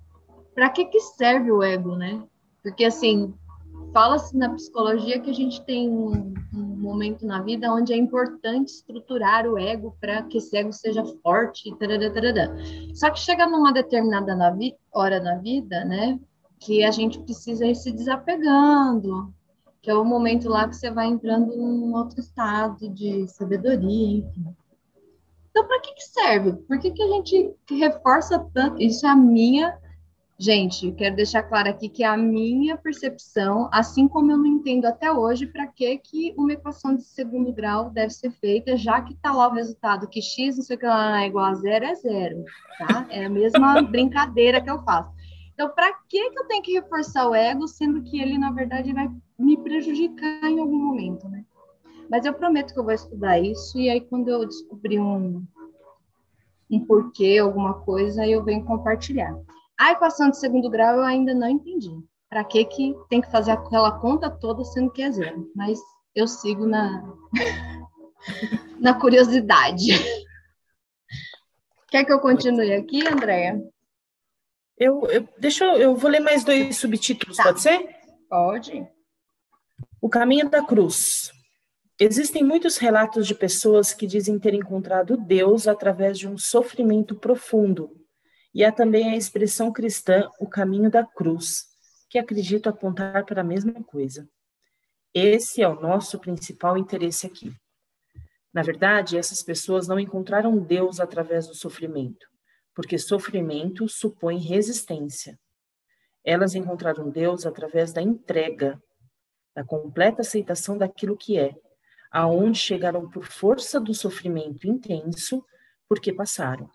Para 0.54 0.68
que 0.70 0.84
que 0.86 1.00
serve 1.00 1.50
o 1.50 1.62
ego, 1.62 1.96
né? 1.96 2.22
Porque 2.62 2.84
assim, 2.84 3.34
fala-se 3.92 4.36
na 4.36 4.50
psicologia 4.50 5.20
que 5.20 5.30
a 5.30 5.34
gente 5.34 5.64
tem 5.64 5.88
um, 5.88 6.34
um, 6.54 6.76
momento 6.76 7.26
na 7.26 7.42
vida 7.42 7.72
onde 7.72 7.92
é 7.92 7.96
importante 7.96 8.68
estruturar 8.68 9.46
o 9.46 9.58
ego 9.58 9.96
para 10.00 10.22
que 10.22 10.38
esse 10.38 10.56
ego 10.56 10.72
seja 10.72 11.04
forte, 11.22 11.74
tarará, 11.78 12.10
tarará. 12.10 12.54
Só 12.94 13.10
que 13.10 13.20
chega 13.20 13.46
numa 13.46 13.72
determinada 13.72 14.34
na 14.34 14.54
hora 14.92 15.20
na 15.20 15.36
vida, 15.36 15.84
né, 15.84 16.18
que 16.60 16.84
a 16.84 16.90
gente 16.90 17.20
precisa 17.20 17.66
ir 17.66 17.74
se 17.74 17.92
desapegando, 17.92 19.32
que 19.86 19.90
é 19.92 19.94
o 19.94 20.04
momento 20.04 20.48
lá 20.48 20.68
que 20.68 20.74
você 20.74 20.90
vai 20.90 21.06
entrando 21.06 21.56
num 21.56 21.94
outro 21.94 22.18
estado 22.18 22.88
de 22.88 23.24
sabedoria, 23.28 24.18
enfim. 24.18 24.46
Então, 25.48 25.64
para 25.64 25.80
que, 25.80 25.94
que 25.94 26.02
serve? 26.02 26.54
Por 26.54 26.80
que, 26.80 26.90
que 26.90 27.00
a 27.00 27.06
gente 27.06 27.54
reforça 27.70 28.44
tanto? 28.52 28.82
Isso 28.82 29.06
é 29.06 29.10
a 29.10 29.14
minha. 29.14 29.78
Gente, 30.36 30.90
quero 30.90 31.14
deixar 31.14 31.44
claro 31.44 31.68
aqui 31.68 31.88
que 31.88 32.02
é 32.02 32.08
a 32.08 32.16
minha 32.16 32.76
percepção, 32.76 33.70
assim 33.72 34.08
como 34.08 34.32
eu 34.32 34.36
não 34.36 34.46
entendo 34.46 34.86
até 34.86 35.12
hoje 35.12 35.46
para 35.46 35.68
que, 35.68 35.96
que 35.98 36.34
uma 36.36 36.52
equação 36.52 36.96
de 36.96 37.04
segundo 37.04 37.52
grau 37.52 37.88
deve 37.88 38.10
ser 38.10 38.32
feita, 38.32 38.76
já 38.76 39.00
que 39.00 39.12
está 39.12 39.32
lá 39.32 39.46
o 39.46 39.54
resultado 39.54 40.08
que 40.08 40.20
x, 40.20 40.56
não 40.56 40.64
sei 40.64 40.74
o 40.74 40.80
que 40.80 40.86
lá, 40.86 41.22
é 41.22 41.28
igual 41.28 41.44
a 41.44 41.54
zero, 41.54 41.84
é 41.84 41.94
zero, 41.94 42.44
tá? 42.76 43.06
É 43.08 43.26
a 43.26 43.30
mesma 43.30 43.80
brincadeira 43.86 44.60
que 44.60 44.68
eu 44.68 44.82
faço. 44.82 45.15
Então, 45.56 45.70
para 45.70 45.90
que, 46.06 46.30
que 46.30 46.38
eu 46.38 46.46
tenho 46.46 46.62
que 46.62 46.74
reforçar 46.74 47.26
o 47.26 47.34
ego, 47.34 47.66
sendo 47.66 48.02
que 48.02 48.20
ele, 48.20 48.36
na 48.36 48.52
verdade, 48.52 48.92
vai 48.92 49.10
me 49.38 49.56
prejudicar 49.56 50.44
em 50.44 50.60
algum 50.60 50.76
momento, 50.76 51.26
né? 51.30 51.46
Mas 52.10 52.26
eu 52.26 52.34
prometo 52.34 52.74
que 52.74 52.78
eu 52.78 52.84
vou 52.84 52.92
estudar 52.92 53.40
isso, 53.40 53.78
e 53.78 53.88
aí, 53.88 54.02
quando 54.02 54.28
eu 54.28 54.44
descobrir 54.44 55.00
um, 55.00 55.42
um 56.70 56.84
porquê, 56.84 57.38
alguma 57.38 57.72
coisa, 57.72 58.26
eu 58.26 58.44
venho 58.44 58.66
compartilhar. 58.66 59.34
A 59.80 59.92
equação 59.92 60.28
de 60.28 60.38
segundo 60.38 60.68
grau 60.68 60.96
eu 60.96 61.04
ainda 61.04 61.32
não 61.32 61.48
entendi. 61.48 61.90
Para 62.28 62.44
que, 62.44 62.62
que 62.66 62.94
tem 63.08 63.22
que 63.22 63.30
fazer 63.30 63.52
aquela 63.52 63.98
conta 63.98 64.28
toda, 64.28 64.62
sendo 64.62 64.90
que 64.90 65.00
é 65.00 65.10
zero? 65.10 65.50
Mas 65.56 65.80
eu 66.14 66.28
sigo 66.28 66.66
na, 66.66 67.02
na 68.78 68.92
curiosidade. 68.92 69.86
Quer 71.88 72.04
que 72.04 72.12
eu 72.12 72.20
continue 72.20 72.74
aqui, 72.74 73.08
Andréia? 73.08 73.58
Eu, 74.78 75.06
eu, 75.06 75.26
deixa 75.38 75.64
eu, 75.64 75.76
eu 75.76 75.96
vou 75.96 76.10
ler 76.10 76.20
mais 76.20 76.44
dois 76.44 76.76
subtítulos, 76.76 77.36
tá. 77.36 77.44
pode 77.44 77.62
ser? 77.62 77.96
Pode. 78.28 78.86
O 80.00 80.08
caminho 80.08 80.50
da 80.50 80.64
cruz. 80.64 81.32
Existem 81.98 82.44
muitos 82.44 82.76
relatos 82.76 83.26
de 83.26 83.34
pessoas 83.34 83.94
que 83.94 84.06
dizem 84.06 84.38
ter 84.38 84.52
encontrado 84.52 85.16
Deus 85.16 85.66
através 85.66 86.18
de 86.18 86.28
um 86.28 86.36
sofrimento 86.36 87.14
profundo. 87.14 87.90
E 88.54 88.62
há 88.62 88.70
também 88.70 89.10
a 89.10 89.16
expressão 89.16 89.72
cristã, 89.72 90.28
o 90.38 90.46
caminho 90.46 90.90
da 90.90 91.04
cruz, 91.04 91.64
que 92.10 92.18
acredito 92.18 92.68
apontar 92.68 93.24
para 93.24 93.40
a 93.40 93.44
mesma 93.44 93.82
coisa. 93.82 94.28
Esse 95.14 95.62
é 95.62 95.68
o 95.68 95.80
nosso 95.80 96.18
principal 96.18 96.76
interesse 96.76 97.26
aqui. 97.26 97.50
Na 98.52 98.62
verdade, 98.62 99.16
essas 99.16 99.42
pessoas 99.42 99.88
não 99.88 99.98
encontraram 99.98 100.58
Deus 100.58 101.00
através 101.00 101.46
do 101.46 101.54
sofrimento 101.54 102.26
porque 102.76 102.98
sofrimento 102.98 103.88
supõe 103.88 104.36
resistência. 104.36 105.40
Elas 106.22 106.54
encontraram 106.54 107.08
Deus 107.08 107.46
através 107.46 107.90
da 107.90 108.02
entrega, 108.02 108.78
da 109.54 109.64
completa 109.64 110.20
aceitação 110.20 110.76
daquilo 110.76 111.16
que 111.16 111.38
é, 111.38 111.56
aonde 112.10 112.58
chegaram 112.58 113.08
por 113.08 113.24
força 113.24 113.80
do 113.80 113.94
sofrimento 113.94 114.68
intenso, 114.68 115.42
porque 115.88 116.12
passaram. 116.12 116.70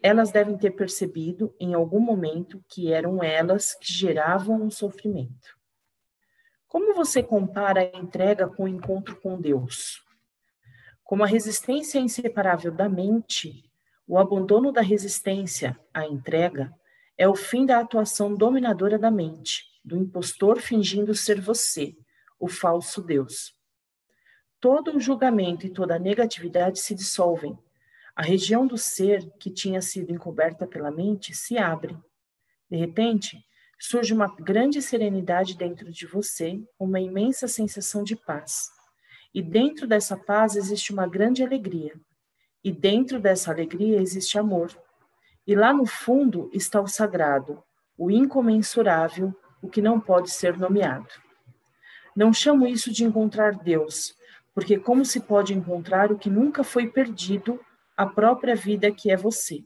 elas 0.00 0.30
devem 0.30 0.56
ter 0.56 0.70
percebido 0.70 1.52
em 1.58 1.74
algum 1.74 1.98
momento 1.98 2.62
que 2.68 2.92
eram 2.92 3.20
elas 3.20 3.74
que 3.74 3.92
geravam 3.92 4.64
o 4.64 4.70
sofrimento. 4.70 5.58
Como 6.68 6.94
você 6.94 7.20
compara 7.20 7.80
a 7.80 7.98
entrega 7.98 8.46
com 8.46 8.64
o 8.64 8.68
encontro 8.68 9.20
com 9.20 9.40
Deus? 9.40 10.04
Como 11.02 11.24
a 11.24 11.26
resistência 11.26 11.98
é 11.98 12.02
inseparável 12.02 12.70
da 12.70 12.88
mente, 12.88 13.67
o 14.08 14.16
abandono 14.16 14.72
da 14.72 14.80
resistência 14.80 15.78
à 15.92 16.06
entrega 16.06 16.74
é 17.16 17.28
o 17.28 17.34
fim 17.34 17.66
da 17.66 17.78
atuação 17.78 18.34
dominadora 18.34 18.98
da 18.98 19.10
mente, 19.10 19.64
do 19.84 19.98
impostor 19.98 20.60
fingindo 20.60 21.14
ser 21.14 21.38
você, 21.42 21.94
o 22.40 22.48
falso 22.48 23.02
Deus. 23.02 23.54
Todo 24.58 24.96
o 24.96 25.00
julgamento 25.00 25.66
e 25.66 25.70
toda 25.70 25.96
a 25.96 25.98
negatividade 25.98 26.80
se 26.80 26.94
dissolvem. 26.94 27.56
A 28.16 28.22
região 28.22 28.66
do 28.66 28.78
ser 28.78 29.30
que 29.38 29.50
tinha 29.50 29.82
sido 29.82 30.10
encoberta 30.10 30.66
pela 30.66 30.90
mente 30.90 31.34
se 31.34 31.58
abre. 31.58 31.94
De 32.70 32.78
repente, 32.78 33.44
surge 33.78 34.14
uma 34.14 34.34
grande 34.36 34.80
serenidade 34.80 35.54
dentro 35.54 35.92
de 35.92 36.06
você, 36.06 36.58
uma 36.78 36.98
imensa 36.98 37.46
sensação 37.46 38.02
de 38.02 38.16
paz. 38.16 38.70
E 39.34 39.42
dentro 39.42 39.86
dessa 39.86 40.16
paz 40.16 40.56
existe 40.56 40.94
uma 40.94 41.06
grande 41.06 41.44
alegria, 41.44 41.94
e 42.62 42.72
dentro 42.72 43.20
dessa 43.20 43.50
alegria 43.50 44.00
existe 44.00 44.38
amor. 44.38 44.70
E 45.46 45.54
lá 45.54 45.72
no 45.72 45.86
fundo 45.86 46.50
está 46.52 46.80
o 46.80 46.86
sagrado, 46.86 47.62
o 47.96 48.10
incomensurável, 48.10 49.34
o 49.62 49.68
que 49.68 49.80
não 49.80 50.00
pode 50.00 50.30
ser 50.30 50.56
nomeado. 50.56 51.08
Não 52.14 52.32
chamo 52.32 52.66
isso 52.66 52.92
de 52.92 53.04
encontrar 53.04 53.56
Deus, 53.56 54.14
porque 54.54 54.78
como 54.78 55.04
se 55.04 55.20
pode 55.20 55.54
encontrar 55.54 56.10
o 56.12 56.18
que 56.18 56.28
nunca 56.28 56.64
foi 56.64 56.88
perdido, 56.88 57.60
a 57.96 58.06
própria 58.06 58.54
vida 58.54 58.92
que 58.92 59.10
é 59.10 59.16
você? 59.16 59.64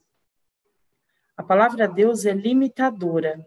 A 1.36 1.42
palavra 1.42 1.88
Deus 1.88 2.24
é 2.24 2.32
limitadora, 2.32 3.44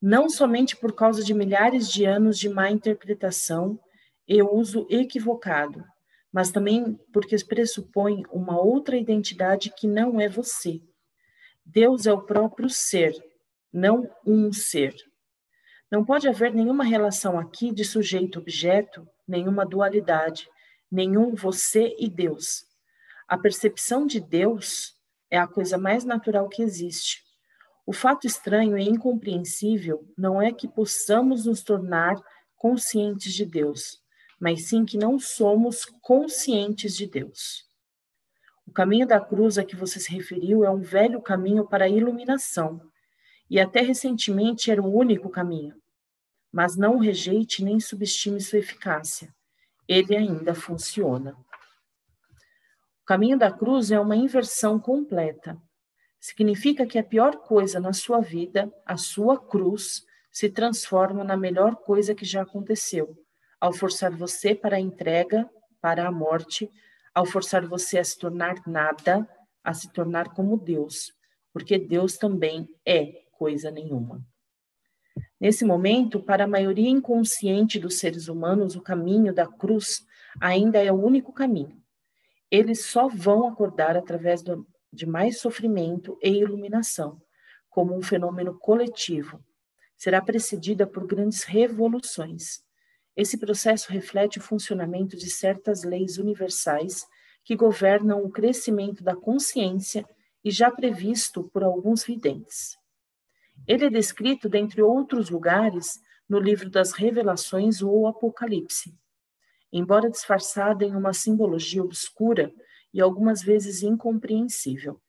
não 0.00 0.28
somente 0.28 0.76
por 0.76 0.94
causa 0.94 1.22
de 1.24 1.34
milhares 1.34 1.90
de 1.90 2.04
anos 2.04 2.38
de 2.38 2.48
má 2.48 2.70
interpretação 2.70 3.78
e 4.26 4.42
uso 4.42 4.86
equivocado, 4.88 5.84
mas 6.32 6.50
também 6.50 6.98
porque 7.12 7.36
pressupõe 7.44 8.22
uma 8.30 8.60
outra 8.60 8.96
identidade 8.96 9.72
que 9.76 9.86
não 9.86 10.20
é 10.20 10.28
você. 10.28 10.80
Deus 11.64 12.06
é 12.06 12.12
o 12.12 12.22
próprio 12.22 12.68
ser, 12.68 13.14
não 13.72 14.08
um 14.26 14.52
ser. 14.52 14.94
Não 15.90 16.04
pode 16.04 16.28
haver 16.28 16.52
nenhuma 16.52 16.84
relação 16.84 17.38
aqui 17.38 17.72
de 17.72 17.84
sujeito-objeto, 17.84 19.06
nenhuma 19.26 19.64
dualidade, 19.64 20.48
nenhum 20.90 21.34
você 21.34 21.94
e 21.98 22.08
Deus. 22.08 22.64
A 23.26 23.36
percepção 23.36 24.06
de 24.06 24.20
Deus 24.20 24.94
é 25.30 25.38
a 25.38 25.46
coisa 25.46 25.76
mais 25.76 26.04
natural 26.04 26.48
que 26.48 26.62
existe. 26.62 27.22
O 27.86 27.92
fato 27.92 28.26
estranho 28.26 28.76
e 28.76 28.86
incompreensível 28.86 30.06
não 30.16 30.40
é 30.40 30.52
que 30.52 30.68
possamos 30.68 31.46
nos 31.46 31.62
tornar 31.62 32.16
conscientes 32.56 33.32
de 33.32 33.46
Deus, 33.46 33.98
mas 34.40 34.68
sim 34.68 34.84
que 34.84 34.96
não 34.96 35.18
somos 35.18 35.84
conscientes 36.02 36.96
de 36.96 37.06
Deus. 37.06 37.66
O 38.66 38.70
caminho 38.70 39.06
da 39.06 39.18
cruz 39.18 39.58
a 39.58 39.64
que 39.64 39.74
você 39.74 39.98
se 39.98 40.12
referiu 40.12 40.64
é 40.64 40.70
um 40.70 40.80
velho 40.80 41.20
caminho 41.22 41.66
para 41.66 41.86
a 41.86 41.88
iluminação, 41.88 42.80
e 43.50 43.58
até 43.58 43.80
recentemente 43.80 44.70
era 44.70 44.82
o 44.82 44.94
único 44.94 45.30
caminho. 45.30 45.74
Mas 46.52 46.76
não 46.76 46.98
rejeite 46.98 47.64
nem 47.64 47.80
subestime 47.80 48.40
sua 48.40 48.58
eficácia. 48.58 49.34
Ele 49.88 50.14
ainda 50.14 50.54
funciona. 50.54 51.32
O 53.02 53.06
caminho 53.06 53.38
da 53.38 53.50
cruz 53.50 53.90
é 53.90 53.98
uma 53.98 54.16
inversão 54.16 54.78
completa. 54.78 55.58
Significa 56.20 56.86
que 56.86 56.98
a 56.98 57.04
pior 57.04 57.36
coisa 57.38 57.80
na 57.80 57.92
sua 57.92 58.20
vida, 58.20 58.70
a 58.84 58.96
sua 58.96 59.38
cruz, 59.38 60.04
se 60.30 60.50
transforma 60.50 61.24
na 61.24 61.36
melhor 61.36 61.76
coisa 61.76 62.14
que 62.14 62.24
já 62.24 62.42
aconteceu, 62.42 63.16
ao 63.60 63.72
forçar 63.72 64.14
você 64.14 64.54
para 64.54 64.76
a 64.76 64.80
entrega, 64.80 65.48
para 65.80 66.06
a 66.06 66.12
morte, 66.12 66.70
ao 67.14 67.26
forçar 67.26 67.66
você 67.66 67.98
a 67.98 68.04
se 68.04 68.18
tornar 68.18 68.62
nada, 68.66 69.28
a 69.62 69.74
se 69.74 69.92
tornar 69.92 70.30
como 70.34 70.56
Deus, 70.56 71.12
porque 71.52 71.78
Deus 71.78 72.16
também 72.16 72.68
é 72.86 73.22
coisa 73.32 73.70
nenhuma. 73.70 74.24
Nesse 75.40 75.64
momento, 75.64 76.20
para 76.20 76.44
a 76.44 76.48
maioria 76.48 76.88
inconsciente 76.88 77.78
dos 77.78 77.98
seres 77.98 78.28
humanos, 78.28 78.76
o 78.76 78.80
caminho 78.80 79.32
da 79.32 79.46
cruz 79.46 80.06
ainda 80.40 80.82
é 80.82 80.92
o 80.92 81.00
único 81.00 81.32
caminho. 81.32 81.80
Eles 82.50 82.86
só 82.86 83.08
vão 83.08 83.46
acordar 83.46 83.96
através 83.96 84.42
do, 84.42 84.66
de 84.92 85.06
mais 85.06 85.38
sofrimento 85.38 86.18
e 86.22 86.30
iluminação, 86.30 87.20
como 87.68 87.96
um 87.96 88.02
fenômeno 88.02 88.58
coletivo. 88.58 89.44
Será 89.96 90.22
precedida 90.22 90.86
por 90.86 91.06
grandes 91.06 91.42
revoluções. 91.42 92.62
Esse 93.18 93.36
processo 93.36 93.90
reflete 93.90 94.38
o 94.38 94.40
funcionamento 94.40 95.16
de 95.16 95.28
certas 95.28 95.82
leis 95.82 96.18
universais 96.18 97.04
que 97.42 97.56
governam 97.56 98.22
o 98.22 98.30
crescimento 98.30 99.02
da 99.02 99.16
consciência 99.16 100.08
e 100.44 100.52
já 100.52 100.70
previsto 100.70 101.42
por 101.52 101.64
alguns 101.64 102.04
videntes. 102.04 102.78
Ele 103.66 103.86
é 103.86 103.90
descrito, 103.90 104.48
dentre 104.48 104.80
outros 104.80 105.30
lugares, 105.30 106.00
no 106.28 106.38
livro 106.38 106.70
das 106.70 106.92
Revelações 106.92 107.82
ou 107.82 108.06
Apocalipse. 108.06 108.96
Embora 109.72 110.08
disfarçado 110.08 110.84
em 110.84 110.94
uma 110.94 111.12
simbologia 111.12 111.82
obscura 111.82 112.54
e 112.94 113.00
algumas 113.00 113.42
vezes 113.42 113.82
incompreensível. 113.82 115.00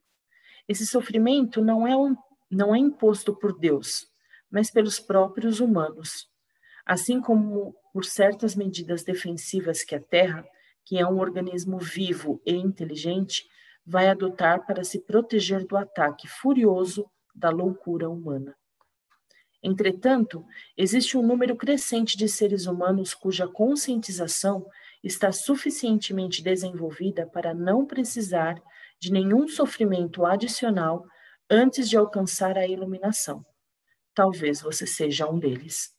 Esse 0.67 0.87
sofrimento 0.87 1.63
não 1.63 1.85
é, 1.85 1.95
um, 1.95 2.17
não 2.49 2.73
é 2.73 2.79
imposto 2.79 3.35
por 3.35 3.55
Deus, 3.55 4.07
mas 4.49 4.71
pelos 4.71 4.99
próprios 4.99 5.59
humanos, 5.59 6.27
assim 6.83 7.21
como 7.21 7.75
por 7.93 8.05
certas 8.05 8.55
medidas 8.55 9.03
defensivas 9.03 9.83
que 9.83 9.95
a 9.95 9.99
Terra, 9.99 10.45
que 10.85 10.97
é 10.97 11.05
um 11.05 11.19
organismo 11.19 11.77
vivo 11.77 12.41
e 12.45 12.53
inteligente, 12.53 13.47
vai 13.85 14.07
adotar 14.07 14.65
para 14.65 14.83
se 14.83 14.99
proteger 14.99 15.65
do 15.65 15.75
ataque 15.75 16.27
furioso 16.27 17.09
da 17.33 17.49
loucura 17.49 18.09
humana. 18.09 18.55
Entretanto, 19.61 20.45
existe 20.77 21.17
um 21.17 21.25
número 21.25 21.55
crescente 21.55 22.17
de 22.17 22.29
seres 22.29 22.65
humanos 22.65 23.13
cuja 23.13 23.47
conscientização 23.47 24.65
está 25.03 25.31
suficientemente 25.31 26.41
desenvolvida 26.41 27.27
para 27.27 27.53
não 27.53 27.85
precisar 27.85 28.61
de 28.99 29.11
nenhum 29.11 29.47
sofrimento 29.47 30.25
adicional 30.25 31.05
antes 31.49 31.89
de 31.89 31.97
alcançar 31.97 32.57
a 32.57 32.67
iluminação. 32.67 33.45
Talvez 34.13 34.61
você 34.61 34.85
seja 34.85 35.29
um 35.29 35.39
deles. 35.39 35.98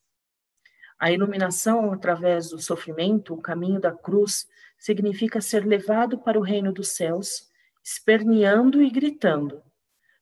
A 1.01 1.11
iluminação 1.11 1.91
através 1.91 2.51
do 2.51 2.59
sofrimento, 2.59 3.33
o 3.33 3.41
caminho 3.41 3.79
da 3.79 3.91
cruz, 3.91 4.47
significa 4.77 5.41
ser 5.41 5.65
levado 5.65 6.19
para 6.19 6.37
o 6.37 6.43
reino 6.43 6.71
dos 6.71 6.89
céus, 6.89 7.49
esperneando 7.83 8.83
e 8.83 8.87
gritando: 8.91 9.63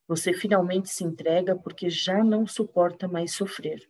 você 0.07 0.31
finalmente 0.31 0.89
se 0.89 1.03
entrega 1.03 1.53
porque 1.53 1.89
já 1.89 2.23
não 2.23 2.47
suporta 2.47 3.09
mais 3.09 3.33
sofrer. 3.33 3.89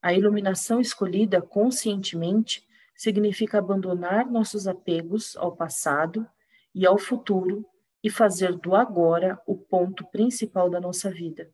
A 0.00 0.14
iluminação 0.14 0.80
escolhida 0.80 1.42
conscientemente 1.42 2.64
significa 2.94 3.58
abandonar 3.58 4.30
nossos 4.30 4.68
apegos 4.68 5.36
ao 5.36 5.56
passado 5.56 6.24
e 6.72 6.86
ao 6.86 6.96
futuro 6.96 7.66
e 8.04 8.08
fazer 8.08 8.52
do 8.52 8.76
agora 8.76 9.36
o 9.48 9.56
ponto 9.56 10.06
principal 10.12 10.70
da 10.70 10.80
nossa 10.80 11.10
vida. 11.10 11.50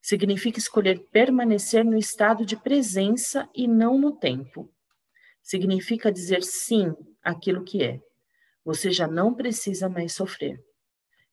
Significa 0.00 0.58
escolher 0.58 1.00
permanecer 1.10 1.84
no 1.84 1.96
estado 1.96 2.44
de 2.44 2.56
presença 2.56 3.48
e 3.54 3.66
não 3.66 3.98
no 3.98 4.12
tempo. 4.12 4.72
Significa 5.42 6.12
dizer 6.12 6.42
sim 6.42 6.94
àquilo 7.22 7.64
que 7.64 7.82
é. 7.82 8.00
Você 8.64 8.90
já 8.90 9.06
não 9.06 9.34
precisa 9.34 9.88
mais 9.88 10.12
sofrer. 10.12 10.62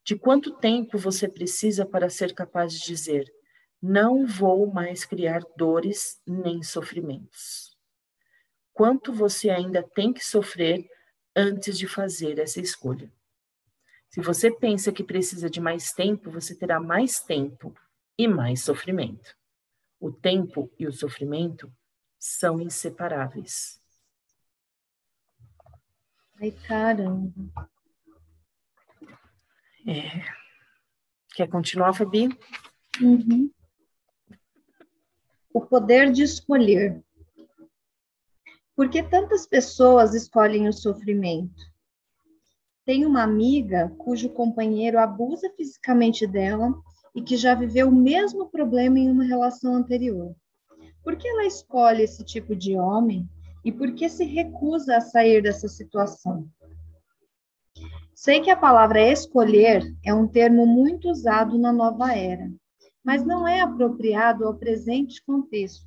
De 0.04 0.16
quanto 0.16 0.58
tempo 0.58 0.98
você 0.98 1.28
precisa 1.28 1.86
para 1.86 2.10
ser 2.10 2.34
capaz 2.34 2.74
de 2.74 2.86
dizer: 2.86 3.32
não 3.82 4.26
vou 4.26 4.72
mais 4.72 5.06
criar 5.06 5.44
dores 5.58 6.22
nem 6.26 6.64
sofrimentos? 6.64 7.76
Quanto 8.74 9.14
você 9.14 9.50
ainda 9.50 9.82
tem 9.84 10.12
que 10.12 10.26
sofrer 10.26 10.86
antes 11.36 11.78
de 11.78 11.88
fazer 11.88 12.40
essa 12.40 12.60
escolha? 12.60 13.12
Se 14.10 14.22
você 14.22 14.50
pensa 14.50 14.92
que 14.92 15.04
precisa 15.04 15.50
de 15.50 15.60
mais 15.60 15.92
tempo, 15.92 16.32
você 16.32 16.56
terá 16.56 16.80
mais 16.80 17.20
tempo 17.20 17.74
e 18.18 18.28
mais 18.28 18.64
sofrimento. 18.64 19.36
O 20.00 20.12
tempo 20.12 20.72
e 20.78 20.88
o 20.88 20.92
sofrimento 20.92 21.72
são 22.20 22.60
inseparáveis. 22.60 23.80
Ai, 26.42 26.52
caramba. 26.52 27.70
É. 29.88 30.26
Quer 31.36 31.48
continuar, 31.48 31.94
Fabi? 31.94 32.30
Uhum. 33.02 33.52
O 35.54 35.62
poder 35.62 36.12
de 36.12 36.24
escolher. 36.24 37.04
Por 38.76 38.90
que 38.90 39.02
tantas 39.02 39.48
pessoas 39.48 40.14
escolhem 40.14 40.68
o 40.68 40.74
sofrimento? 40.74 41.64
Tem 42.86 43.06
uma 43.06 43.24
amiga 43.24 43.90
cujo 43.98 44.30
companheiro 44.30 45.00
abusa 45.00 45.50
fisicamente 45.56 46.28
dela 46.28 46.74
e 47.16 47.22
que 47.22 47.38
já 47.38 47.56
viveu 47.56 47.88
o 47.88 47.96
mesmo 47.96 48.48
problema 48.50 49.00
em 49.00 49.10
uma 49.10 49.24
relação 49.24 49.74
anterior. 49.74 50.36
Por 51.02 51.16
que 51.16 51.28
ela 51.28 51.46
escolhe 51.46 52.04
esse 52.04 52.24
tipo 52.26 52.56
de 52.56 52.78
homem 52.78 53.28
e 53.64 53.72
por 53.72 53.94
que 53.94 54.10
se 54.10 54.26
recusa 54.26 54.98
a 54.98 55.02
sair 55.02 55.42
dessa 55.42 55.68
situação? 55.68 56.48
Sei 58.14 58.42
que 58.42 58.50
a 58.50 58.58
palavra 58.58 59.02
escolher 59.02 59.84
é 60.04 60.14
um 60.14 60.28
termo 60.28 60.66
muito 60.66 61.10
usado 61.10 61.58
na 61.58 61.72
nova 61.72 62.14
era, 62.14 62.52
mas 63.04 63.26
não 63.26 63.48
é 63.48 63.62
apropriado 63.62 64.46
ao 64.46 64.56
presente 64.56 65.24
contexto. 65.24 65.86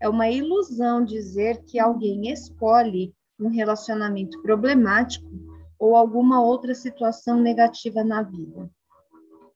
É 0.00 0.08
uma 0.08 0.28
ilusão 0.28 1.04
dizer 1.04 1.64
que 1.64 1.78
alguém 1.78 2.30
escolhe 2.30 3.12
um 3.38 3.48
relacionamento 3.48 4.40
problemático 4.42 5.28
ou 5.78 5.96
alguma 5.96 6.42
outra 6.42 6.74
situação 6.74 7.40
negativa 7.40 8.04
na 8.04 8.22
vida. 8.22 8.70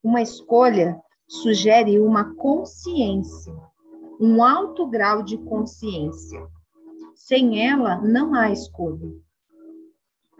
Uma 0.09 0.23
escolha 0.23 0.99
sugere 1.29 2.01
uma 2.01 2.35
consciência, 2.37 3.55
um 4.19 4.43
alto 4.43 4.87
grau 4.87 5.23
de 5.23 5.37
consciência. 5.37 6.49
Sem 7.15 7.63
ela, 7.69 8.01
não 8.01 8.35
há 8.35 8.51
escolha. 8.51 9.13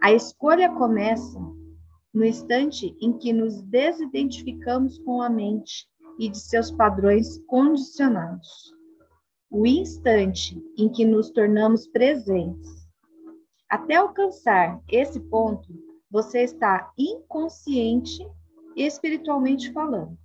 A 0.01 0.11
escolha 0.11 0.73
começa 0.73 1.39
no 2.11 2.25
instante 2.25 2.97
em 2.99 3.13
que 3.13 3.31
nos 3.31 3.61
desidentificamos 3.61 4.97
com 4.97 5.21
a 5.21 5.29
mente 5.29 5.87
e 6.17 6.29
de 6.29 6.39
seus 6.39 6.71
padrões 6.71 7.37
condicionados. 7.45 8.73
O 9.51 9.67
instante 9.67 10.59
em 10.79 10.89
que 10.89 11.05
nos 11.05 11.29
tornamos 11.29 11.85
presentes. 11.85 12.89
Até 13.69 13.97
alcançar 13.97 14.81
esse 14.89 15.19
ponto, 15.19 15.71
você 16.09 16.39
está 16.39 16.91
inconsciente 16.97 18.25
espiritualmente 18.75 19.71
falando. 19.71 20.17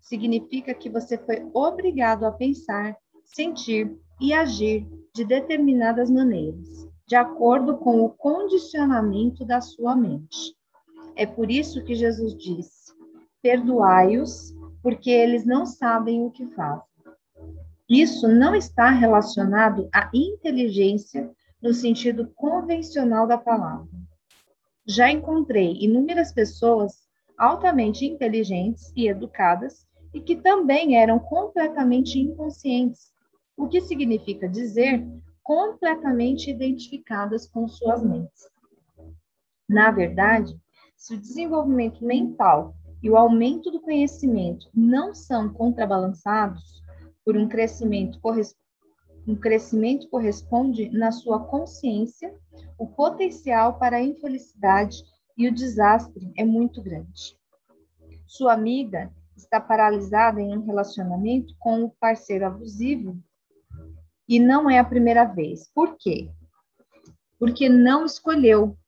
Significa 0.00 0.74
que 0.74 0.90
você 0.90 1.16
foi 1.16 1.48
obrigado 1.54 2.24
a 2.24 2.32
pensar, 2.32 2.96
sentir 3.24 3.96
e 4.20 4.32
agir 4.32 4.86
de 5.14 5.24
determinadas 5.24 6.10
maneiras 6.10 6.92
de 7.12 7.16
acordo 7.16 7.76
com 7.76 8.00
o 8.00 8.08
condicionamento 8.08 9.44
da 9.44 9.60
sua 9.60 9.94
mente. 9.94 10.56
É 11.14 11.26
por 11.26 11.50
isso 11.50 11.84
que 11.84 11.94
Jesus 11.94 12.34
disse: 12.34 12.90
Perdoai-os, 13.42 14.54
porque 14.82 15.10
eles 15.10 15.44
não 15.44 15.66
sabem 15.66 16.24
o 16.24 16.30
que 16.30 16.46
fazem. 16.46 16.88
Isso 17.86 18.26
não 18.26 18.54
está 18.54 18.88
relacionado 18.88 19.90
à 19.92 20.08
inteligência 20.14 21.30
no 21.60 21.74
sentido 21.74 22.32
convencional 22.34 23.26
da 23.26 23.36
palavra. 23.36 23.90
Já 24.86 25.10
encontrei 25.10 25.76
inúmeras 25.82 26.32
pessoas 26.32 26.94
altamente 27.42 28.06
inteligentes 28.06 28.92
e 28.94 29.08
educadas 29.08 29.84
e 30.14 30.20
que 30.20 30.36
também 30.36 30.96
eram 30.96 31.18
completamente 31.18 32.16
inconscientes, 32.16 33.12
o 33.56 33.66
que 33.66 33.80
significa 33.80 34.48
dizer 34.48 35.04
completamente 35.42 36.48
identificadas 36.48 37.44
com 37.48 37.66
suas 37.66 38.00
mentes. 38.04 38.48
Na 39.68 39.90
verdade, 39.90 40.56
se 40.96 41.14
o 41.14 41.20
desenvolvimento 41.20 42.04
mental 42.04 42.76
e 43.02 43.10
o 43.10 43.16
aumento 43.16 43.72
do 43.72 43.80
conhecimento 43.80 44.68
não 44.72 45.12
são 45.12 45.52
contrabalançados 45.52 46.80
por 47.24 47.36
um 47.36 47.48
crescimento 47.48 48.20
um 49.26 49.34
crescimento 49.34 50.08
corresponde 50.08 50.90
na 50.90 51.10
sua 51.10 51.40
consciência, 51.40 52.32
o 52.78 52.86
potencial 52.86 53.78
para 53.78 53.96
a 53.96 54.02
infelicidade 54.02 55.02
e 55.42 55.48
o 55.48 55.52
desastre 55.52 56.32
é 56.36 56.44
muito 56.44 56.80
grande. 56.80 57.36
Sua 58.24 58.52
amiga 58.52 59.12
está 59.36 59.60
paralisada 59.60 60.40
em 60.40 60.56
um 60.56 60.64
relacionamento 60.64 61.52
com 61.58 61.82
o 61.82 61.90
parceiro 61.90 62.46
abusivo 62.46 63.18
e 64.28 64.38
não 64.38 64.70
é 64.70 64.78
a 64.78 64.84
primeira 64.84 65.24
vez. 65.24 65.68
Por 65.74 65.96
quê? 65.98 66.30
Porque 67.40 67.68
não 67.68 68.06
escolheu. 68.06 68.78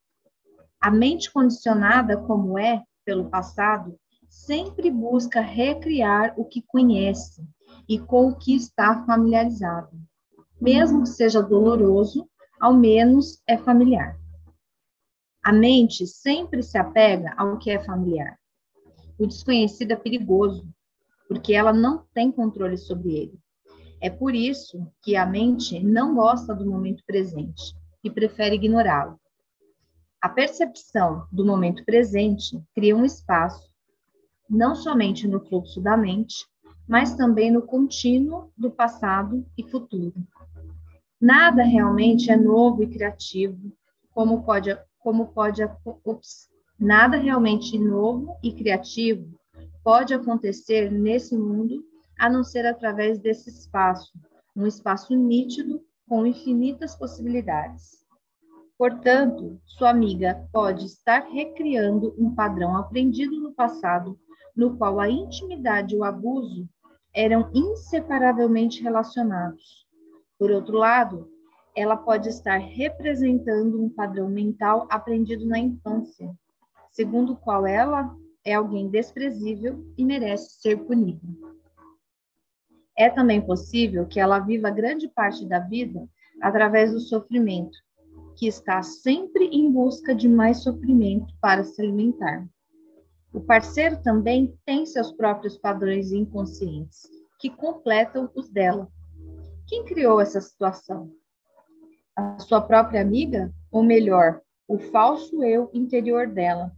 A 0.80 0.92
mente 0.92 1.32
condicionada, 1.32 2.16
como 2.18 2.56
é 2.56 2.84
pelo 3.04 3.28
passado, 3.28 3.98
sempre 4.28 4.92
busca 4.92 5.40
recriar 5.40 6.34
o 6.36 6.44
que 6.44 6.62
conhece 6.62 7.44
e 7.88 7.98
com 7.98 8.28
o 8.28 8.36
que 8.36 8.54
está 8.54 9.04
familiarizado. 9.04 9.90
Mesmo 10.60 11.02
que 11.02 11.08
seja 11.08 11.42
doloroso, 11.42 12.30
ao 12.60 12.72
menos 12.72 13.42
é 13.44 13.58
familiar. 13.58 14.16
A 15.44 15.52
mente 15.52 16.06
sempre 16.06 16.62
se 16.62 16.78
apega 16.78 17.34
ao 17.36 17.58
que 17.58 17.70
é 17.70 17.78
familiar. 17.78 18.38
O 19.18 19.26
desconhecido 19.26 19.92
é 19.92 19.96
perigoso, 19.96 20.66
porque 21.28 21.52
ela 21.52 21.70
não 21.70 22.06
tem 22.14 22.32
controle 22.32 22.78
sobre 22.78 23.14
ele. 23.14 23.38
É 24.00 24.08
por 24.08 24.34
isso 24.34 24.90
que 25.02 25.16
a 25.16 25.26
mente 25.26 25.78
não 25.80 26.14
gosta 26.14 26.54
do 26.54 26.64
momento 26.64 27.02
presente 27.06 27.76
e 28.02 28.10
prefere 28.10 28.54
ignorá-lo. 28.54 29.20
A 30.18 30.30
percepção 30.30 31.26
do 31.30 31.44
momento 31.44 31.84
presente 31.84 32.58
cria 32.74 32.96
um 32.96 33.04
espaço, 33.04 33.70
não 34.48 34.74
somente 34.74 35.28
no 35.28 35.40
fluxo 35.40 35.78
da 35.78 35.94
mente, 35.94 36.46
mas 36.88 37.14
também 37.14 37.50
no 37.50 37.60
contínuo 37.60 38.50
do 38.56 38.70
passado 38.70 39.46
e 39.58 39.62
futuro. 39.62 40.14
Nada 41.20 41.62
realmente 41.62 42.30
é 42.30 42.36
novo 42.36 42.82
e 42.82 42.86
criativo, 42.86 43.70
como 44.10 44.42
pode, 44.42 44.74
como 45.04 45.26
pode, 45.26 45.62
ups, 46.06 46.48
nada 46.80 47.18
realmente 47.18 47.78
novo 47.78 48.38
e 48.42 48.50
criativo 48.54 49.38
pode 49.84 50.14
acontecer 50.14 50.90
nesse 50.90 51.36
mundo 51.36 51.84
a 52.18 52.30
não 52.30 52.42
ser 52.42 52.64
através 52.64 53.18
desse 53.18 53.50
espaço, 53.50 54.10
um 54.56 54.66
espaço 54.66 55.14
nítido 55.14 55.82
com 56.08 56.24
infinitas 56.24 56.96
possibilidades. 56.96 58.02
Portanto, 58.78 59.60
sua 59.66 59.90
amiga 59.90 60.48
pode 60.50 60.86
estar 60.86 61.28
recriando 61.28 62.14
um 62.18 62.34
padrão 62.34 62.74
aprendido 62.74 63.38
no 63.38 63.52
passado, 63.52 64.18
no 64.56 64.78
qual 64.78 64.98
a 64.98 65.10
intimidade 65.10 65.94
e 65.94 65.98
o 65.98 66.04
abuso 66.04 66.66
eram 67.14 67.50
inseparavelmente 67.52 68.82
relacionados. 68.82 69.86
Por 70.38 70.50
outro 70.50 70.78
lado, 70.78 71.28
ela 71.74 71.96
pode 71.96 72.28
estar 72.28 72.56
representando 72.56 73.82
um 73.82 73.90
padrão 73.90 74.28
mental 74.28 74.86
aprendido 74.90 75.44
na 75.46 75.58
infância, 75.58 76.32
segundo 76.92 77.32
o 77.32 77.36
qual 77.36 77.66
ela 77.66 78.14
é 78.44 78.54
alguém 78.54 78.88
desprezível 78.88 79.84
e 79.98 80.04
merece 80.04 80.60
ser 80.60 80.76
punida. 80.84 81.26
É 82.96 83.10
também 83.10 83.40
possível 83.40 84.06
que 84.06 84.20
ela 84.20 84.38
viva 84.38 84.70
grande 84.70 85.08
parte 85.08 85.44
da 85.46 85.58
vida 85.58 86.08
através 86.40 86.92
do 86.92 87.00
sofrimento, 87.00 87.76
que 88.36 88.46
está 88.46 88.82
sempre 88.82 89.46
em 89.46 89.70
busca 89.70 90.14
de 90.14 90.28
mais 90.28 90.62
sofrimento 90.62 91.34
para 91.40 91.64
se 91.64 91.82
alimentar. 91.82 92.46
O 93.32 93.40
parceiro 93.40 94.00
também 94.00 94.56
tem 94.64 94.86
seus 94.86 95.10
próprios 95.10 95.58
padrões 95.58 96.12
inconscientes, 96.12 97.02
que 97.40 97.50
completam 97.50 98.30
os 98.36 98.48
dela. 98.48 98.88
Quem 99.66 99.84
criou 99.84 100.20
essa 100.20 100.40
situação? 100.40 101.10
A 102.16 102.38
sua 102.38 102.60
própria 102.60 103.00
amiga? 103.00 103.52
Ou 103.72 103.82
melhor, 103.82 104.40
o 104.68 104.78
falso 104.78 105.42
eu 105.42 105.68
interior 105.74 106.28
dela, 106.28 106.72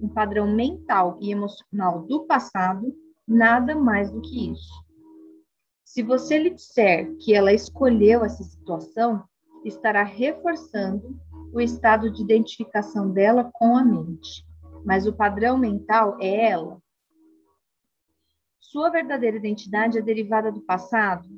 um 0.00 0.08
padrão 0.08 0.46
mental 0.54 1.16
e 1.20 1.32
emocional 1.32 2.02
do 2.02 2.26
passado, 2.26 2.94
nada 3.26 3.74
mais 3.74 4.10
do 4.10 4.20
que 4.20 4.52
isso. 4.52 4.84
Se 5.82 6.02
você 6.02 6.38
lhe 6.38 6.50
disser 6.50 7.14
que 7.16 7.34
ela 7.34 7.52
escolheu 7.52 8.24
essa 8.24 8.42
situação, 8.42 9.24
estará 9.64 10.02
reforçando 10.02 11.18
o 11.52 11.60
estado 11.60 12.10
de 12.10 12.22
identificação 12.22 13.10
dela 13.10 13.50
com 13.52 13.76
a 13.76 13.84
mente. 13.84 14.46
Mas 14.84 15.06
o 15.06 15.12
padrão 15.12 15.56
mental 15.56 16.16
é 16.20 16.50
ela. 16.50 16.82
Sua 18.58 18.90
verdadeira 18.90 19.36
identidade 19.36 19.98
é 19.98 20.02
derivada 20.02 20.50
do 20.50 20.62
passado? 20.62 21.28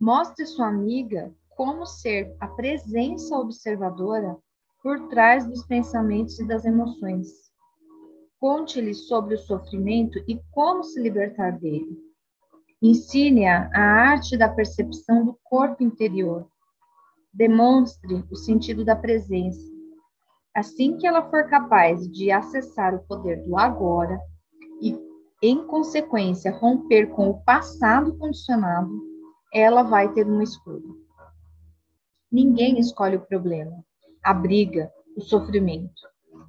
Mostre 0.00 0.46
sua 0.46 0.68
amiga 0.68 1.34
como 1.56 1.86
ser 1.86 2.34
a 2.40 2.48
presença 2.48 3.36
observadora 3.36 4.36
por 4.82 5.08
trás 5.08 5.46
dos 5.46 5.64
pensamentos 5.64 6.38
e 6.40 6.46
das 6.46 6.64
emoções. 6.64 7.28
Conte-lhe 8.40 8.94
sobre 8.94 9.36
o 9.36 9.38
sofrimento 9.38 10.18
e 10.26 10.40
como 10.50 10.82
se 10.82 11.00
libertar 11.00 11.52
dele. 11.52 11.96
Ensine-a 12.82 13.70
a 13.72 13.80
arte 13.80 14.36
da 14.36 14.48
percepção 14.48 15.24
do 15.24 15.38
corpo 15.44 15.84
interior, 15.84 16.48
demonstre 17.32 18.24
o 18.30 18.34
sentido 18.34 18.84
da 18.84 18.96
presença. 18.96 19.70
Assim 20.54 20.96
que 20.96 21.06
ela 21.06 21.30
for 21.30 21.48
capaz 21.48 22.06
de 22.10 22.32
acessar 22.32 22.94
o 22.94 23.04
poder 23.06 23.42
do 23.44 23.56
agora 23.56 24.20
e, 24.80 24.98
em 25.40 25.64
consequência, 25.66 26.50
romper 26.50 27.06
com 27.10 27.30
o 27.30 27.42
passado 27.44 28.18
condicionado, 28.18 28.90
ela 29.54 29.82
vai 29.82 30.12
ter 30.12 30.26
uma 30.26 30.42
escolha. 30.42 31.01
Ninguém 32.32 32.78
escolhe 32.78 33.16
o 33.16 33.20
problema, 33.20 33.84
a 34.24 34.32
briga, 34.32 34.90
o 35.14 35.20
sofrimento. 35.20 36.00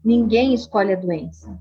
Ninguém 0.01 0.53
escolhe 0.53 0.93
a 0.93 0.95
doença. 0.95 1.59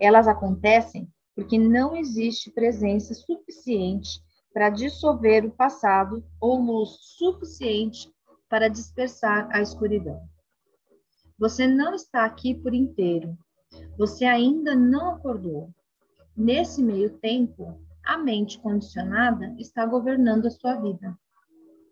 Elas 0.00 0.26
acontecem 0.26 1.08
porque 1.36 1.56
não 1.56 1.94
existe 1.94 2.50
presença 2.50 3.14
suficiente 3.14 4.20
para 4.52 4.70
dissolver 4.70 5.44
o 5.44 5.52
passado 5.52 6.24
ou 6.40 6.60
luz 6.60 6.96
suficiente 7.16 8.12
para 8.48 8.68
dispersar 8.68 9.48
a 9.52 9.62
escuridão. 9.62 10.20
Você 11.38 11.68
não 11.68 11.94
está 11.94 12.24
aqui 12.24 12.54
por 12.54 12.74
inteiro. 12.74 13.38
Você 13.96 14.24
ainda 14.24 14.74
não 14.74 15.10
acordou. 15.10 15.70
Nesse 16.36 16.82
meio 16.82 17.10
tempo, 17.18 17.80
a 18.04 18.18
mente 18.18 18.58
condicionada 18.58 19.54
está 19.58 19.86
governando 19.86 20.46
a 20.46 20.50
sua 20.50 20.74
vida. 20.74 21.16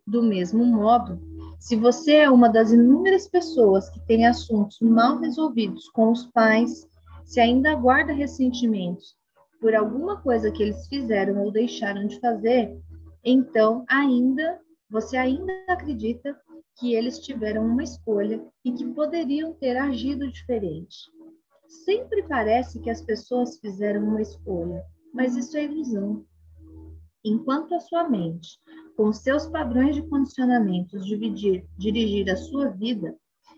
Do 0.05 0.23
mesmo 0.23 0.65
modo, 0.65 1.21
se 1.63 1.77
você 1.77 2.15
é 2.15 2.29
uma 2.29 2.49
das 2.49 2.73
inúmeras 2.73 3.29
pessoas 3.29 3.89
que 3.89 4.01
tem 4.01 4.27
assuntos 4.27 4.81
mal 4.81 5.21
resolvidos 5.21 5.89
com 5.91 6.11
os 6.11 6.27
pais, 6.33 6.89
se 7.25 7.39
ainda 7.39 7.73
guarda 7.77 8.13
ressentimentos 8.13 9.17
por 9.61 9.73
alguma 9.73 10.21
coisa 10.21 10.51
que 10.51 10.61
eles 10.61 10.89
fizeram 10.89 11.41
ou 11.41 11.53
deixaram 11.53 12.09
de 12.09 12.19
fazer, 12.19 12.77
então 13.25 13.85
ainda 13.89 14.61
você 14.91 15.17
ainda 15.17 15.53
acredita 15.69 16.37
que 16.81 16.97
eles 16.97 17.21
tiveram 17.21 17.65
uma 17.65 17.85
escolha 17.85 18.45
e 18.65 18.73
que 18.73 18.85
poderiam 18.93 19.53
ter 19.53 19.77
agido 19.77 20.33
diferente. 20.33 21.13
Sempre 21.69 22.25
parece 22.25 22.81
que 22.81 22.91
as 22.91 23.03
pessoas 23.03 23.61
fizeram 23.61 24.03
uma 24.03 24.21
escolha, 24.21 24.85
mas 25.15 25.37
isso 25.37 25.57
é 25.57 25.63
ilusão. 25.63 26.25
Enquanto 27.25 27.75
a 27.75 27.81
sua 27.81 28.09
mente, 28.09 28.59
com 28.97 29.13
seus 29.13 29.47
padrões 29.47 29.95
de 29.95 30.03
condicionamentos, 30.09 31.07
dividir, 31.07 31.67
dirigir 31.79 32.31
a 32.31 32.37
sua 32.37 32.69
vida, 32.69 33.17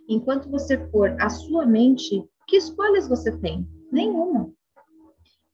enquanto 0.09 0.51
você 0.51 0.79
for 0.91 1.17
a 1.21 1.31
sua 1.31 1.65
mente, 1.65 2.23
que 2.47 2.57
escolhas 2.57 3.09
você 3.09 3.37
tem? 3.39 3.67
Nenhuma. 3.91 4.53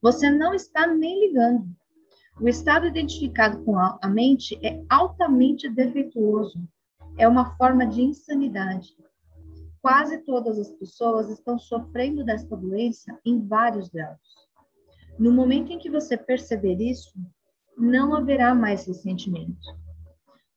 Você 0.02 0.30
não 0.30 0.54
está 0.54 0.86
nem 0.86 1.26
ligando. 1.26 1.68
O 2.40 2.48
estado 2.48 2.86
identificado 2.86 3.62
com 3.64 3.78
a 3.78 4.08
mente 4.08 4.58
é 4.64 4.82
altamente 4.88 5.68
defeituoso 5.68 6.58
é 7.20 7.28
uma 7.28 7.54
forma 7.56 7.86
de 7.86 8.02
insanidade. 8.02 8.96
Quase 9.82 10.18
todas 10.24 10.58
as 10.58 10.70
pessoas 10.70 11.28
estão 11.28 11.58
sofrendo 11.58 12.24
desta 12.24 12.56
doença 12.56 13.18
em 13.24 13.46
vários 13.46 13.88
graus. 13.88 14.48
No 15.18 15.32
momento 15.32 15.72
em 15.72 15.78
que 15.78 15.90
você 15.90 16.16
perceber 16.16 16.80
isso, 16.80 17.12
não 17.76 18.14
haverá 18.14 18.54
mais 18.54 18.86
ressentimento. 18.86 19.58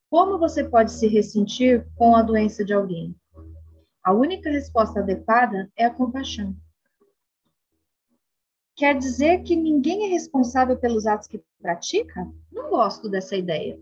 Como 0.09 0.37
você 0.37 0.63
pode 0.63 0.91
se 0.91 1.07
ressentir 1.07 1.87
com 1.95 2.15
a 2.15 2.21
doença 2.21 2.63
de 2.63 2.73
alguém? 2.73 3.15
A 4.03 4.13
única 4.13 4.49
resposta 4.49 4.99
adequada 4.99 5.71
é 5.75 5.85
a 5.85 5.93
compaixão. 5.93 6.55
Quer 8.75 8.97
dizer 8.97 9.43
que 9.43 9.55
ninguém 9.55 10.05
é 10.05 10.09
responsável 10.09 10.77
pelos 10.77 11.05
atos 11.05 11.27
que 11.27 11.43
pratica? 11.61 12.27
Não 12.51 12.69
gosto 12.69 13.09
dessa 13.09 13.35
ideia. 13.35 13.79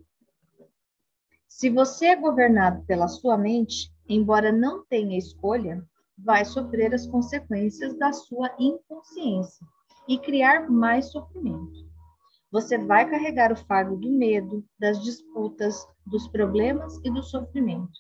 Se 1.48 1.70
você 1.70 2.08
é 2.08 2.16
governado 2.16 2.84
pela 2.86 3.08
sua 3.08 3.38
mente, 3.38 3.94
embora 4.08 4.52
não 4.52 4.86
tenha 4.86 5.18
escolha, 5.18 5.86
vai 6.18 6.46
sofrer 6.46 6.94
as 6.94 7.06
consequências 7.06 7.98
da 7.98 8.14
sua 8.14 8.50
inconsciência 8.60 9.66
e 10.08 10.18
criar 10.18 10.70
mais 10.70 11.12
sofrimento. 11.12 11.91
Você 12.52 12.78
vai 12.78 13.10
carregar 13.10 13.52
o 13.52 13.56
fardo 13.56 13.96
do 13.96 14.12
medo, 14.12 14.64
das 14.78 15.02
disputas, 15.02 15.88
dos 16.06 16.28
problemas 16.28 17.00
e 17.06 17.10
do 17.10 17.24
sofrimento, 17.24 17.92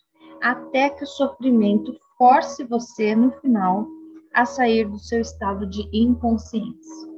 até 0.41 0.89
que 0.89 1.03
o 1.03 1.07
sofrimento 1.07 1.97
force 2.17 2.63
você, 2.65 3.15
no 3.15 3.31
final, 3.39 3.87
a 4.33 4.45
sair 4.45 4.89
do 4.89 4.99
seu 4.99 5.21
estado 5.21 5.65
de 5.65 5.89
inconsciência. 5.93 7.11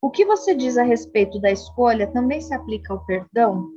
O 0.00 0.10
que 0.10 0.24
você 0.24 0.54
diz 0.54 0.76
a 0.76 0.82
respeito 0.82 1.40
da 1.40 1.50
escolha 1.50 2.06
também 2.12 2.40
se 2.40 2.54
aplica 2.54 2.92
ao 2.92 3.04
perdão? 3.04 3.68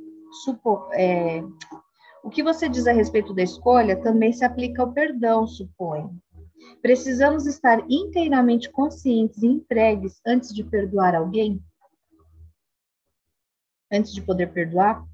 Supo, 0.44 0.88
é, 0.92 1.42
o 2.22 2.28
que 2.28 2.42
você 2.42 2.68
diz 2.68 2.86
a 2.86 2.92
respeito 2.92 3.32
da 3.32 3.42
escolha 3.42 3.96
também 3.96 4.32
se 4.32 4.44
aplica 4.44 4.82
ao 4.82 4.92
perdão, 4.92 5.46
suponho. 5.46 6.20
Precisamos 6.82 7.46
estar 7.46 7.84
inteiramente 7.88 8.70
conscientes 8.70 9.42
e 9.42 9.46
entregues 9.46 10.20
antes 10.26 10.54
de 10.54 10.64
perdoar 10.64 11.14
alguém? 11.14 11.62
antes 13.90 14.12
de 14.12 14.22
poder 14.22 14.52
perdoar? 14.52 15.04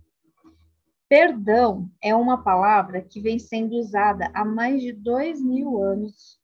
Perdão 1.08 1.88
é 2.02 2.14
uma 2.14 2.42
palavra 2.42 3.00
que 3.00 3.20
vem 3.20 3.38
sendo 3.38 3.76
usada 3.76 4.30
há 4.34 4.44
mais 4.44 4.82
de 4.82 4.92
dois 4.92 5.40
mil 5.40 5.82
anos, 5.82 6.38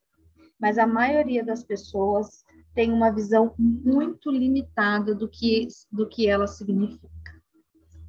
mas 0.59 0.77
a 0.77 0.87
maioria 0.87 1.43
das 1.43 1.63
pessoas 1.63 2.43
tem 2.73 2.91
uma 2.91 3.11
visão 3.11 3.53
muito 3.59 4.31
limitada 4.31 5.13
do 5.13 5.27
que, 5.27 5.67
do 5.91 6.07
que 6.07 6.27
ela 6.27 6.47
significa. 6.47 7.11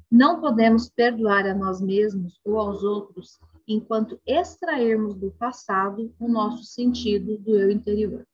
Não 0.09 0.39
podemos 0.39 0.89
perdoar 0.89 1.45
a 1.45 1.53
nós 1.53 1.81
mesmos 1.81 2.39
ou 2.45 2.57
aos 2.57 2.83
outros 2.83 3.37
enquanto 3.67 4.19
extrairmos 4.25 5.15
do 5.15 5.31
passado 5.31 6.13
o 6.19 6.27
nosso 6.27 6.63
sentido 6.63 7.37
do 7.37 7.59
eu 7.59 7.71
interior. 7.71 8.25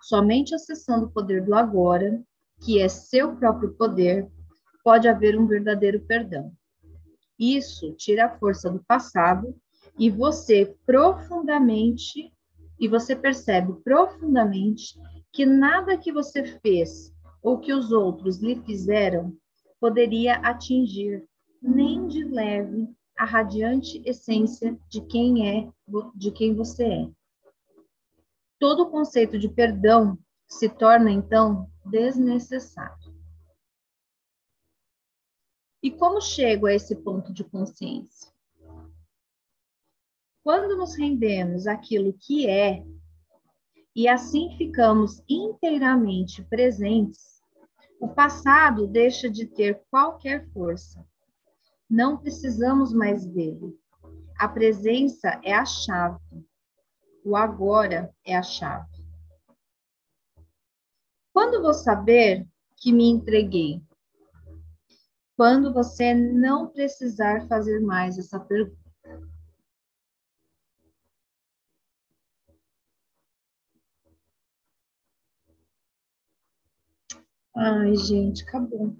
Somente 0.00 0.54
acessando 0.54 1.06
o 1.06 1.10
poder 1.10 1.44
do 1.44 1.54
agora, 1.54 2.22
que 2.60 2.80
é 2.80 2.88
seu 2.88 3.36
próprio 3.36 3.72
poder, 3.74 4.28
pode 4.84 5.08
haver 5.08 5.38
um 5.38 5.46
verdadeiro 5.46 6.00
perdão. 6.00 6.52
Isso 7.38 7.92
tira 7.94 8.26
a 8.26 8.38
força 8.38 8.70
do 8.70 8.82
passado 8.84 9.54
e 9.98 10.10
você 10.10 10.76
profundamente 10.86 12.32
e 12.78 12.88
você 12.88 13.14
percebe 13.14 13.72
profundamente 13.84 14.98
que 15.32 15.46
nada 15.46 15.96
que 15.96 16.12
você 16.12 16.44
fez 16.60 17.12
ou 17.42 17.58
que 17.58 17.72
os 17.72 17.90
outros 17.92 18.38
lhe 18.38 18.56
fizeram 18.62 19.36
poderia 19.80 20.36
atingir 20.36 21.24
nem 21.60 22.06
de 22.06 22.24
leve 22.24 22.88
a 23.22 23.24
radiante 23.24 24.02
essência 24.04 24.76
de 24.88 25.00
quem 25.00 25.48
é, 25.48 25.72
de 26.12 26.32
quem 26.32 26.56
você 26.56 26.84
é. 26.84 27.10
Todo 28.58 28.82
o 28.82 28.90
conceito 28.90 29.38
de 29.38 29.48
perdão 29.48 30.18
se 30.48 30.68
torna 30.68 31.08
então 31.08 31.70
desnecessário. 31.86 33.14
E 35.80 35.88
como 35.92 36.20
chego 36.20 36.66
a 36.66 36.74
esse 36.74 36.96
ponto 36.96 37.32
de 37.32 37.44
consciência? 37.44 38.28
Quando 40.42 40.76
nos 40.76 40.96
rendemos 40.96 41.68
àquilo 41.68 42.12
que 42.14 42.48
é 42.48 42.84
e 43.94 44.08
assim 44.08 44.56
ficamos 44.58 45.22
inteiramente 45.28 46.42
presentes, 46.42 47.40
o 48.00 48.08
passado 48.08 48.88
deixa 48.88 49.30
de 49.30 49.46
ter 49.46 49.80
qualquer 49.88 50.48
força. 50.48 51.06
Não 51.92 52.16
precisamos 52.16 52.90
mais 52.90 53.26
dele. 53.26 53.78
A 54.38 54.48
presença 54.48 55.38
é 55.44 55.52
a 55.52 55.66
chave. 55.66 56.18
O 57.22 57.36
agora 57.36 58.10
é 58.24 58.34
a 58.34 58.42
chave. 58.42 58.88
Quando 61.34 61.60
vou 61.60 61.74
saber 61.74 62.48
que 62.78 62.90
me 62.90 63.10
entreguei? 63.10 63.82
Quando 65.36 65.70
você 65.70 66.14
não 66.14 66.66
precisar 66.66 67.46
fazer 67.46 67.80
mais 67.80 68.16
essa 68.16 68.40
pergunta. 68.40 68.80
Ai, 77.54 77.94
gente, 77.96 78.44
acabou. 78.44 78.96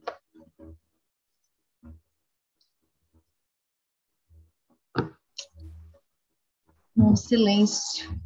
Um 7.02 7.16
silêncio. 7.16 8.16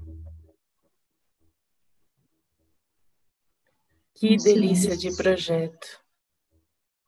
Que 4.15 4.35
um 4.35 4.37
delícia 4.37 4.95
silêncio. 4.95 5.11
de 5.11 5.17
projeto. 5.17 6.05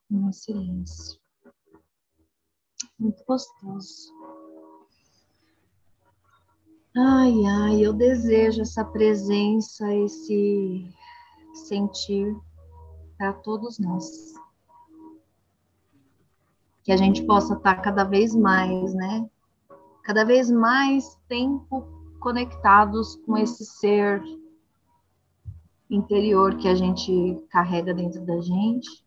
Um 0.09 0.33
silêncio. 0.33 1.19
Muito 2.97 3.23
gostoso. 3.23 4.11
Ai, 6.97 7.45
ai, 7.45 7.85
eu 7.85 7.93
desejo 7.93 8.63
essa 8.63 8.83
presença, 8.83 9.93
esse 9.93 10.91
sentir 11.53 12.35
para 13.15 13.31
todos 13.31 13.77
nós. 13.77 14.33
Que 16.83 16.91
a 16.91 16.97
gente 16.97 17.23
possa 17.27 17.53
estar 17.53 17.75
cada 17.75 18.03
vez 18.03 18.33
mais, 18.33 18.93
né? 18.95 19.29
Cada 20.09 20.23
vez 20.23 20.49
mais 20.49 21.19
tempo 21.27 21.87
conectados 22.19 23.15
com 23.27 23.37
esse 23.37 23.63
ser 23.63 24.19
interior 25.87 26.57
que 26.57 26.67
a 26.67 26.73
gente 26.73 27.39
carrega 27.51 27.93
dentro 27.93 28.25
da 28.25 28.41
gente. 28.41 29.05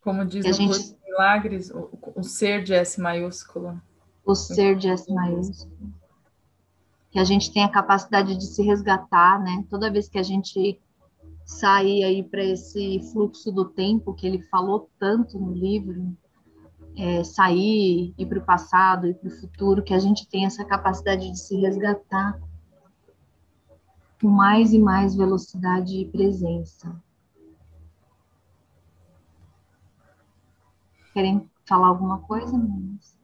Como 0.00 0.24
diz 0.24 0.44
o 0.44 0.52
gente... 0.52 0.96
Milagres, 1.04 1.70
o, 1.70 1.88
o 2.16 2.22
ser 2.24 2.64
de 2.64 2.74
S 2.74 3.00
maiúsculo. 3.00 3.80
O 4.26 4.34
ser 4.34 4.76
de 4.76 4.88
S 4.88 5.08
maiúsculo. 5.14 5.94
Que 7.12 7.20
a 7.20 7.24
gente 7.24 7.52
tem 7.52 7.62
a 7.62 7.70
capacidade 7.70 8.36
de 8.36 8.46
se 8.46 8.60
resgatar, 8.60 9.40
né? 9.40 9.64
Toda 9.70 9.88
vez 9.88 10.08
que 10.08 10.18
a 10.18 10.24
gente 10.24 10.80
sair 11.46 12.02
aí 12.02 12.24
para 12.24 12.42
esse 12.42 12.98
fluxo 13.12 13.52
do 13.52 13.66
tempo 13.66 14.14
que 14.14 14.26
ele 14.26 14.42
falou 14.42 14.90
tanto 14.98 15.38
no 15.38 15.52
livro, 15.52 16.12
é, 16.96 17.24
sair, 17.24 18.14
ir 18.16 18.26
para 18.26 18.38
o 18.38 18.44
passado, 18.44 19.06
ir 19.06 19.14
para 19.14 19.28
o 19.28 19.40
futuro, 19.40 19.82
que 19.82 19.94
a 19.94 19.98
gente 19.98 20.28
tem 20.28 20.44
essa 20.44 20.64
capacidade 20.64 21.30
de 21.30 21.38
se 21.38 21.56
resgatar 21.56 22.38
com 24.20 24.28
mais 24.28 24.72
e 24.72 24.78
mais 24.78 25.14
velocidade 25.14 25.96
e 25.96 26.06
presença. 26.06 26.94
Querem 31.12 31.50
falar 31.66 31.88
alguma 31.88 32.20
coisa, 32.20 32.56
meninas? 32.56 33.18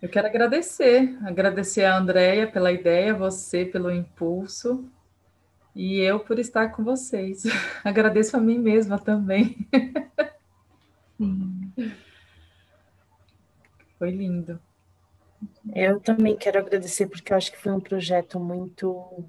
Eu 0.00 0.08
quero 0.08 0.26
agradecer, 0.26 1.16
agradecer 1.24 1.84
a 1.84 1.96
Andrea 1.96 2.50
pela 2.50 2.72
ideia, 2.72 3.14
você 3.14 3.64
pelo 3.64 3.90
impulso, 3.90 4.84
e 5.74 5.98
eu 6.00 6.20
por 6.20 6.38
estar 6.38 6.68
com 6.70 6.82
vocês. 6.82 7.44
Agradeço 7.84 8.36
a 8.36 8.40
mim 8.40 8.58
mesma 8.58 8.98
também. 8.98 9.56
Sim. 11.18 11.72
Foi 13.98 14.10
lindo. 14.10 14.60
Eu 15.74 16.00
também 16.00 16.36
quero 16.36 16.58
agradecer 16.58 17.06
porque 17.06 17.32
eu 17.32 17.36
acho 17.36 17.52
que 17.52 17.58
foi 17.58 17.72
um 17.72 17.80
projeto 17.80 18.38
muito 18.38 19.24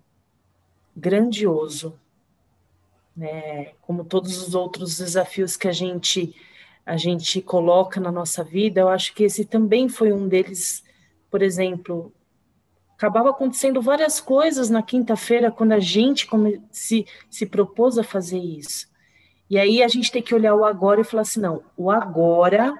grandioso, 0.96 2.00
né? 3.16 3.74
Como 3.82 4.04
todos 4.04 4.38
os 4.48 4.56
outros 4.56 4.98
desafios 4.98 5.56
que 5.56 5.68
a 5.68 5.72
gente 5.72 6.36
a 6.86 6.98
gente 6.98 7.42
coloca 7.42 8.00
na 8.02 8.12
nossa 8.12 8.44
vida, 8.44 8.82
eu 8.82 8.90
acho 8.90 9.14
que 9.14 9.24
esse 9.24 9.46
também 9.46 9.88
foi 9.88 10.12
um 10.12 10.28
deles. 10.28 10.84
Por 11.32 11.42
exemplo, 11.42 12.12
acabava 12.98 13.30
acontecendo 13.30 13.82
várias 13.82 14.20
coisas 14.20 14.70
na 14.70 14.84
quinta-feira 14.84 15.52
quando 15.52 15.72
a 15.72 15.80
gente 15.80 16.28
se, 16.72 17.06
se 17.30 17.46
propôs 17.46 17.98
a 17.98 18.04
fazer 18.04 18.40
isso. 18.40 18.88
E 19.54 19.60
aí 19.60 19.84
a 19.84 19.88
gente 19.88 20.12
tem 20.12 20.20
que 20.20 20.34
olhar 20.34 20.56
o 20.56 20.66
agora 20.66 21.02
e 21.02 21.04
falar 21.04 21.22
assim: 21.22 21.40
não, 21.40 21.62
o 21.78 21.92
agora 21.92 22.74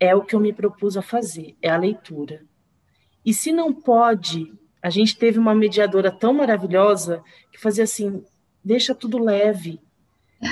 é 0.00 0.12
o 0.16 0.22
que 0.22 0.34
eu 0.34 0.40
me 0.40 0.52
propus 0.52 0.96
a 0.96 1.00
fazer, 1.00 1.54
é 1.62 1.70
a 1.70 1.76
leitura. 1.76 2.42
E 3.24 3.32
se 3.32 3.52
não 3.52 3.72
pode, 3.72 4.52
a 4.82 4.90
gente 4.90 5.16
teve 5.16 5.38
uma 5.38 5.54
mediadora 5.54 6.10
tão 6.10 6.34
maravilhosa 6.34 7.22
que 7.52 7.60
fazia 7.60 7.84
assim: 7.84 8.24
deixa 8.64 8.96
tudo 8.96 9.22
leve. 9.22 9.80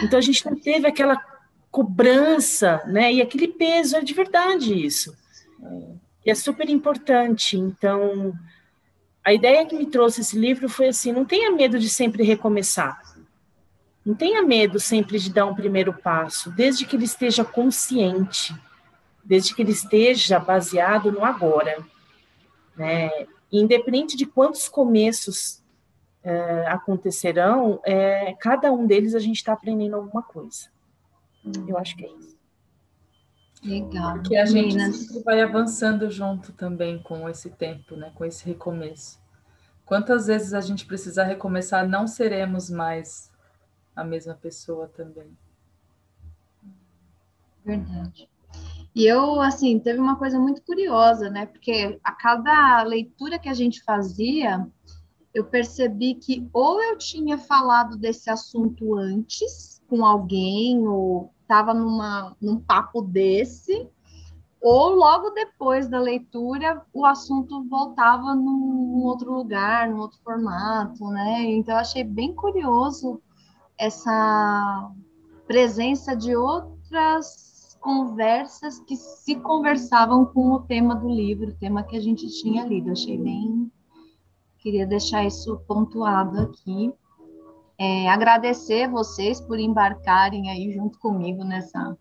Então 0.04 0.20
a 0.20 0.22
gente 0.22 0.46
não 0.46 0.54
teve 0.54 0.86
aquela 0.86 1.20
cobrança, 1.68 2.80
né? 2.86 3.12
E 3.12 3.20
aquele 3.20 3.48
peso, 3.48 3.96
é 3.96 4.02
de 4.02 4.14
verdade 4.14 4.72
isso. 4.72 5.12
E 6.24 6.30
é 6.30 6.34
super 6.36 6.70
importante. 6.70 7.58
Então, 7.58 8.32
a 9.24 9.32
ideia 9.32 9.66
que 9.66 9.74
me 9.74 9.86
trouxe 9.86 10.20
esse 10.20 10.38
livro 10.38 10.68
foi 10.68 10.86
assim: 10.86 11.10
não 11.10 11.24
tenha 11.24 11.50
medo 11.50 11.76
de 11.76 11.88
sempre 11.88 12.22
recomeçar. 12.22 13.02
Não 14.04 14.14
tenha 14.14 14.42
medo 14.42 14.80
sempre 14.80 15.18
de 15.18 15.32
dar 15.32 15.46
um 15.46 15.54
primeiro 15.54 15.92
passo, 15.92 16.50
desde 16.50 16.86
que 16.86 16.96
ele 16.96 17.04
esteja 17.04 17.44
consciente, 17.44 18.54
desde 19.24 19.54
que 19.54 19.62
ele 19.62 19.72
esteja 19.72 20.38
baseado 20.38 21.12
no 21.12 21.24
agora. 21.24 21.84
Né? 22.76 23.10
Independente 23.52 24.16
de 24.16 24.24
quantos 24.24 24.68
começos 24.68 25.62
é, 26.22 26.66
acontecerão, 26.66 27.80
é, 27.84 28.34
cada 28.40 28.72
um 28.72 28.86
deles 28.86 29.14
a 29.14 29.18
gente 29.18 29.36
está 29.36 29.52
aprendendo 29.52 29.96
alguma 29.96 30.22
coisa. 30.22 30.68
Eu 31.66 31.76
acho 31.78 31.96
que 31.96 32.04
é 32.04 32.08
isso. 32.08 32.38
Legal. 33.62 34.14
Porque 34.14 34.36
a 34.36 34.46
gente 34.46 34.74
sempre 34.92 35.22
vai 35.22 35.42
avançando 35.42 36.10
junto 36.10 36.52
também 36.52 37.02
com 37.02 37.28
esse 37.28 37.50
tempo, 37.50 37.94
né? 37.94 38.10
Com 38.14 38.24
esse 38.24 38.44
recomeço. 38.44 39.20
Quantas 39.84 40.26
vezes 40.26 40.54
a 40.54 40.60
gente 40.60 40.86
precisar 40.86 41.24
recomeçar, 41.24 41.86
não 41.86 42.06
seremos 42.06 42.70
mais 42.70 43.29
a 44.00 44.04
mesma 44.04 44.34
pessoa 44.34 44.88
também. 44.88 45.30
Verdade. 47.62 48.28
E 48.94 49.06
eu, 49.06 49.40
assim, 49.40 49.78
teve 49.78 50.00
uma 50.00 50.16
coisa 50.16 50.38
muito 50.38 50.62
curiosa, 50.62 51.28
né? 51.28 51.46
Porque 51.46 52.00
a 52.02 52.12
cada 52.12 52.82
leitura 52.82 53.38
que 53.38 53.48
a 53.48 53.54
gente 53.54 53.84
fazia, 53.84 54.66
eu 55.34 55.44
percebi 55.44 56.14
que 56.14 56.48
ou 56.52 56.82
eu 56.82 56.96
tinha 56.96 57.36
falado 57.36 57.96
desse 57.96 58.30
assunto 58.30 58.96
antes, 58.96 59.82
com 59.86 60.04
alguém 60.04 60.88
ou 60.88 61.30
estava 61.42 61.74
num 61.74 62.58
papo 62.60 63.02
desse, 63.02 63.86
ou 64.60 64.90
logo 64.94 65.30
depois 65.30 65.88
da 65.88 66.00
leitura 66.00 66.84
o 66.92 67.04
assunto 67.04 67.64
voltava 67.68 68.34
num, 68.34 69.02
outro 69.04 69.32
lugar, 69.32 69.88
num 69.88 69.98
outro 69.98 70.18
formato, 70.24 71.04
né? 71.08 71.42
Então 71.42 71.74
eu 71.74 71.80
achei 71.80 72.02
bem 72.02 72.34
curioso 72.34 73.20
essa 73.80 74.92
presença 75.46 76.14
de 76.14 76.36
outras 76.36 77.78
conversas 77.80 78.78
que 78.80 78.94
se 78.94 79.36
conversavam 79.36 80.26
com 80.26 80.52
o 80.52 80.60
tema 80.60 80.94
do 80.94 81.08
livro, 81.08 81.48
o 81.48 81.56
tema 81.56 81.82
que 81.82 81.96
a 81.96 82.00
gente 82.00 82.28
tinha 82.28 82.66
lido. 82.66 82.92
Achei 82.92 83.16
bem. 83.16 83.72
Queria 84.58 84.86
deixar 84.86 85.24
isso 85.24 85.56
pontuado 85.66 86.38
aqui. 86.40 86.92
É, 87.78 88.10
agradecer 88.10 88.86
vocês 88.90 89.40
por 89.40 89.58
embarcarem 89.58 90.50
aí 90.50 90.70
junto 90.72 90.98
comigo 90.98 91.42
nessa 91.42 91.96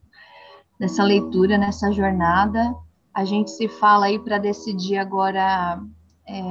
nessa 0.78 1.04
leitura, 1.04 1.58
nessa 1.58 1.92
jornada. 1.92 2.74
A 3.14 3.26
gente 3.26 3.52
se 3.52 3.68
fala 3.68 4.06
aí 4.06 4.18
para 4.18 4.38
decidir 4.38 4.98
agora 4.98 5.82
é, 6.26 6.42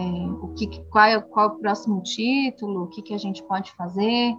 o 0.43 0.49
que, 0.55 0.83
qual, 0.91 1.05
é, 1.05 1.21
qual 1.21 1.47
é 1.47 1.53
o 1.53 1.59
próximo 1.59 2.03
título, 2.03 2.85
o 2.85 2.89
que, 2.89 3.01
que 3.01 3.15
a 3.15 3.19
gente 3.19 3.43
pode 3.43 3.73
fazer. 3.73 4.35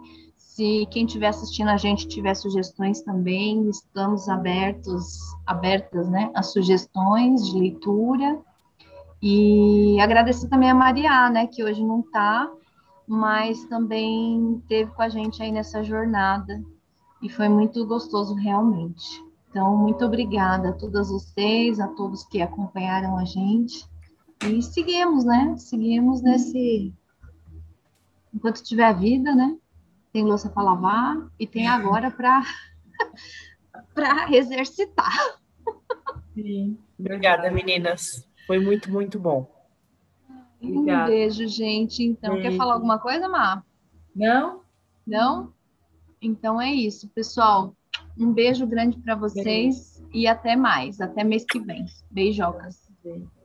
Se 0.59 0.85
quem 0.91 1.05
estiver 1.05 1.29
assistindo 1.29 1.69
a 1.69 1.77
gente 1.77 2.05
tiver 2.05 2.33
sugestões 2.33 3.01
também, 3.01 3.69
estamos 3.69 4.27
abertos, 4.27 5.17
abertas 5.47 6.09
né, 6.09 6.29
a 6.35 6.43
sugestões 6.43 7.45
de 7.45 7.57
leitura. 7.57 8.37
E 9.21 9.97
agradecer 10.01 10.49
também 10.49 10.69
a 10.69 10.75
Maria, 10.75 11.29
né, 11.29 11.47
que 11.47 11.63
hoje 11.63 11.81
não 11.81 12.01
está, 12.01 12.51
mas 13.07 13.63
também 13.67 14.61
teve 14.67 14.91
com 14.91 15.01
a 15.01 15.07
gente 15.07 15.41
aí 15.41 15.49
nessa 15.49 15.81
jornada. 15.81 16.61
E 17.21 17.29
foi 17.29 17.47
muito 17.47 17.85
gostoso 17.85 18.33
realmente. 18.33 19.23
Então, 19.49 19.77
muito 19.77 20.03
obrigada 20.03 20.71
a 20.71 20.73
todas 20.73 21.09
vocês, 21.09 21.79
a 21.79 21.87
todos 21.87 22.25
que 22.25 22.41
acompanharam 22.41 23.17
a 23.17 23.23
gente. 23.23 23.87
E 24.43 24.61
seguimos, 24.61 25.23
né? 25.23 25.55
Seguimos 25.55 26.21
nesse. 26.21 26.93
Enquanto 28.33 28.61
tiver 28.61 28.93
vida, 28.93 29.33
né? 29.33 29.55
Tem 30.11 30.23
louça 30.23 30.49
para 30.49 30.63
lavar 30.63 31.29
e 31.39 31.45
tem 31.45 31.67
agora 31.67 32.09
para 32.09 32.41
para 33.93 34.31
exercitar. 34.35 35.13
Sim. 36.33 36.77
Obrigada, 36.99 37.51
meninas. 37.51 38.27
Foi 38.47 38.59
muito, 38.59 38.91
muito 38.91 39.19
bom. 39.19 39.47
Um 40.61 40.83
beijo, 40.83 41.47
gente. 41.47 42.03
Então, 42.03 42.35
beijo. 42.35 42.49
quer 42.49 42.57
falar 42.57 42.73
alguma 42.73 42.99
coisa, 42.99 43.29
Má? 43.29 43.63
Não? 44.15 44.61
Não? 45.05 45.53
Então 46.21 46.59
é 46.59 46.71
isso, 46.71 47.07
pessoal. 47.09 47.75
Um 48.17 48.33
beijo 48.33 48.67
grande 48.67 48.99
para 48.99 49.15
vocês 49.15 49.99
beijo. 49.99 50.09
e 50.13 50.27
até 50.27 50.55
mais. 50.55 50.99
Até 50.99 51.23
mês 51.23 51.45
que 51.45 51.59
vem. 51.59 51.85
Beijocas. 52.11 52.89
Beijo. 53.03 53.38